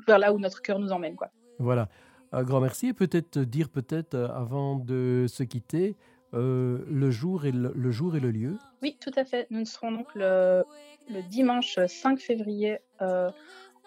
vers 0.05 0.19
là 0.19 0.34
où 0.34 0.39
notre 0.39 0.62
cœur 0.62 0.77
nous 0.77 0.91
emmène. 0.91 1.15
Quoi. 1.15 1.29
Voilà. 1.57 1.88
Un 2.34 2.43
grand 2.43 2.60
merci. 2.60 2.88
Et 2.88 2.93
peut-être 2.93 3.39
dire, 3.39 3.69
peut-être 3.69 4.15
avant 4.36 4.75
de 4.75 5.25
se 5.29 5.43
quitter, 5.43 5.95
le, 6.34 7.10
jour 7.10 7.45
et 7.45 7.51
le, 7.53 7.91
jour 7.91 8.17
et 8.17 8.19
le 8.19 8.31
lieu. 8.31 8.57
Oui, 8.81 8.97
tout 9.01 9.12
à 9.15 9.23
fait. 9.23 9.47
Nous 9.51 9.63
serons 9.65 9.93
donc 9.93 10.07
le, 10.15 10.63
le 11.10 11.21
dimanche 11.29 11.79
5 11.88 12.19
février 12.19 12.79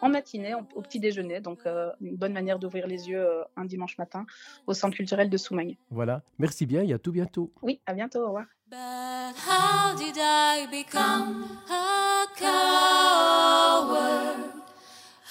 en 0.04 0.10
matinée, 0.10 0.54
au 0.54 0.82
petit 0.82 1.00
déjeuner. 1.00 1.40
Donc, 1.40 1.60
euh, 1.64 1.90
une 2.02 2.16
bonne 2.16 2.34
manière 2.34 2.58
d'ouvrir 2.58 2.86
les 2.86 3.08
yeux 3.08 3.24
euh, 3.24 3.42
un 3.56 3.64
dimanche 3.64 3.96
matin 3.96 4.26
au 4.66 4.74
centre 4.74 4.94
culturel 4.94 5.30
de 5.30 5.36
Soumagne. 5.38 5.76
Voilà. 5.90 6.20
Merci 6.38 6.66
bien 6.66 6.82
et 6.82 6.92
à 6.92 6.98
tout 6.98 7.12
bientôt. 7.12 7.50
Oui, 7.62 7.80
à 7.86 7.94
bientôt. 7.94 8.20
Au 8.20 8.26
revoir. 8.26 8.44
How 8.70 9.96
did 9.96 10.18
I 10.18 10.66
become 10.70 11.44
a? 11.70 12.14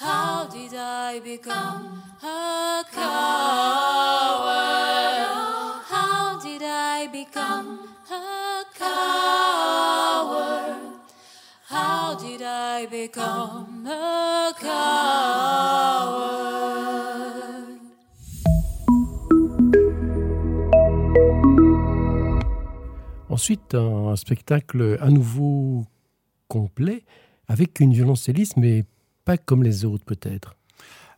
How 0.00 0.48
did 0.48 0.74
I 0.74 1.20
become 1.20 2.02
a? 2.22 2.84
How 5.90 6.38
did 6.42 6.62
I 6.62 7.08
become 7.12 7.78
a? 8.10 8.44
How 12.74 12.80
did 12.80 12.92
I 12.92 13.06
become 13.06 13.86
a 13.86 14.52
coward? 14.60 14.74
Ensuite, 23.28 23.74
un 23.74 24.16
spectacle 24.16 24.98
à 25.00 25.10
nouveau 25.10 25.86
complet 26.48 27.04
avec 27.46 27.78
une 27.80 27.92
violoncelliste, 27.92 28.56
mais 28.56 28.84
pas 29.24 29.36
comme 29.36 29.62
les 29.62 29.84
autres 29.84 30.04
peut-être. 30.04 30.56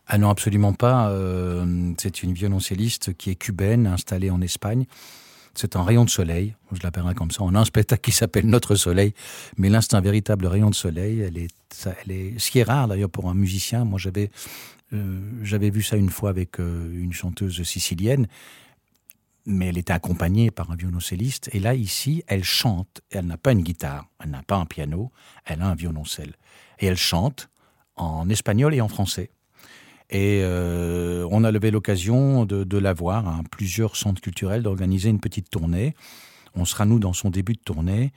Ah 0.07 0.19
non, 0.19 0.29
absolument 0.29 0.75
pas. 0.75 1.09
Euh, 1.11 1.95
c'est 1.99 2.23
une 2.23 2.33
violoncelliste 2.35 3.16
qui 3.16 3.31
est 3.31 3.35
cubaine, 3.35 3.87
installée 3.87 4.31
en 4.31 4.42
Espagne. 4.42 4.85
C'est 5.57 5.75
un 5.75 5.83
rayon 5.83 6.05
de 6.05 6.11
soleil, 6.11 6.55
je 6.71 6.83
l'appellerai 6.83 7.14
comme 7.14 7.31
ça. 7.31 7.42
On 7.42 7.55
a 7.55 7.61
un 7.61 7.64
spectacle 7.64 8.03
qui 8.03 8.12
s'appelle 8.12 8.47
Notre 8.47 8.75
Soleil, 8.75 9.14
mais 9.57 9.71
là, 9.71 9.81
c'est 9.81 9.95
un 9.95 10.03
véritable 10.03 10.47
rayon 10.47 10.69
de 10.69 10.75
soleil. 10.75 11.21
Elle 11.21 11.38
est, 11.38 11.88
elle 12.05 12.12
est, 12.12 12.38
ce 12.38 12.51
qui 12.51 12.59
est 12.59 12.62
rare 12.62 12.88
d'ailleurs 12.88 13.09
pour 13.09 13.31
un 13.31 13.35
musicien. 13.35 13.85
Moi, 13.87 13.99
j'avais, 13.99 14.31
euh, 14.92 15.19
j'avais 15.42 15.71
vu 15.71 15.83
ça 15.83 15.97
une 15.97 16.11
fois 16.11 16.29
avec 16.29 16.61
euh, 16.61 16.92
une 16.92 17.14
chanteuse 17.14 17.62
sicilienne, 17.62 18.29
mais 19.47 19.69
elle 19.69 19.79
était 19.79 19.95
accompagnée 19.95 20.51
par 20.51 20.71
un 20.71 20.77
violoncelliste. 20.77 21.49
Et 21.55 21.59
là, 21.59 21.75
ici, 21.75 22.23
elle 22.27 22.45
chante. 22.45 23.01
Elle 23.11 23.27
n'a 23.27 23.38
pas 23.38 23.53
une 23.53 23.62
guitare, 23.62 24.11
elle 24.23 24.31
n'a 24.31 24.42
pas 24.42 24.57
un 24.57 24.66
piano, 24.66 25.11
elle 25.47 25.62
a 25.62 25.69
un 25.69 25.75
violoncelle. 25.75 26.35
Et 26.81 26.87
elle 26.87 26.99
chante 26.99 27.49
en 27.95 28.29
espagnol 28.29 28.75
et 28.75 28.83
en 28.83 28.88
français. 28.88 29.31
Et 30.11 30.40
euh, 30.42 31.27
on 31.31 31.42
a 31.45 31.51
levé 31.51 31.71
l'occasion 31.71 32.45
de, 32.45 32.64
de 32.64 32.79
la 32.79 32.92
voir 32.92 33.27
à 33.29 33.40
plusieurs 33.51 33.97
centres 33.97 34.21
culturels, 34.21 34.62
d'organiser 34.62 35.09
une 35.11 35.21
petite 35.21 35.51
tournée. 35.51 35.95
On 36.55 36.64
sera, 36.64 36.85
nous, 36.85 36.99
dans 36.99 37.12
son 37.12 37.31
début 37.31 37.55
de 37.55 37.61
tournée. 37.61 38.12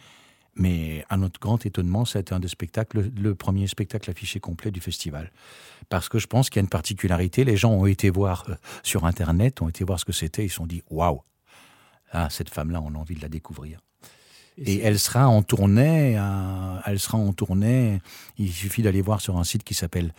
Mais 0.55 1.05
à 1.09 1.15
notre 1.15 1.39
grand 1.39 1.65
étonnement, 1.65 2.05
ça 2.05 2.19
a 2.19 2.21
été 2.21 2.33
un 2.33 2.39
des 2.39 2.49
spectacles, 2.49 3.11
le, 3.17 3.33
premier 3.33 3.65
spectacle 3.67 4.09
affiché 4.09 4.39
complet 4.39 4.71
du 4.71 4.81
festival. 4.81 5.31
Parce 5.87 6.09
que 6.09 6.19
je 6.19 6.27
pense 6.27 6.49
qu'il 6.49 6.57
y 6.57 6.59
a 6.59 6.63
une 6.63 6.69
particularité. 6.69 7.45
Les 7.45 7.55
gens 7.55 7.71
ont 7.71 7.85
été 7.85 8.09
voir 8.09 8.45
euh, 8.49 8.55
sur 8.83 9.05
Internet, 9.05 9.61
ont 9.61 9.69
été 9.69 9.83
voir 9.83 9.99
ce 9.99 10.05
que 10.05 10.11
c'était. 10.11 10.43
Ils 10.45 10.49
se 10.49 10.55
sont 10.55 10.67
dit 10.67 10.83
Waouh 10.89 11.21
ah, 12.11 12.27
Cette 12.29 12.49
femme-là, 12.49 12.81
on 12.81 12.93
a 12.93 12.97
envie 12.97 13.15
de 13.15 13.21
la 13.21 13.29
découvrir. 13.29 13.79
Et, 14.57 14.73
Et 14.73 14.83
elle 14.83 14.99
sera 14.99 15.29
en 15.29 15.43
tournée. 15.43 16.17
à- 16.17 16.81
elle 16.85 16.99
sera 16.99 17.17
en 17.17 17.31
tournée. 17.31 18.01
Il 18.37 18.51
suffit 18.51 18.81
d'aller 18.81 19.01
voir 19.01 19.21
sur 19.21 19.37
un 19.37 19.45
site 19.45 19.63
qui 19.63 19.73
s'appelle 19.73 20.13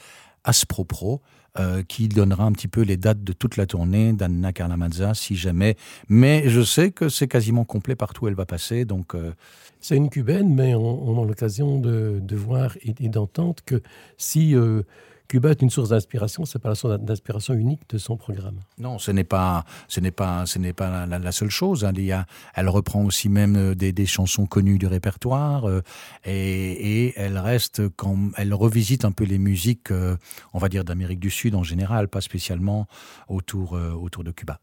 Aspropro, 0.44 1.20
euh, 1.58 1.82
qui 1.82 2.08
donnera 2.08 2.44
un 2.44 2.52
petit 2.52 2.68
peu 2.68 2.82
les 2.82 2.96
dates 2.96 3.24
de 3.24 3.32
toute 3.32 3.56
la 3.56 3.66
tournée 3.66 4.12
d'Anna 4.12 4.52
Carlamazza, 4.52 5.14
si 5.14 5.34
jamais. 5.34 5.76
Mais 6.08 6.48
je 6.48 6.62
sais 6.62 6.92
que 6.92 7.08
c'est 7.08 7.26
quasiment 7.26 7.64
complet 7.64 7.96
partout 7.96 8.24
où 8.24 8.28
elle 8.28 8.34
va 8.34 8.46
passer. 8.46 8.84
Donc, 8.84 9.14
euh, 9.14 9.32
C'est 9.80 9.96
une 9.96 10.10
cubaine, 10.10 10.54
mais 10.54 10.74
on, 10.74 11.20
a 11.20 11.26
l'occasion 11.26 11.80
de, 11.80 12.22
voir 12.36 12.76
et, 12.82 12.94
et 13.00 13.08
d'entendre 13.08 13.56
que 13.66 13.82
si 14.16 14.54
euh, 14.54 14.82
Cuba 15.30 15.52
est 15.52 15.62
une 15.62 15.70
source 15.70 15.90
d'inspiration, 15.90 16.44
c'est 16.44 16.58
pas 16.58 16.70
la 16.70 16.74
source 16.74 16.98
d'inspiration 16.98 17.54
unique 17.54 17.88
de 17.88 17.98
son 17.98 18.16
programme. 18.16 18.58
Non, 18.78 18.98
ce 18.98 19.12
n'est 19.12 19.22
pas, 19.22 19.64
ce 19.86 20.00
n'est 20.00 20.10
pas, 20.10 20.44
ce 20.44 20.58
n'est 20.58 20.72
pas 20.72 21.06
la, 21.06 21.20
la 21.20 21.32
seule 21.32 21.50
chose. 21.50 21.84
hein. 21.84 21.92
Il 21.94 22.02
y 22.04 22.10
a, 22.10 22.26
elle 22.52 22.68
reprend 22.68 23.04
aussi 23.04 23.28
même 23.28 23.54
euh, 23.54 23.74
des, 23.76 23.92
des 23.92 24.06
chansons 24.06 24.46
connues 24.46 24.76
du 24.76 24.88
répertoire 24.88 25.68
euh, 25.68 25.82
et, 26.24 27.04
et 27.06 27.14
elle 27.16 27.38
reste 27.38 27.88
quand 27.90 28.18
elle 28.36 28.52
revisite 28.52 29.04
un 29.04 29.12
peu 29.12 29.22
les 29.22 29.38
musiques, 29.38 29.92
euh, 29.92 30.16
on 30.52 30.58
va 30.58 30.68
dire 30.68 30.82
d'Amérique 30.82 31.20
du 31.20 31.30
Sud 31.30 31.54
en 31.54 31.62
général, 31.62 32.08
pas 32.08 32.20
spécialement 32.20 32.88
autour 33.28 33.76
euh, 33.76 33.92
autour 33.92 34.24
de 34.24 34.32
Cuba. 34.32 34.58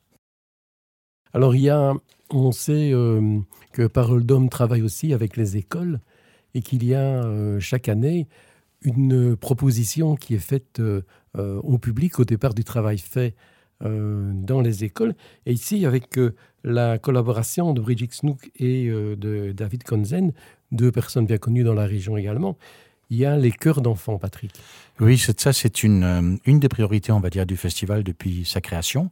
Alors 1.33 1.55
il 1.55 1.61
y 1.61 1.69
a, 1.69 1.93
on 2.29 2.51
sait 2.51 2.91
que 3.71 3.87
Parole 3.87 4.25
d'homme 4.25 4.49
travaille 4.49 4.81
aussi 4.81 5.13
avec 5.13 5.37
les 5.37 5.55
écoles 5.55 6.01
et 6.53 6.61
qu'il 6.61 6.83
y 6.83 6.93
a 6.93 7.23
chaque 7.59 7.87
année 7.89 8.27
une 8.81 9.35
proposition 9.35 10.15
qui 10.15 10.35
est 10.35 10.39
faite 10.39 10.79
euh, 10.79 11.01
euh, 11.37 11.59
au 11.61 11.77
public 11.77 12.19
au 12.19 12.25
départ 12.25 12.53
du 12.53 12.63
travail 12.63 12.97
fait 12.97 13.35
euh, 13.83 14.31
dans 14.33 14.61
les 14.61 14.83
écoles. 14.83 15.15
Et 15.45 15.53
ici, 15.53 15.85
avec 15.85 16.19
la 16.63 16.97
collaboration 16.97 17.73
de 17.73 17.81
Brigitte 17.81 18.13
Snook 18.13 18.51
et 18.55 18.87
de 18.89 19.51
David 19.51 19.83
Konzen, 19.83 20.33
deux 20.71 20.91
personnes 20.91 21.25
bien 21.25 21.37
connues 21.37 21.63
dans 21.63 21.73
la 21.73 21.85
région 21.85 22.17
également, 22.17 22.57
il 23.09 23.17
y 23.17 23.25
a 23.25 23.37
les 23.37 23.51
chœurs 23.51 23.81
d'enfants, 23.81 24.17
Patrick. 24.17 24.51
Oui, 24.99 25.17
ça, 25.17 25.53
c'est 25.53 25.83
une, 25.83 26.39
une 26.45 26.59
des 26.59 26.67
priorités, 26.67 27.11
on 27.13 27.21
va 27.21 27.29
dire, 27.29 27.45
du 27.45 27.55
festival 27.55 28.03
depuis 28.03 28.43
sa 28.43 28.59
création. 28.59 29.11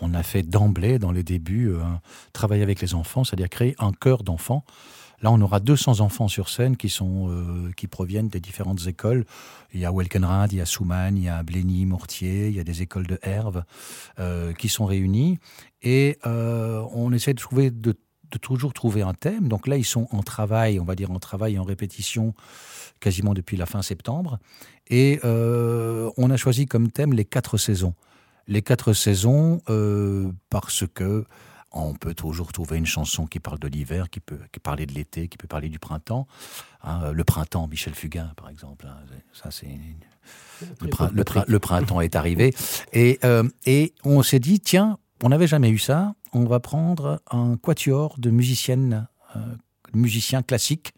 On 0.00 0.14
a 0.14 0.22
fait 0.22 0.42
d'emblée, 0.42 0.98
dans 0.98 1.10
les 1.10 1.22
débuts, 1.22 1.70
euh, 1.70 1.80
travailler 2.32 2.62
avec 2.62 2.80
les 2.80 2.94
enfants, 2.94 3.24
c'est-à-dire 3.24 3.48
créer 3.48 3.74
un 3.78 3.92
chœur 3.92 4.22
d'enfants. 4.22 4.64
Là, 5.22 5.32
on 5.32 5.40
aura 5.40 5.58
200 5.58 6.00
enfants 6.00 6.28
sur 6.28 6.48
scène 6.48 6.76
qui, 6.76 6.88
sont, 6.88 7.28
euh, 7.28 7.72
qui 7.76 7.88
proviennent 7.88 8.28
des 8.28 8.40
différentes 8.40 8.86
écoles. 8.86 9.24
Il 9.74 9.80
y 9.80 9.84
a 9.84 9.92
Welkenrad, 9.92 10.52
il 10.52 10.58
y 10.58 10.60
a 10.60 10.66
Souman, 10.66 11.16
il 11.16 11.24
y 11.24 11.28
a 11.28 11.42
Blény, 11.42 11.86
Mortier, 11.86 12.48
il 12.48 12.54
y 12.54 12.60
a 12.60 12.64
des 12.64 12.82
écoles 12.82 13.06
de 13.06 13.18
Herve 13.22 13.64
euh, 14.20 14.52
qui 14.52 14.68
sont 14.68 14.86
réunies. 14.86 15.38
Et 15.82 16.18
euh, 16.26 16.84
on 16.92 17.12
essaie 17.12 17.34
de, 17.34 17.40
trouver, 17.40 17.70
de, 17.70 17.96
toujours 18.40 18.72
trouver 18.72 19.02
un 19.02 19.14
thème. 19.14 19.48
Donc 19.48 19.66
là, 19.66 19.76
ils 19.76 19.84
sont 19.84 20.06
en 20.12 20.22
travail, 20.22 20.78
on 20.78 20.84
va 20.84 20.94
dire 20.94 21.10
en 21.10 21.18
travail 21.18 21.54
et 21.54 21.58
en 21.58 21.64
répétition 21.64 22.34
quasiment 23.00 23.34
depuis 23.34 23.56
la 23.56 23.66
fin 23.66 23.82
septembre. 23.82 24.38
Et 24.88 25.20
on 25.22 26.30
a 26.30 26.36
choisi 26.36 26.66
comme 26.66 26.90
thème 26.90 27.12
les 27.12 27.24
quatre 27.24 27.58
saisons. 27.58 27.94
Les 28.46 28.62
quatre 28.62 28.94
saisons 28.94 29.60
parce 30.48 30.84
que 30.94 31.26
on 31.84 31.94
peut 31.94 32.14
toujours 32.14 32.52
trouver 32.52 32.76
une 32.78 32.86
chanson 32.86 33.26
qui 33.26 33.40
parle 33.40 33.58
de 33.58 33.68
l'hiver, 33.68 34.10
qui 34.10 34.20
peut 34.20 34.38
qui 34.52 34.60
parler 34.60 34.86
de 34.86 34.92
l'été, 34.92 35.28
qui 35.28 35.36
peut 35.38 35.46
parler 35.48 35.68
du 35.68 35.78
printemps. 35.78 36.26
Hein, 36.82 37.12
le 37.12 37.24
printemps, 37.24 37.66
Michel 37.68 37.94
Fugain, 37.94 38.32
par 38.36 38.48
exemple. 38.48 38.86
hein, 38.86 38.96
ça, 39.32 39.50
c'est 39.50 39.66
une- 39.66 39.94
le, 40.80 40.88
prin- 40.88 41.10
le 41.12 41.24
prin- 41.24 41.44
le 41.46 41.58
printemps 41.58 42.00
est 42.00 42.16
arrivé. 42.16 42.54
Et, 42.92 43.18
euh, 43.24 43.48
et 43.66 43.94
on 44.04 44.22
s'est 44.22 44.40
dit, 44.40 44.60
tiens, 44.60 44.98
on 45.22 45.28
n'avait 45.30 45.46
jamais 45.46 45.70
eu 45.70 45.78
ça. 45.78 46.14
On 46.32 46.44
va 46.44 46.60
prendre 46.60 47.20
un 47.30 47.56
quatuor 47.56 48.18
de 48.18 48.30
musiciennes, 48.30 49.08
euh, 49.36 49.40
musiciens 49.94 50.42
classiques 50.42 50.92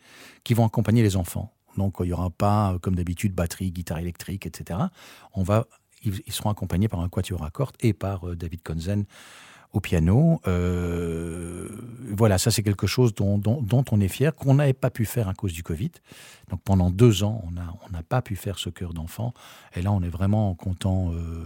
qui 0.44 0.54
vont 0.54 0.66
accompagner 0.66 1.02
les 1.02 1.16
enfants. 1.16 1.52
Donc, 1.76 1.96
il 2.00 2.06
n'y 2.06 2.12
aura 2.12 2.30
pas, 2.30 2.72
euh, 2.72 2.78
comme 2.78 2.96
d'habitude, 2.96 3.34
batterie, 3.34 3.70
guitare 3.70 3.98
électrique, 3.98 4.44
etc. 4.46 4.80
On 5.34 5.42
va, 5.42 5.66
ils, 6.02 6.20
seront 6.32 6.50
accompagnés 6.50 6.88
par 6.88 7.00
un 7.00 7.08
quatuor 7.08 7.44
à 7.44 7.50
cordes 7.50 7.76
et 7.80 7.92
par 7.92 8.28
euh, 8.28 8.34
David 8.36 8.62
Konzen 8.62 9.04
au 9.72 9.80
piano. 9.80 10.40
Euh, 10.46 11.68
voilà, 12.11 12.38
ça 12.38 12.50
c'est 12.50 12.62
quelque 12.62 12.87
chose 12.87 13.14
dont, 13.14 13.40
on 13.92 14.00
est 14.00 14.09
fier, 14.09 14.35
qu'on 14.35 14.54
n'avait 14.54 14.72
pas 14.72 14.90
pu 14.90 15.04
faire 15.04 15.28
à 15.28 15.35
cause 15.35 15.52
du 15.52 15.62
Covid. 15.62 15.92
Donc 16.48 16.61
pendant 16.62 16.90
deux 16.90 17.22
ans, 17.22 17.44
on 17.46 17.90
n'a 17.90 18.02
pas 18.02 18.22
pu 18.22 18.37
faire 18.37 18.59
ce 18.59 18.68
chœur 18.70 18.92
d'enfant. 18.92 19.33
Et 19.74 19.83
là, 19.83 19.92
on 19.92 20.02
est 20.02 20.09
vraiment 20.09 20.54
content 20.54 21.12
euh, 21.12 21.44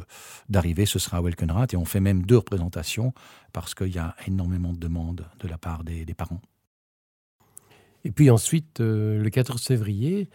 d'arriver. 0.48 0.86
Ce 0.86 0.98
sera 0.98 1.18
à 1.18 1.20
Welkenrath 1.20 1.74
et 1.74 1.76
on 1.76 1.84
fait 1.84 2.00
même 2.00 2.24
deux 2.24 2.38
représentations 2.38 3.12
parce 3.52 3.74
qu'il 3.74 3.94
y 3.94 3.98
a 3.98 4.16
énormément 4.26 4.72
de 4.72 4.78
demandes 4.78 5.26
de 5.40 5.48
la 5.48 5.58
part 5.58 5.84
des, 5.84 6.06
parents. 6.14 6.40
Et 8.04 8.10
puis 8.10 8.30
ensuite, 8.30 8.80
euh, 8.80 9.22
le 9.22 9.30
14 9.30 9.62
février, 9.62 10.28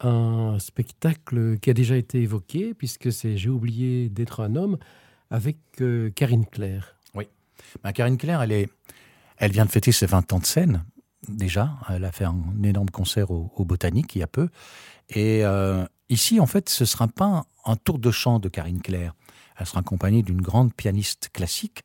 un 0.00 0.58
spectacle 0.58 1.58
qui 1.58 1.70
a 1.70 1.74
déjà 1.74 1.96
été 1.96 2.20
évoqué, 2.20 2.72
puisque 2.74 3.12
c'est 3.12 3.36
J'ai 3.36 3.50
oublié 3.50 4.08
d'être 4.08 4.40
un 4.40 4.56
homme, 4.56 4.78
avec 5.30 5.58
Karine 6.14 6.46
Claire. 6.46 6.97
Ben, 7.82 7.92
Karine 7.92 8.16
Claire, 8.16 8.42
elle, 8.42 8.52
est, 8.52 8.68
elle 9.36 9.52
vient 9.52 9.64
de 9.64 9.70
fêter 9.70 9.92
ses 9.92 10.06
20 10.06 10.32
ans 10.32 10.38
de 10.38 10.46
scène, 10.46 10.84
déjà. 11.28 11.76
Elle 11.88 12.04
a 12.04 12.12
fait 12.12 12.24
un 12.24 12.36
énorme 12.62 12.90
concert 12.90 13.30
au, 13.30 13.64
Botanique 13.64 14.14
il 14.16 14.20
y 14.20 14.22
a 14.22 14.26
peu. 14.26 14.48
Et 15.10 15.44
euh, 15.44 15.84
ici, 16.08 16.40
en 16.40 16.46
fait, 16.46 16.68
ce 16.68 16.84
ne 16.84 16.86
sera 16.86 17.08
pas 17.08 17.44
un 17.64 17.76
tour 17.76 17.98
de 17.98 18.10
chant 18.10 18.38
de 18.38 18.48
Karine 18.48 18.82
Claire. 18.82 19.14
Elle 19.56 19.66
sera 19.66 19.80
accompagnée 19.80 20.22
d'une 20.22 20.40
grande 20.40 20.72
pianiste 20.72 21.30
classique, 21.32 21.82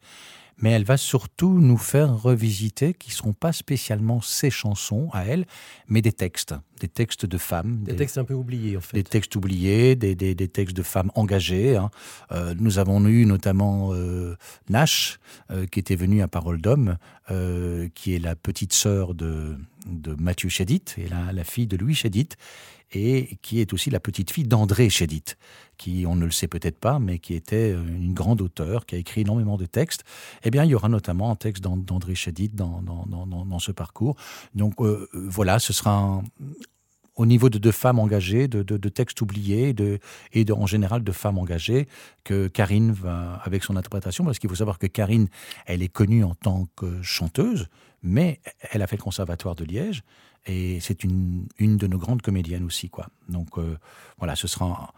mais 0.57 0.71
elle 0.71 0.83
va 0.83 0.97
surtout 0.97 1.59
nous 1.59 1.77
faire 1.77 2.21
revisiter, 2.21 2.93
qui 2.93 3.09
ne 3.09 3.13
seront 3.13 3.33
pas 3.33 3.51
spécialement 3.51 4.21
ses 4.21 4.49
chansons 4.49 5.09
à 5.13 5.25
elle, 5.25 5.45
mais 5.87 6.01
des 6.01 6.11
textes, 6.11 6.55
des 6.79 6.87
textes 6.87 7.25
de 7.25 7.37
femmes. 7.37 7.83
Des 7.83 7.95
textes 7.95 8.17
un 8.17 8.23
peu 8.23 8.33
oubliés, 8.33 8.77
en 8.77 8.81
fait. 8.81 8.95
Des 8.95 9.03
textes 9.03 9.35
oubliés, 9.35 9.95
des, 9.95 10.15
des, 10.15 10.35
des 10.35 10.47
textes 10.47 10.75
de 10.75 10.83
femmes 10.83 11.11
engagées. 11.15 11.75
hein. 11.75 11.89
Euh, 12.31 12.53
nous 12.59 12.79
avons 12.79 13.05
eu 13.07 13.25
notamment 13.25 13.89
euh, 13.93 14.35
Nash, 14.69 15.19
euh, 15.51 15.65
qui 15.65 15.79
était 15.79 15.95
venue 15.95 16.21
à 16.21 16.27
Parole 16.27 16.61
d'Homme, 16.61 16.97
qui 17.95 18.13
est 18.13 18.19
la 18.19 18.35
petite 18.35 18.73
sœur 18.73 19.15
de, 19.15 19.57
de 19.87 20.13
Mathieu 20.15 20.49
Chédid, 20.49 20.83
et 20.97 21.07
la, 21.07 21.31
la 21.31 21.43
fille 21.43 21.67
de 21.67 21.77
Louis 21.77 21.95
Chédid, 21.95 22.33
et 22.95 23.37
qui 23.41 23.59
est 23.59 23.73
aussi 23.73 23.89
la 23.89 23.99
petite 23.99 24.31
fille 24.31 24.47
d'André 24.47 24.89
Chédid, 24.89 25.23
qui, 25.77 26.05
on 26.07 26.15
ne 26.15 26.25
le 26.25 26.31
sait 26.31 26.47
peut-être 26.47 26.77
pas, 26.77 26.99
mais 26.99 27.19
qui 27.19 27.33
était 27.33 27.73
euh, 27.73 27.83
une 27.83 28.13
grande 28.13 28.41
auteure, 28.41 28.85
qui 28.85 28.95
a 28.95 28.97
écrit 28.97 29.21
énormément 29.21 29.57
de 29.57 29.65
textes. 29.65 30.03
Eh 30.43 30.51
bien, 30.51 30.63
il 30.63 30.71
y 30.71 30.75
aura 30.75 30.89
notamment 30.89 31.31
un 31.31 31.35
texte 31.35 31.63
d'An- 31.63 31.77
d'André 31.77 32.15
Chédid 32.15 32.55
dans, 32.55 33.59
ce 33.59 33.71
parcours. 33.71 34.15
Donc 34.55 34.79
euh, 34.79 35.07
euh, 35.13 35.27
voilà, 35.29 35.59
ce 35.59 35.73
sera 35.73 36.21
au 37.15 37.25
niveau 37.25 37.49
de, 37.49 37.59
de 37.59 37.71
femmes 37.71 37.99
engagées, 37.99 38.47
de, 38.47 38.89
textes 38.89 39.21
oubliés 39.21 39.73
de, 39.73 39.99
et 40.33 40.45
en 40.51 40.65
général 40.65 41.03
de 41.03 41.11
femmes 41.11 41.37
engagées 41.37 41.87
que 42.23 42.47
Karine 42.47 42.91
va 42.91 43.35
avec 43.43 43.63
son 43.63 43.75
interprétation, 43.75 44.25
parce 44.25 44.39
qu'il 44.39 44.49
faut 44.49 44.55
savoir 44.55 44.79
que 44.79 44.87
Karine, 44.87 45.27
elle 45.65 45.83
est 45.83 45.89
connue 45.89 46.23
en 46.23 46.33
tant 46.33 46.67
que 46.75 47.01
chanteuse, 47.03 47.67
mais 48.01 48.39
elle 48.71 48.81
a 48.81 48.87
fait 48.87 48.97
le 48.97 49.03
conservatoire 49.03 49.55
de 49.55 49.63
Liège 49.63 50.03
et 50.45 50.79
c'est 50.79 51.03
une, 51.03 51.47
une 51.57 51.77
de 51.77 51.87
nos 51.87 51.97
grandes 51.97 52.21
comédiennes 52.21 52.63
aussi. 52.63 52.89
Quoi. 52.89 53.07
Donc 53.29 53.57
euh, 53.57 53.77
voilà, 54.17 54.35
ce 54.35 54.47
sera 54.47 54.93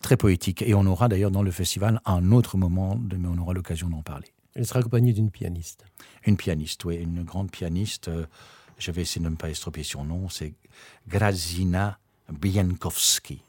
très 0.00 0.16
poétique 0.16 0.62
et 0.62 0.74
on 0.74 0.86
aura 0.86 1.08
d'ailleurs 1.08 1.30
dans 1.30 1.42
le 1.42 1.50
festival 1.50 2.00
un 2.04 2.32
autre 2.32 2.56
moment, 2.56 2.96
de, 2.96 3.16
mais 3.16 3.28
on 3.28 3.38
aura 3.38 3.52
l'occasion 3.52 3.88
d'en 3.88 4.02
parler. 4.02 4.28
Elle 4.54 4.66
sera 4.66 4.80
accompagnée 4.80 5.12
d'une 5.12 5.30
pianiste. 5.30 5.84
Une 6.26 6.36
pianiste, 6.36 6.84
oui, 6.84 6.96
une 6.96 7.22
grande 7.22 7.50
pianiste. 7.50 8.08
Euh, 8.08 8.26
je 8.78 8.90
vais 8.90 9.02
essayer 9.02 9.24
de 9.24 9.30
ne 9.30 9.36
pas 9.36 9.48
estropier 9.48 9.84
son 9.84 10.04
nom, 10.04 10.28
c'est 10.28 10.54
Grazina 11.08 11.98
Biankowski. 12.30 13.42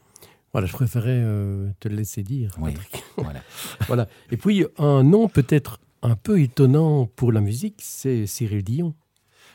Voilà, 0.51 0.67
je 0.67 0.73
préférais 0.73 1.09
euh, 1.09 1.71
te 1.79 1.87
le 1.87 1.95
laisser 1.95 2.21
dire. 2.21 2.51
Oui, 2.59 2.73
voilà. 3.17 3.41
voilà. 3.87 4.07
Et 4.31 4.37
puis, 4.37 4.65
un 4.77 5.03
nom 5.03 5.27
peut-être 5.27 5.79
un 6.03 6.15
peu 6.15 6.39
étonnant 6.39 7.07
pour 7.07 7.31
la 7.31 7.41
musique, 7.41 7.79
c'est 7.81 8.27
Cyril 8.27 8.63
Dion. 8.63 8.93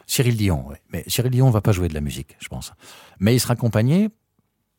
Cyril 0.08 0.36
Dion, 0.36 0.64
oui. 0.68 0.76
Mais 0.92 1.04
Cyril 1.06 1.30
Dion 1.30 1.46
ne 1.46 1.52
va 1.52 1.60
pas 1.60 1.70
jouer 1.72 1.86
de 1.88 1.94
la 1.94 2.00
musique, 2.00 2.36
je 2.40 2.48
pense. 2.48 2.72
Mais 3.20 3.34
il 3.36 3.38
sera 3.40 3.52
accompagné 3.52 4.08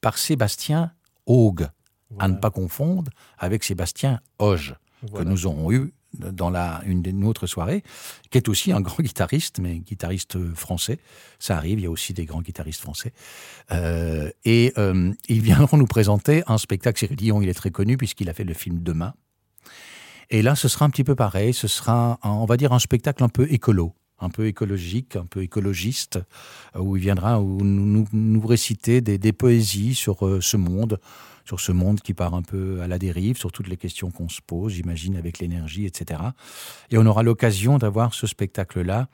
par 0.02 0.18
Sébastien 0.18 0.92
Augue, 1.26 1.64
à 1.64 1.72
Voilà. 2.12 2.34
ne 2.34 2.40
pas 2.40 2.50
confondre 2.52 3.12
avec 3.38 3.64
Sébastien 3.64 4.20
Hoge, 4.40 4.76
Voilà. 5.04 5.24
que 5.26 5.30
nous 5.30 5.46
aurons 5.46 5.72
eu 5.72 5.94
dans 6.18 6.50
la, 6.50 6.82
une 6.88 7.24
autres 7.24 7.46
soirées, 7.46 7.84
qui 8.32 8.40
est 8.40 8.50
aussi 8.50 8.72
un 8.72 8.82
grand 8.88 9.04
guitariste, 9.04 9.60
mais 9.60 9.78
guitariste 9.78 10.36
euh, 10.38 10.56
français. 10.56 10.98
Ça 11.38 11.56
arrive, 11.56 11.78
il 11.80 11.84
y 11.84 11.86
a 11.86 11.92
aussi 11.92 12.14
des 12.16 12.26
grands 12.26 12.42
guitaristes 12.42 12.82
français. 12.82 13.14
Euh, 13.72 14.32
et 14.44 14.74
euh, 14.80 15.14
ils 15.28 15.42
viendront 15.42 15.78
nous 15.78 15.86
présenter 15.86 16.42
un 16.48 16.58
spectacle. 16.58 16.98
Cyril 16.98 17.16
Dion, 17.18 17.42
il 17.44 17.50
est 17.50 17.54
très 17.54 17.70
connu 17.70 17.96
puisqu'il 17.96 18.28
a 18.28 18.34
fait 18.34 18.44
le 18.44 18.56
film 18.56 18.82
Demain. 18.82 19.14
Et 20.32 20.42
là, 20.42 20.56
ce 20.56 20.68
sera 20.68 20.86
un 20.86 20.90
petit 20.90 21.04
peu 21.04 21.14
pareil. 21.16 21.54
Ce 21.54 21.68
sera, 21.68 22.18
un- 22.24 22.30
on 22.32 22.46
va 22.46 22.58
dire, 22.58 22.74
un 22.74 22.80
spectacle 22.80 23.24
un 23.24 23.30
peu 23.30 23.46
écolo, 23.52 23.94
un 24.20 24.30
peu 24.30 24.48
écologique, 24.48 25.16
un 25.16 25.26
peu 25.26 25.44
écologiste, 25.44 26.20
euh, 26.76 26.80
où 26.80 26.98
il 26.98 27.02
viendra 27.02 27.40
nous, 27.40 28.08
nous, 28.12 28.48
réciter 28.48 29.02
des, 29.02 29.34
poésies 29.34 29.96
sur 29.96 30.26
euh, 30.26 30.42
ce 30.42 30.58
monde, 30.58 31.00
sur 31.46 31.60
ce 31.60 31.72
monde 31.72 32.02
qui 32.02 32.14
part 32.14 32.34
un 32.34 32.42
peu 32.42 32.82
à 32.82 32.88
la 32.88 33.00
dérive, 33.00 33.38
sur 33.38 33.52
toutes 33.52 33.68
les 33.68 33.78
questions 33.78 34.12
qu'on 34.12 34.30
se 34.30 34.42
pose, 34.42 34.74
j'imagine, 34.74 35.16
avec 35.16 35.40
l'énergie, 35.40 35.86
etc. 35.86 36.22
Et 36.92 36.98
on 36.98 37.06
aura 37.06 37.24
l'occasion 37.24 37.78
d'avoir 37.78 38.14
ce 38.14 38.28
spectacle-là 38.28 39.08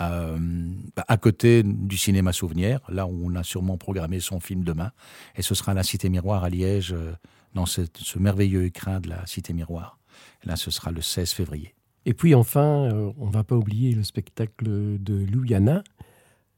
euh, 0.00 0.38
à 1.08 1.16
côté 1.16 1.62
du 1.62 1.96
cinéma 1.96 2.32
Souvenir, 2.32 2.80
là 2.88 3.06
où 3.06 3.30
on 3.30 3.34
a 3.34 3.42
sûrement 3.42 3.78
programmé 3.78 4.20
son 4.20 4.40
film 4.40 4.62
demain. 4.62 4.92
Et 5.36 5.42
ce 5.42 5.54
sera 5.54 5.72
à 5.72 5.74
la 5.74 5.82
Cité 5.82 6.08
Miroir 6.08 6.44
à 6.44 6.50
Liège, 6.50 6.94
dans 7.54 7.66
ce, 7.66 7.82
merveilleux 8.18 8.66
écrin 8.66 9.00
de 9.00 9.08
la 9.08 9.26
Cité 9.26 9.52
Miroir. 9.52 9.98
Là, 10.44 10.56
ce 10.56 10.70
sera 10.70 10.92
le 10.92 11.00
16 11.00 11.32
février. 11.32 11.74
Et 12.06 12.14
puis 12.14 12.34
enfin, 12.34 12.84
euh, 12.84 13.12
on 13.18 13.26
ne 13.26 13.32
va 13.32 13.44
pas 13.44 13.56
oublier 13.56 13.92
le 13.92 14.04
spectacle 14.04 14.64
de 14.64 15.26
Louiana 15.26 15.82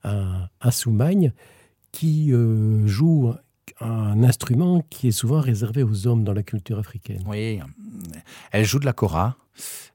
à, 0.05 0.51
à 0.61 0.70
Soumagne, 0.70 1.32
qui 1.90 2.32
euh, 2.32 2.86
joue 2.86 3.32
un 3.80 4.22
instrument 4.22 4.82
qui 4.90 5.09
est 5.09 5.12
souvent 5.12 5.40
réservé 5.40 5.82
aux 5.82 6.07
hommes 6.07 6.22
dans 6.22 6.34
la 6.34 6.42
culture 6.42 6.78
africaine. 6.78 7.22
Oui, 7.26 7.61
elle 8.53 8.64
joue 8.64 8.78
de 8.78 8.84
la 8.84 8.92
kora 8.92 9.36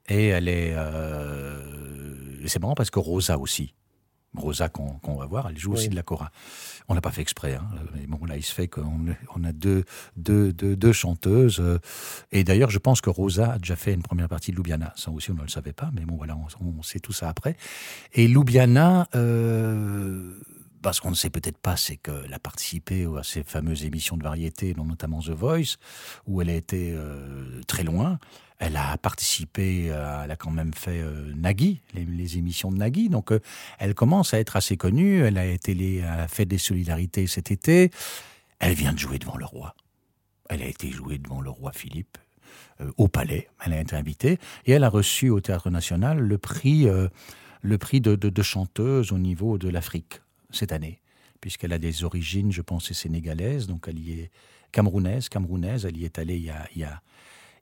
et 0.08 0.26
elle 0.26 0.48
est. 0.48 0.74
euh, 0.74 2.46
c'est 2.46 2.60
marrant 2.60 2.74
parce 2.74 2.90
que 2.90 2.98
Rosa 2.98 3.38
aussi. 3.38 3.74
Rosa 4.36 4.68
qu'on 4.68 5.14
va 5.16 5.26
voir, 5.26 5.48
elle 5.48 5.58
joue 5.58 5.72
aussi 5.72 5.88
de 5.88 5.94
la 5.94 6.02
kora. 6.02 6.30
On 6.88 6.94
n'a 6.94 7.00
pas 7.00 7.10
fait 7.12 7.22
exprès, 7.22 7.54
hein, 7.54 7.64
mais 7.94 8.06
bon 8.06 8.24
là 8.26 8.36
il 8.36 8.42
se 8.42 8.52
fait 8.52 8.68
qu'on 8.68 9.06
on 9.34 9.44
a 9.44 9.52
deux, 9.52 9.84
deux, 10.16 10.52
deux, 10.52 10.76
deux 10.76 10.92
chanteuses. 10.92 11.60
euh, 11.60 11.78
et 12.32 12.44
d'ailleurs 12.44 12.70
je 12.70 12.78
pense 12.78 13.00
que 13.00 13.10
Rosa 13.10 13.52
a 13.52 13.58
déjà 13.58 13.76
fait 13.76 13.94
une 13.94 14.02
première 14.02 14.28
partie 14.28 14.50
de 14.50 14.56
Ljubljana. 14.56 14.92
Ça 14.96 15.10
aussi 15.10 15.30
on 15.30 15.34
ne 15.34 15.42
le 15.42 15.48
savait 15.48 15.72
pas, 15.72 15.90
mais 15.94 16.04
bon 16.04 16.16
voilà, 16.16 16.36
on, 16.36 16.66
on 16.78 16.82
sait 16.82 17.00
tout 17.00 17.12
ça 17.12 17.28
après. 17.28 17.56
Et 18.12 18.26
Ljubljana, 18.28 19.08
euh, 19.14 20.34
parce 20.84 21.00
qu'on 21.00 21.08
ne 21.08 21.14
sait 21.14 21.30
peut-être 21.30 21.56
pas, 21.56 21.78
c'est 21.78 21.96
qu'elle 21.96 22.34
a 22.34 22.38
participé 22.38 23.06
à 23.18 23.22
ces 23.22 23.42
fameuses 23.42 23.86
émissions 23.86 24.18
de 24.18 24.22
variété, 24.22 24.74
dont 24.74 24.84
notamment 24.84 25.20
The 25.20 25.30
Voice, 25.30 25.78
où 26.26 26.42
elle 26.42 26.50
a 26.50 26.54
été 26.54 26.92
euh, 26.92 27.62
très 27.66 27.84
loin. 27.84 28.18
Elle 28.58 28.76
a 28.76 28.98
participé, 28.98 29.86
elle 29.86 30.30
a 30.30 30.36
quand 30.36 30.50
même 30.50 30.74
fait 30.74 31.00
euh, 31.00 31.32
Nagui, 31.34 31.80
les, 31.94 32.36
émissions 32.36 32.70
de 32.70 32.76
Nagui. 32.76 33.08
Donc, 33.08 33.32
euh, 33.32 33.40
elle 33.78 33.94
commence 33.94 34.34
à 34.34 34.38
être 34.38 34.56
assez 34.56 34.76
connue. 34.76 35.24
Elle 35.24 35.38
a 35.38 35.46
été 35.46 35.72
elle 35.72 36.28
fait 36.28 36.44
des 36.44 36.58
solidarités 36.58 37.26
cet 37.28 37.50
été. 37.50 37.90
Elle 38.58 38.74
vient 38.74 38.92
de 38.92 38.98
jouer 38.98 39.18
devant 39.18 39.38
le 39.38 39.46
roi. 39.46 39.74
Elle 40.50 40.60
a 40.60 40.66
été 40.66 40.90
jouée 40.90 41.16
devant 41.16 41.40
le 41.40 41.48
roi 41.48 41.72
Philippe 41.72 42.18
au 42.98 43.08
palais. 43.08 43.48
Elle 43.64 43.72
a 43.72 43.80
été 43.80 43.96
invitée 43.96 44.38
et 44.66 44.72
elle 44.72 44.84
a 44.84 44.90
reçu 44.90 45.30
au 45.30 45.40
Théâtre 45.40 45.70
National 45.70 46.18
le 46.18 46.36
prix, 46.38 46.86
le 47.62 47.78
prix 47.78 48.02
de, 48.02 48.16
de, 48.16 48.28
de 48.28 48.42
chanteuse 48.42 49.12
au 49.12 49.18
niveau 49.18 49.56
de 49.56 49.70
l'Afrique 49.70 50.20
cette 50.54 50.72
année, 50.72 51.00
puisqu'elle 51.40 51.72
a 51.72 51.78
des 51.78 52.04
origines, 52.04 52.52
je 52.52 52.62
pense, 52.62 52.86
c'est 52.86 52.94
sénégalaise, 52.94 53.66
donc 53.66 53.86
elle 53.88 53.98
y 53.98 54.12
est 54.12 54.30
camerounaise, 54.74 55.28
camerounaise. 55.28 55.86
Elle 55.86 55.96
y 55.96 56.04
est 56.04 56.18
allée 56.18 56.36
il 56.36 56.44
y 56.44 56.50
a, 56.50 56.68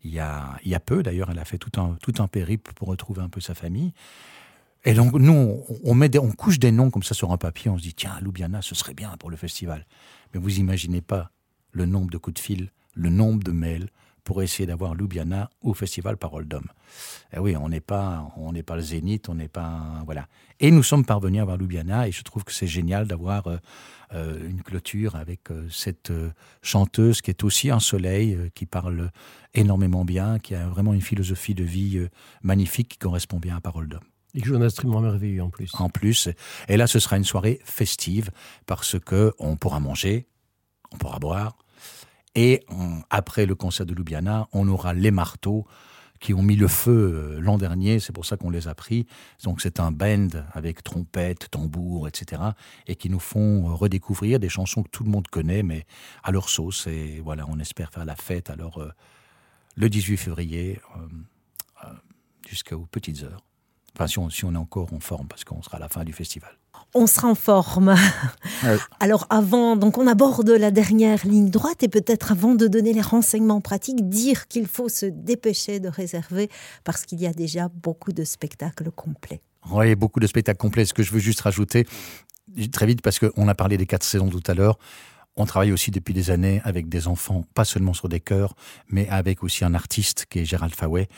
y 0.05 0.18
a, 0.18 0.59
y 0.64 0.74
a, 0.74 0.80
peu. 0.80 1.03
D'ailleurs, 1.03 1.30
elle 1.30 1.38
a 1.38 1.45
fait 1.45 1.59
tout 1.59 1.80
un, 1.80 1.97
tout 2.03 2.14
un 2.18 2.26
périple 2.26 2.72
pour 2.74 2.88
retrouver 2.88 3.22
un 3.22 3.28
peu 3.28 3.40
sa 3.40 3.55
famille. 3.55 3.93
Et 4.84 4.95
donc, 4.95 5.12
nous, 5.12 5.62
on, 5.84 5.95
met 5.95 6.16
on 6.18 6.32
couche 6.32 6.59
des 6.59 6.72
noms 6.72 6.90
comme 6.90 7.05
ça 7.05 7.14
sur 7.14 7.30
un 7.30 7.36
papier. 7.36 7.70
On 7.70 7.78
se 7.78 7.82
dit, 7.82 7.95
tiens, 7.95 8.18
Ljubljana, 8.20 8.62
ce 8.62 8.74
serait 8.74 8.95
bien 8.95 9.14
pour 9.18 9.30
le 9.30 9.36
festival. 9.36 9.86
Mais 10.32 10.40
vous 10.40 10.59
imaginez 10.59 11.03
pas 11.03 11.30
le 11.70 11.86
nombre 11.86 12.11
de 12.11 12.18
coups 12.18 12.34
de 12.34 12.40
fil, 12.40 12.70
le 12.95 13.11
nombre 13.11 13.45
de 13.45 13.53
mails 13.53 13.88
pour 14.25 14.43
essayer 14.43 14.66
d'avoir 14.66 14.95
Ljubljana 14.95 15.51
au 15.62 15.75
festival 15.75 16.16
Parole 16.16 16.47
d'Homme. 16.47 16.68
Eh 17.35 17.39
oui, 17.39 17.57
on 17.57 17.68
n'est 17.68 17.81
pas, 17.81 18.33
on 18.37 18.53
n'est 18.53 18.62
pas 18.62 18.77
le 18.77 18.83
Zénith, 18.83 19.29
on 19.29 19.35
n'est 19.35 19.49
pas, 19.49 20.03
voilà. 20.05 20.27
Et 20.61 20.70
nous 20.70 20.83
sommes 20.83 21.05
parvenus 21.05 21.41
à 21.41 21.43
avoir 21.43 21.57
Ljubljana, 21.57 22.09
et 22.09 22.12
je 22.12 22.23
trouve 22.23 22.45
que 22.45 22.53
c'est 22.53 22.66
génial 22.66 23.07
d'avoir 23.07 23.47
euh, 23.47 23.57
euh, 24.14 24.47
une 24.47 24.62
clôture 24.62 25.16
avec 25.16 25.51
euh, 25.51 25.66
cette 25.70 26.11
euh, 26.11 26.31
chanteuse 26.61 27.23
qui 27.23 27.31
est 27.31 27.45
aussi 27.45 27.70
un 27.70 27.81
soleil, 27.81 28.37
qui 28.55 28.66
parle 28.66 29.11
énormément 29.55 30.05
bien, 30.05 30.39
qui 30.39 30.55
a 30.55 30.66
vraiment 30.68 30.93
une 30.93 31.01
philosophie 31.01 31.55
de 31.55 31.64
vie 31.64 32.07
magnifique 32.43 32.89
qui 32.89 32.99
correspond 32.99 33.39
bien 33.39 33.57
à 33.57 33.61
Parole 33.61 33.89
d'Homme 33.89 34.05
Et 34.35 34.41
qui 34.41 34.49
joue 34.49 34.57
un 34.57 34.62
instrument 34.62 35.01
merveilleux 35.01 35.43
en 35.43 35.51
plus. 35.51 35.70
en 35.75 35.89
plus. 35.89 36.29
Et 36.68 36.77
là, 36.77 36.87
ce 36.87 36.99
sera 36.99 37.16
une 37.16 37.25
soirée 37.25 37.61
festive 37.64 38.31
parce 38.66 38.99
que 38.99 39.33
on 39.39 39.57
pourra 39.57 39.81
manger, 39.81 40.27
on 40.91 40.99
pourra 40.99 41.18
boire. 41.18 41.57
Et 42.35 42.64
après 43.11 43.47
le 43.47 43.55
concert 43.55 43.87
de 43.87 43.95
Ljubljana, 43.95 44.49
on 44.53 44.68
aura 44.68 44.95
les 44.95 45.11
marteaux 45.11 45.66
qui 46.22 46.33
ont 46.33 46.43
mis 46.43 46.57
le 46.57 46.68
feu 46.68 46.93
euh, 46.93 47.41
l'an 47.41 47.59
dernier, 47.59 47.99
c'est 47.99 48.12
pour 48.12 48.24
ça 48.24 48.37
qu'on 48.37 48.49
les 48.49 48.68
a 48.68 48.74
pris. 48.74 49.07
Donc 49.43 49.61
c'est 49.61 49.80
un 49.80 49.91
band 49.91 50.28
avec 50.53 50.83
trompette, 50.83 51.51
tambour, 51.51 52.07
etc. 52.07 52.41
Et 52.87 52.95
qui 52.95 53.11
nous 53.11 53.18
font 53.18 53.68
euh, 53.68 53.74
redécouvrir 53.74 54.39
des 54.39 54.49
chansons 54.49 54.85
que 54.85 54.89
tout 54.89 55.03
le 55.03 55.11
monde 55.11 55.26
connaît, 55.26 55.64
mais 55.64 55.85
à 56.22 56.30
leur 56.30 56.49
sauce. 56.49 56.87
Et 56.87 57.20
voilà, 57.22 57.45
on 57.49 57.59
espère 57.59 57.91
faire 57.93 58.05
la 58.05 58.16
fête 58.16 58.49
alors 58.51 58.78
euh, 58.78 58.93
le 59.74 59.91
18 59.91 60.16
février 60.16 60.80
jusqu'aux 62.49 62.87
petites 62.91 63.22
heures. 63.24 63.45
Enfin, 63.99 64.07
on, 64.20 64.30
si 64.30 64.45
on 64.45 64.55
est 64.55 64.59
encore 64.59 64.93
en 64.93 65.01
forme, 65.01 65.26
parce 65.26 65.45
qu'on 65.45 65.62
sera 65.62 65.78
à 65.78 65.80
la 65.80 65.89
fin 65.89 66.05
du 66.05 66.12
festival. 66.12 66.57
On 66.95 67.07
sera 67.07 67.28
en 67.28 67.34
forme. 67.34 67.95
Ouais. 68.64 68.76
Alors 69.01 69.26
avant, 69.30 69.76
donc 69.76 69.97
on 69.97 70.07
aborde 70.07 70.51
la 70.51 70.70
dernière 70.70 71.26
ligne 71.26 71.49
droite 71.49 71.82
et 71.82 71.88
peut-être 71.88 72.32
avant 72.32 72.55
de 72.55 72.66
donner 72.66 72.93
les 72.93 73.01
renseignements 73.01 73.61
pratiques, 73.61 74.09
dire 74.09 74.47
qu'il 74.47 74.66
faut 74.66 74.88
se 74.88 75.07
dépêcher 75.07 75.80
de 75.80 75.88
réserver 75.88 76.51
parce 76.84 77.05
qu'il 77.05 77.20
y 77.20 77.26
a 77.26 77.32
déjà 77.32 77.68
beaucoup 77.68 78.12
de 78.12 78.24
spectacles 78.24 78.90
complets. 78.90 79.40
Oui, 79.70 79.95
beaucoup 79.95 80.20
de 80.20 80.26
spectacles 80.26 80.59
complets. 80.59 80.84
Ce 80.84 80.95
que 80.95 81.03
je 81.03 81.12
veux 81.12 81.20
juste 81.20 81.40
rajouter, 81.40 81.86
très 82.70 82.86
vite, 82.86 83.01
parce 83.01 83.18
qu'on 83.18 83.49
a 83.49 83.55
parlé 83.55 83.76
des 83.76 83.86
quatre 83.86 84.05
saisons 84.05 84.28
tout 84.28 84.43
à 84.47 84.55
l'heure, 84.55 84.78
on 85.36 85.47
travaille 85.47 85.72
aussi 85.72 85.90
depuis 85.90 86.12
des 86.12 86.30
années 86.30 86.61
avec 86.64 86.88
des 86.88 87.09
enfants, 87.09 87.45
pas 87.55 87.64
seulement 87.64 87.95
sur 87.95 88.09
des 88.09 88.20
chœurs, 88.20 88.55
mais 88.88 89.09
avec 89.09 89.43
aussi 89.43 89.64
un 89.64 89.72
artiste 89.74 90.26
qui 90.28 90.40
est 90.40 90.45
Gérald 90.45 90.74
Fawet, 90.74 91.09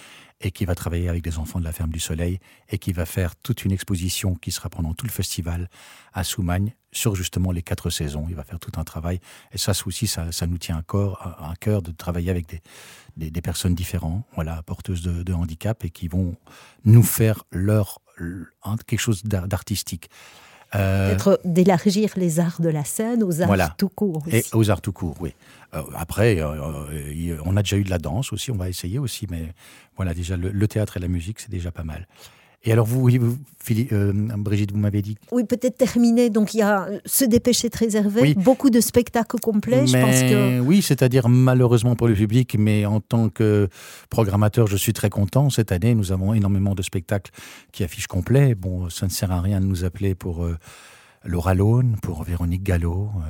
et 0.41 0.51
qui 0.51 0.65
va 0.65 0.75
travailler 0.75 1.09
avec 1.09 1.23
des 1.23 1.39
enfants 1.39 1.59
de 1.59 1.65
la 1.65 1.73
Ferme 1.73 1.91
du 1.91 2.01
Soleil, 2.01 2.39
et 2.69 2.79
qui 2.79 2.93
va 2.93 3.07
faire 3.07 3.37
toute 3.37 3.65
une 3.65 3.73
exposition 3.73 4.35
qui 4.35 4.51
sera 4.51 4.69
pendant 4.69 4.95
tout 4.95 5.07
le 5.07 5.13
festival 5.13 5.69
à 6.13 6.25
Soumagne, 6.25 6.75
sur 6.93 7.17
justement 7.17 7.51
les 7.51 7.63
quatre 7.63 7.91
saisons. 7.91 8.27
Il 8.29 8.37
va 8.37 8.45
faire 8.45 8.61
tout 8.61 8.73
un 8.77 8.85
travail. 8.85 9.21
Et 9.53 9.59
ça 9.59 9.73
aussi, 9.87 10.07
ça, 10.07 10.31
ça 10.33 10.47
nous 10.47 10.59
tient 10.59 10.77
à, 10.77 10.83
corps, 10.83 11.21
à 11.23 11.55
cœur 11.59 11.83
de 11.83 11.91
travailler 11.91 12.31
avec 12.31 12.47
des, 12.49 13.31
des, 13.31 13.43
personnes 13.43 13.75
différentes, 13.75 14.25
voilà, 14.35 14.63
porteuses 14.63 15.03
de, 15.03 15.23
de 15.23 15.33
handicap, 15.33 15.85
et 15.85 15.91
qui 15.91 16.09
vont 16.09 16.37
nous 16.85 17.03
faire 17.03 17.45
leur, 17.51 18.01
quelque 18.87 19.01
chose 19.01 19.25
d'ar- 19.25 19.49
d'artistique. 19.49 20.09
Euh, 20.75 21.09
Peut-être 21.11 21.41
d'élargir 21.45 22.11
les 22.17 22.41
arts 22.41 22.61
de 22.61 22.69
la 22.69 22.85
scène 22.85 23.23
aux 23.23 23.41
arts 23.41 23.47
Voilà. 23.47 23.75
tout 23.79 23.89
court. 23.89 24.23
aussi. 24.27 24.37
et 24.37 24.45
aux 24.53 24.71
arts 24.71 24.81
tout 24.81 24.93
court, 24.93 25.17
oui. 25.21 25.35
Euh, 25.75 25.83
après, 25.97 26.41
euh, 26.41 27.37
on 27.45 27.57
a 27.57 27.63
déjà 27.63 27.77
eu 27.77 27.85
de 27.85 27.91
la 27.91 27.99
danse 27.99 28.33
aussi, 28.33 28.51
on 28.51 28.57
va 28.57 28.69
essayer 28.69 28.99
aussi, 28.99 29.27
mais 29.31 29.53
voilà, 29.97 30.15
déjà, 30.15 30.37
le, 30.37 30.51
le 30.51 30.69
théâtre 30.69 30.97
et 30.97 31.01
la 31.01 31.09
musique, 31.09 31.41
c'est 31.41 31.51
déjà 31.51 31.71
pas 31.71 31.85
mal. 31.85 32.07
Et 32.67 32.73
alors 32.73 32.87
vous, 32.87 33.01
oui, 33.03 33.19
vous 33.19 33.37
Philippe, 33.63 33.93
euh, 33.93 34.13
Brigitte, 34.39 34.73
vous 34.73 34.79
m'avez 34.79 35.03
dit. 35.03 35.17
Oui, 35.33 35.45
peut-être 35.45 35.77
terminer. 35.77 36.31
Donc 36.31 36.55
il 36.55 36.59
y 36.59 36.63
a 36.63 36.89
se 37.05 37.25
dépêcher 37.25 37.69
de 37.69 37.77
réserver, 37.77 38.21
Oui. 38.23 38.35
beaucoup 38.35 38.71
de 38.71 38.81
spectacles 38.81 39.39
complets. 39.39 39.87
Je 39.87 39.93
pense 39.99 40.21
Mais 40.23 40.31
que 40.31 40.61
oui, 40.61 40.81
c'est-à-dire 40.83 41.29
malheureusement 41.29 41.95
pour 41.95 42.09
le 42.09 42.15
public, 42.15 42.57
mais 42.59 42.87
en 42.87 43.01
tant 43.01 43.29
que 43.29 43.69
programmateur, 44.11 44.67
je 44.67 44.77
suis 44.77 44.93
très 44.95 45.11
content. 45.11 45.51
Cette 45.51 45.73
année, 45.73 45.95
nous 45.95 46.11
avons 46.13 46.33
énormément 46.35 46.75
de 46.75 46.83
spectacles 46.83 47.31
qui 47.73 47.85
affichent 47.85 48.07
complet. 48.07 48.55
Bon, 48.55 48.89
ça 48.91 49.07
ne 49.07 49.11
sert 49.11 49.31
à 49.33 49.41
rien 49.41 49.61
de 49.61 49.67
nous 49.67 49.85
appeler 49.85 50.15
pour 50.15 50.45
euh, 50.45 50.57
Laura 51.25 51.55
Lone, 51.55 51.97
pour 52.03 52.23
Véronique 52.25 52.63
Gallo. 52.63 53.11
euh, 53.17 53.29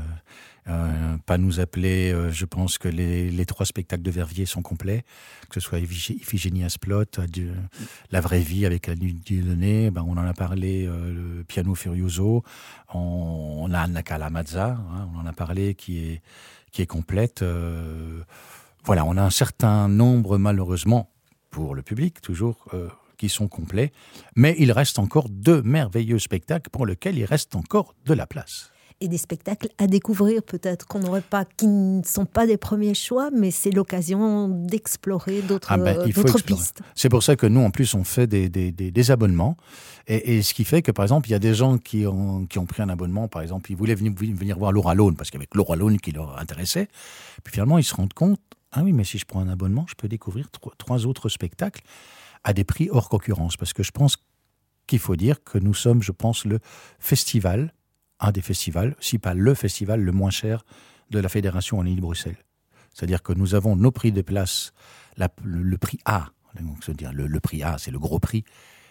euh, 0.66 1.16
pas 1.26 1.36
nous 1.36 1.60
appeler, 1.60 2.10
euh, 2.12 2.30
je 2.30 2.46
pense 2.46 2.78
que 2.78 2.88
les, 2.88 3.44
trois 3.46 3.66
spectacles 3.66 4.02
de 4.02 4.10
Verviers 4.10 4.46
sont 4.46 4.62
complets, 4.62 5.04
que 5.50 5.54
ce 5.54 5.60
soit 5.60 5.78
Iphigé- 5.78 6.14
Iphigénie 6.14 6.64
Asplot, 6.64 7.04
La 8.10 8.20
vraie 8.20 8.40
vie 8.40 8.64
avec 8.64 8.86
la 8.86 8.94
nuit 8.94 9.12
Dieudonné, 9.12 9.90
ben 9.90 10.04
on 10.08 10.12
en 10.12 10.24
a 10.24 10.32
parlé, 10.32 10.86
euh, 10.86 11.12
le 11.38 11.44
Piano 11.44 11.74
Furioso, 11.74 12.44
on, 12.94 13.70
a 13.74 13.80
Anna 13.80 14.02
Kalamazza, 14.02 14.78
hein, 14.78 15.08
on 15.14 15.20
en 15.20 15.26
a 15.26 15.32
parlé, 15.32 15.74
qui 15.74 15.98
est, 15.98 16.22
qui 16.72 16.80
est 16.80 16.86
complète. 16.86 17.44
voilà, 18.84 19.04
on 19.04 19.16
a 19.16 19.22
un 19.22 19.30
certain 19.30 19.88
nombre, 19.88 20.38
malheureusement, 20.38 21.10
pour 21.50 21.74
le 21.74 21.82
public, 21.82 22.20
toujours, 22.20 22.66
qui 23.18 23.28
sont 23.28 23.48
complets, 23.48 23.92
mais 24.34 24.56
il 24.58 24.72
reste 24.72 24.98
encore 24.98 25.28
deux 25.28 25.62
merveilleux 25.62 26.18
spectacles 26.18 26.70
pour 26.70 26.86
lesquels 26.86 27.18
il 27.18 27.24
reste 27.24 27.54
encore 27.54 27.94
de 28.06 28.14
la 28.14 28.26
place. 28.26 28.73
Et 29.04 29.08
des 29.08 29.18
spectacles 29.18 29.68
à 29.78 29.86
découvrir 29.86 30.42
peut-être 30.42 30.86
qu'on 30.86 30.98
n'aurait 31.00 31.20
pas, 31.20 31.44
qui 31.44 31.66
ne 31.66 32.02
sont 32.04 32.24
pas 32.26 32.46
des 32.46 32.56
premiers 32.56 32.94
choix, 32.94 33.30
mais 33.30 33.50
c'est 33.50 33.70
l'occasion 33.70 34.48
d'explorer 34.48 35.42
d'autres 35.42 35.68
Ah 35.70 35.76
ben, 35.78 36.10
pistes. 36.46 36.80
C'est 36.94 37.08
pour 37.08 37.22
ça 37.22 37.36
que 37.36 37.46
nous, 37.46 37.60
en 37.60 37.70
plus, 37.70 37.94
on 37.94 38.02
fait 38.04 38.26
des, 38.26 38.48
des, 38.48 38.72
des- 38.72 38.90
des 38.90 39.10
abonnements. 39.10 39.56
Et, 40.06 40.36
et 40.36 40.42
ce 40.42 40.54
qui 40.54 40.64
fait 40.64 40.82
que, 40.82 40.90
par 40.90 41.04
exemple, 41.04 41.28
il 41.28 41.32
y 41.32 41.34
a 41.34 41.38
des 41.38 41.54
gens 41.54 41.78
qui 41.78 42.06
ont, 42.06 42.46
qui 42.46 42.58
ont 42.58 42.66
pris 42.66 42.82
un 42.82 42.88
abonnement. 42.88 43.28
Par 43.28 43.42
exemple, 43.42 43.70
ils 43.70 43.76
voulaient 43.76 43.94
venir, 43.94 44.12
venir 44.14 44.58
voir 44.58 44.72
Laura 44.72 44.94
Lone, 44.94 45.16
parce 45.16 45.30
qu'avec 45.30 45.54
Laura 45.54 45.76
Lone 45.76 45.98
qui 45.98 46.12
leur 46.12 46.38
intéressait. 46.40 46.88
Puis 47.42 47.52
finalement, 47.52 47.78
ils 47.78 47.84
se 47.84 47.94
rendent 47.94 48.12
compte, 48.14 48.40
ah 48.72 48.82
oui, 48.82 48.92
mais 48.92 49.04
si 49.04 49.18
je 49.18 49.24
prends 49.24 49.40
un 49.40 49.48
abonnement, 49.48 49.84
je 49.88 49.94
peux 49.94 50.08
découvrir 50.08 50.50
trois, 50.50 50.72
trois 50.78 51.06
autres 51.06 51.28
spectacles 51.28 51.82
à 52.42 52.52
des 52.52 52.64
prix 52.64 52.88
hors 52.90 53.08
concurrence. 53.08 53.56
Parce 53.56 53.72
que 53.72 53.82
je 53.82 53.90
pense 53.92 54.16
qu'il 54.86 54.98
faut 54.98 55.16
dire 55.16 55.42
que 55.44 55.58
nous 55.58 55.74
sommes, 55.74 56.02
je 56.02 56.12
pense, 56.12 56.44
le 56.44 56.58
festival, 56.98 57.72
un 58.20 58.32
des 58.32 58.42
festivals, 58.42 58.94
si 59.00 59.18
pas 59.18 59.34
le 59.34 59.54
festival 59.54 60.00
le 60.00 60.12
moins 60.12 60.30
cher 60.30 60.64
de 61.10 61.18
la 61.18 61.28
Fédération 61.28 61.78
en 61.78 61.86
Ile-Bruxelles. 61.86 62.38
C'est-à-dire 62.92 63.22
que 63.22 63.32
nous 63.32 63.54
avons 63.54 63.76
nos 63.76 63.90
prix 63.90 64.12
de 64.12 64.22
place, 64.22 64.72
la- 65.16 65.28
le, 65.42 65.76
prix 65.78 65.98
A, 66.04 66.28
donc, 66.60 66.84
c'est-à-dire 66.84 67.12
le, 67.12 67.40
prix 67.40 67.62
A, 67.62 67.76
c'est 67.78 67.90
le 67.90 67.98
gros 67.98 68.20
prix, 68.20 68.44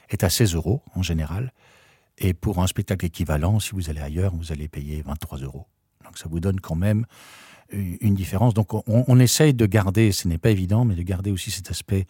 est 0.09 0.23
à 0.23 0.29
16 0.29 0.55
euros 0.55 0.83
en 0.95 1.01
général. 1.01 1.53
Et 2.17 2.33
pour 2.33 2.59
un 2.59 2.67
spectacle 2.67 3.05
équivalent, 3.05 3.59
si 3.59 3.71
vous 3.71 3.89
allez 3.89 4.01
ailleurs, 4.01 4.35
vous 4.35 4.51
allez 4.51 4.67
payer 4.67 5.01
23 5.01 5.39
euros. 5.39 5.65
Donc 6.03 6.17
ça 6.17 6.27
vous 6.29 6.39
donne 6.39 6.59
quand 6.59 6.75
même 6.75 7.05
une 7.71 7.97
une 8.01 8.13
différence. 8.13 8.53
Donc 8.53 8.73
on, 8.73 8.83
on 8.87 9.19
essaye 9.19 9.53
de 9.53 9.65
garder, 9.65 10.11
ce 10.11 10.27
n'est 10.27 10.37
pas 10.37 10.51
évident, 10.51 10.85
mais 10.85 10.95
de 10.95 11.01
garder 11.01 11.31
aussi 11.31 11.49
cet 11.49 11.71
aspect 11.71 12.05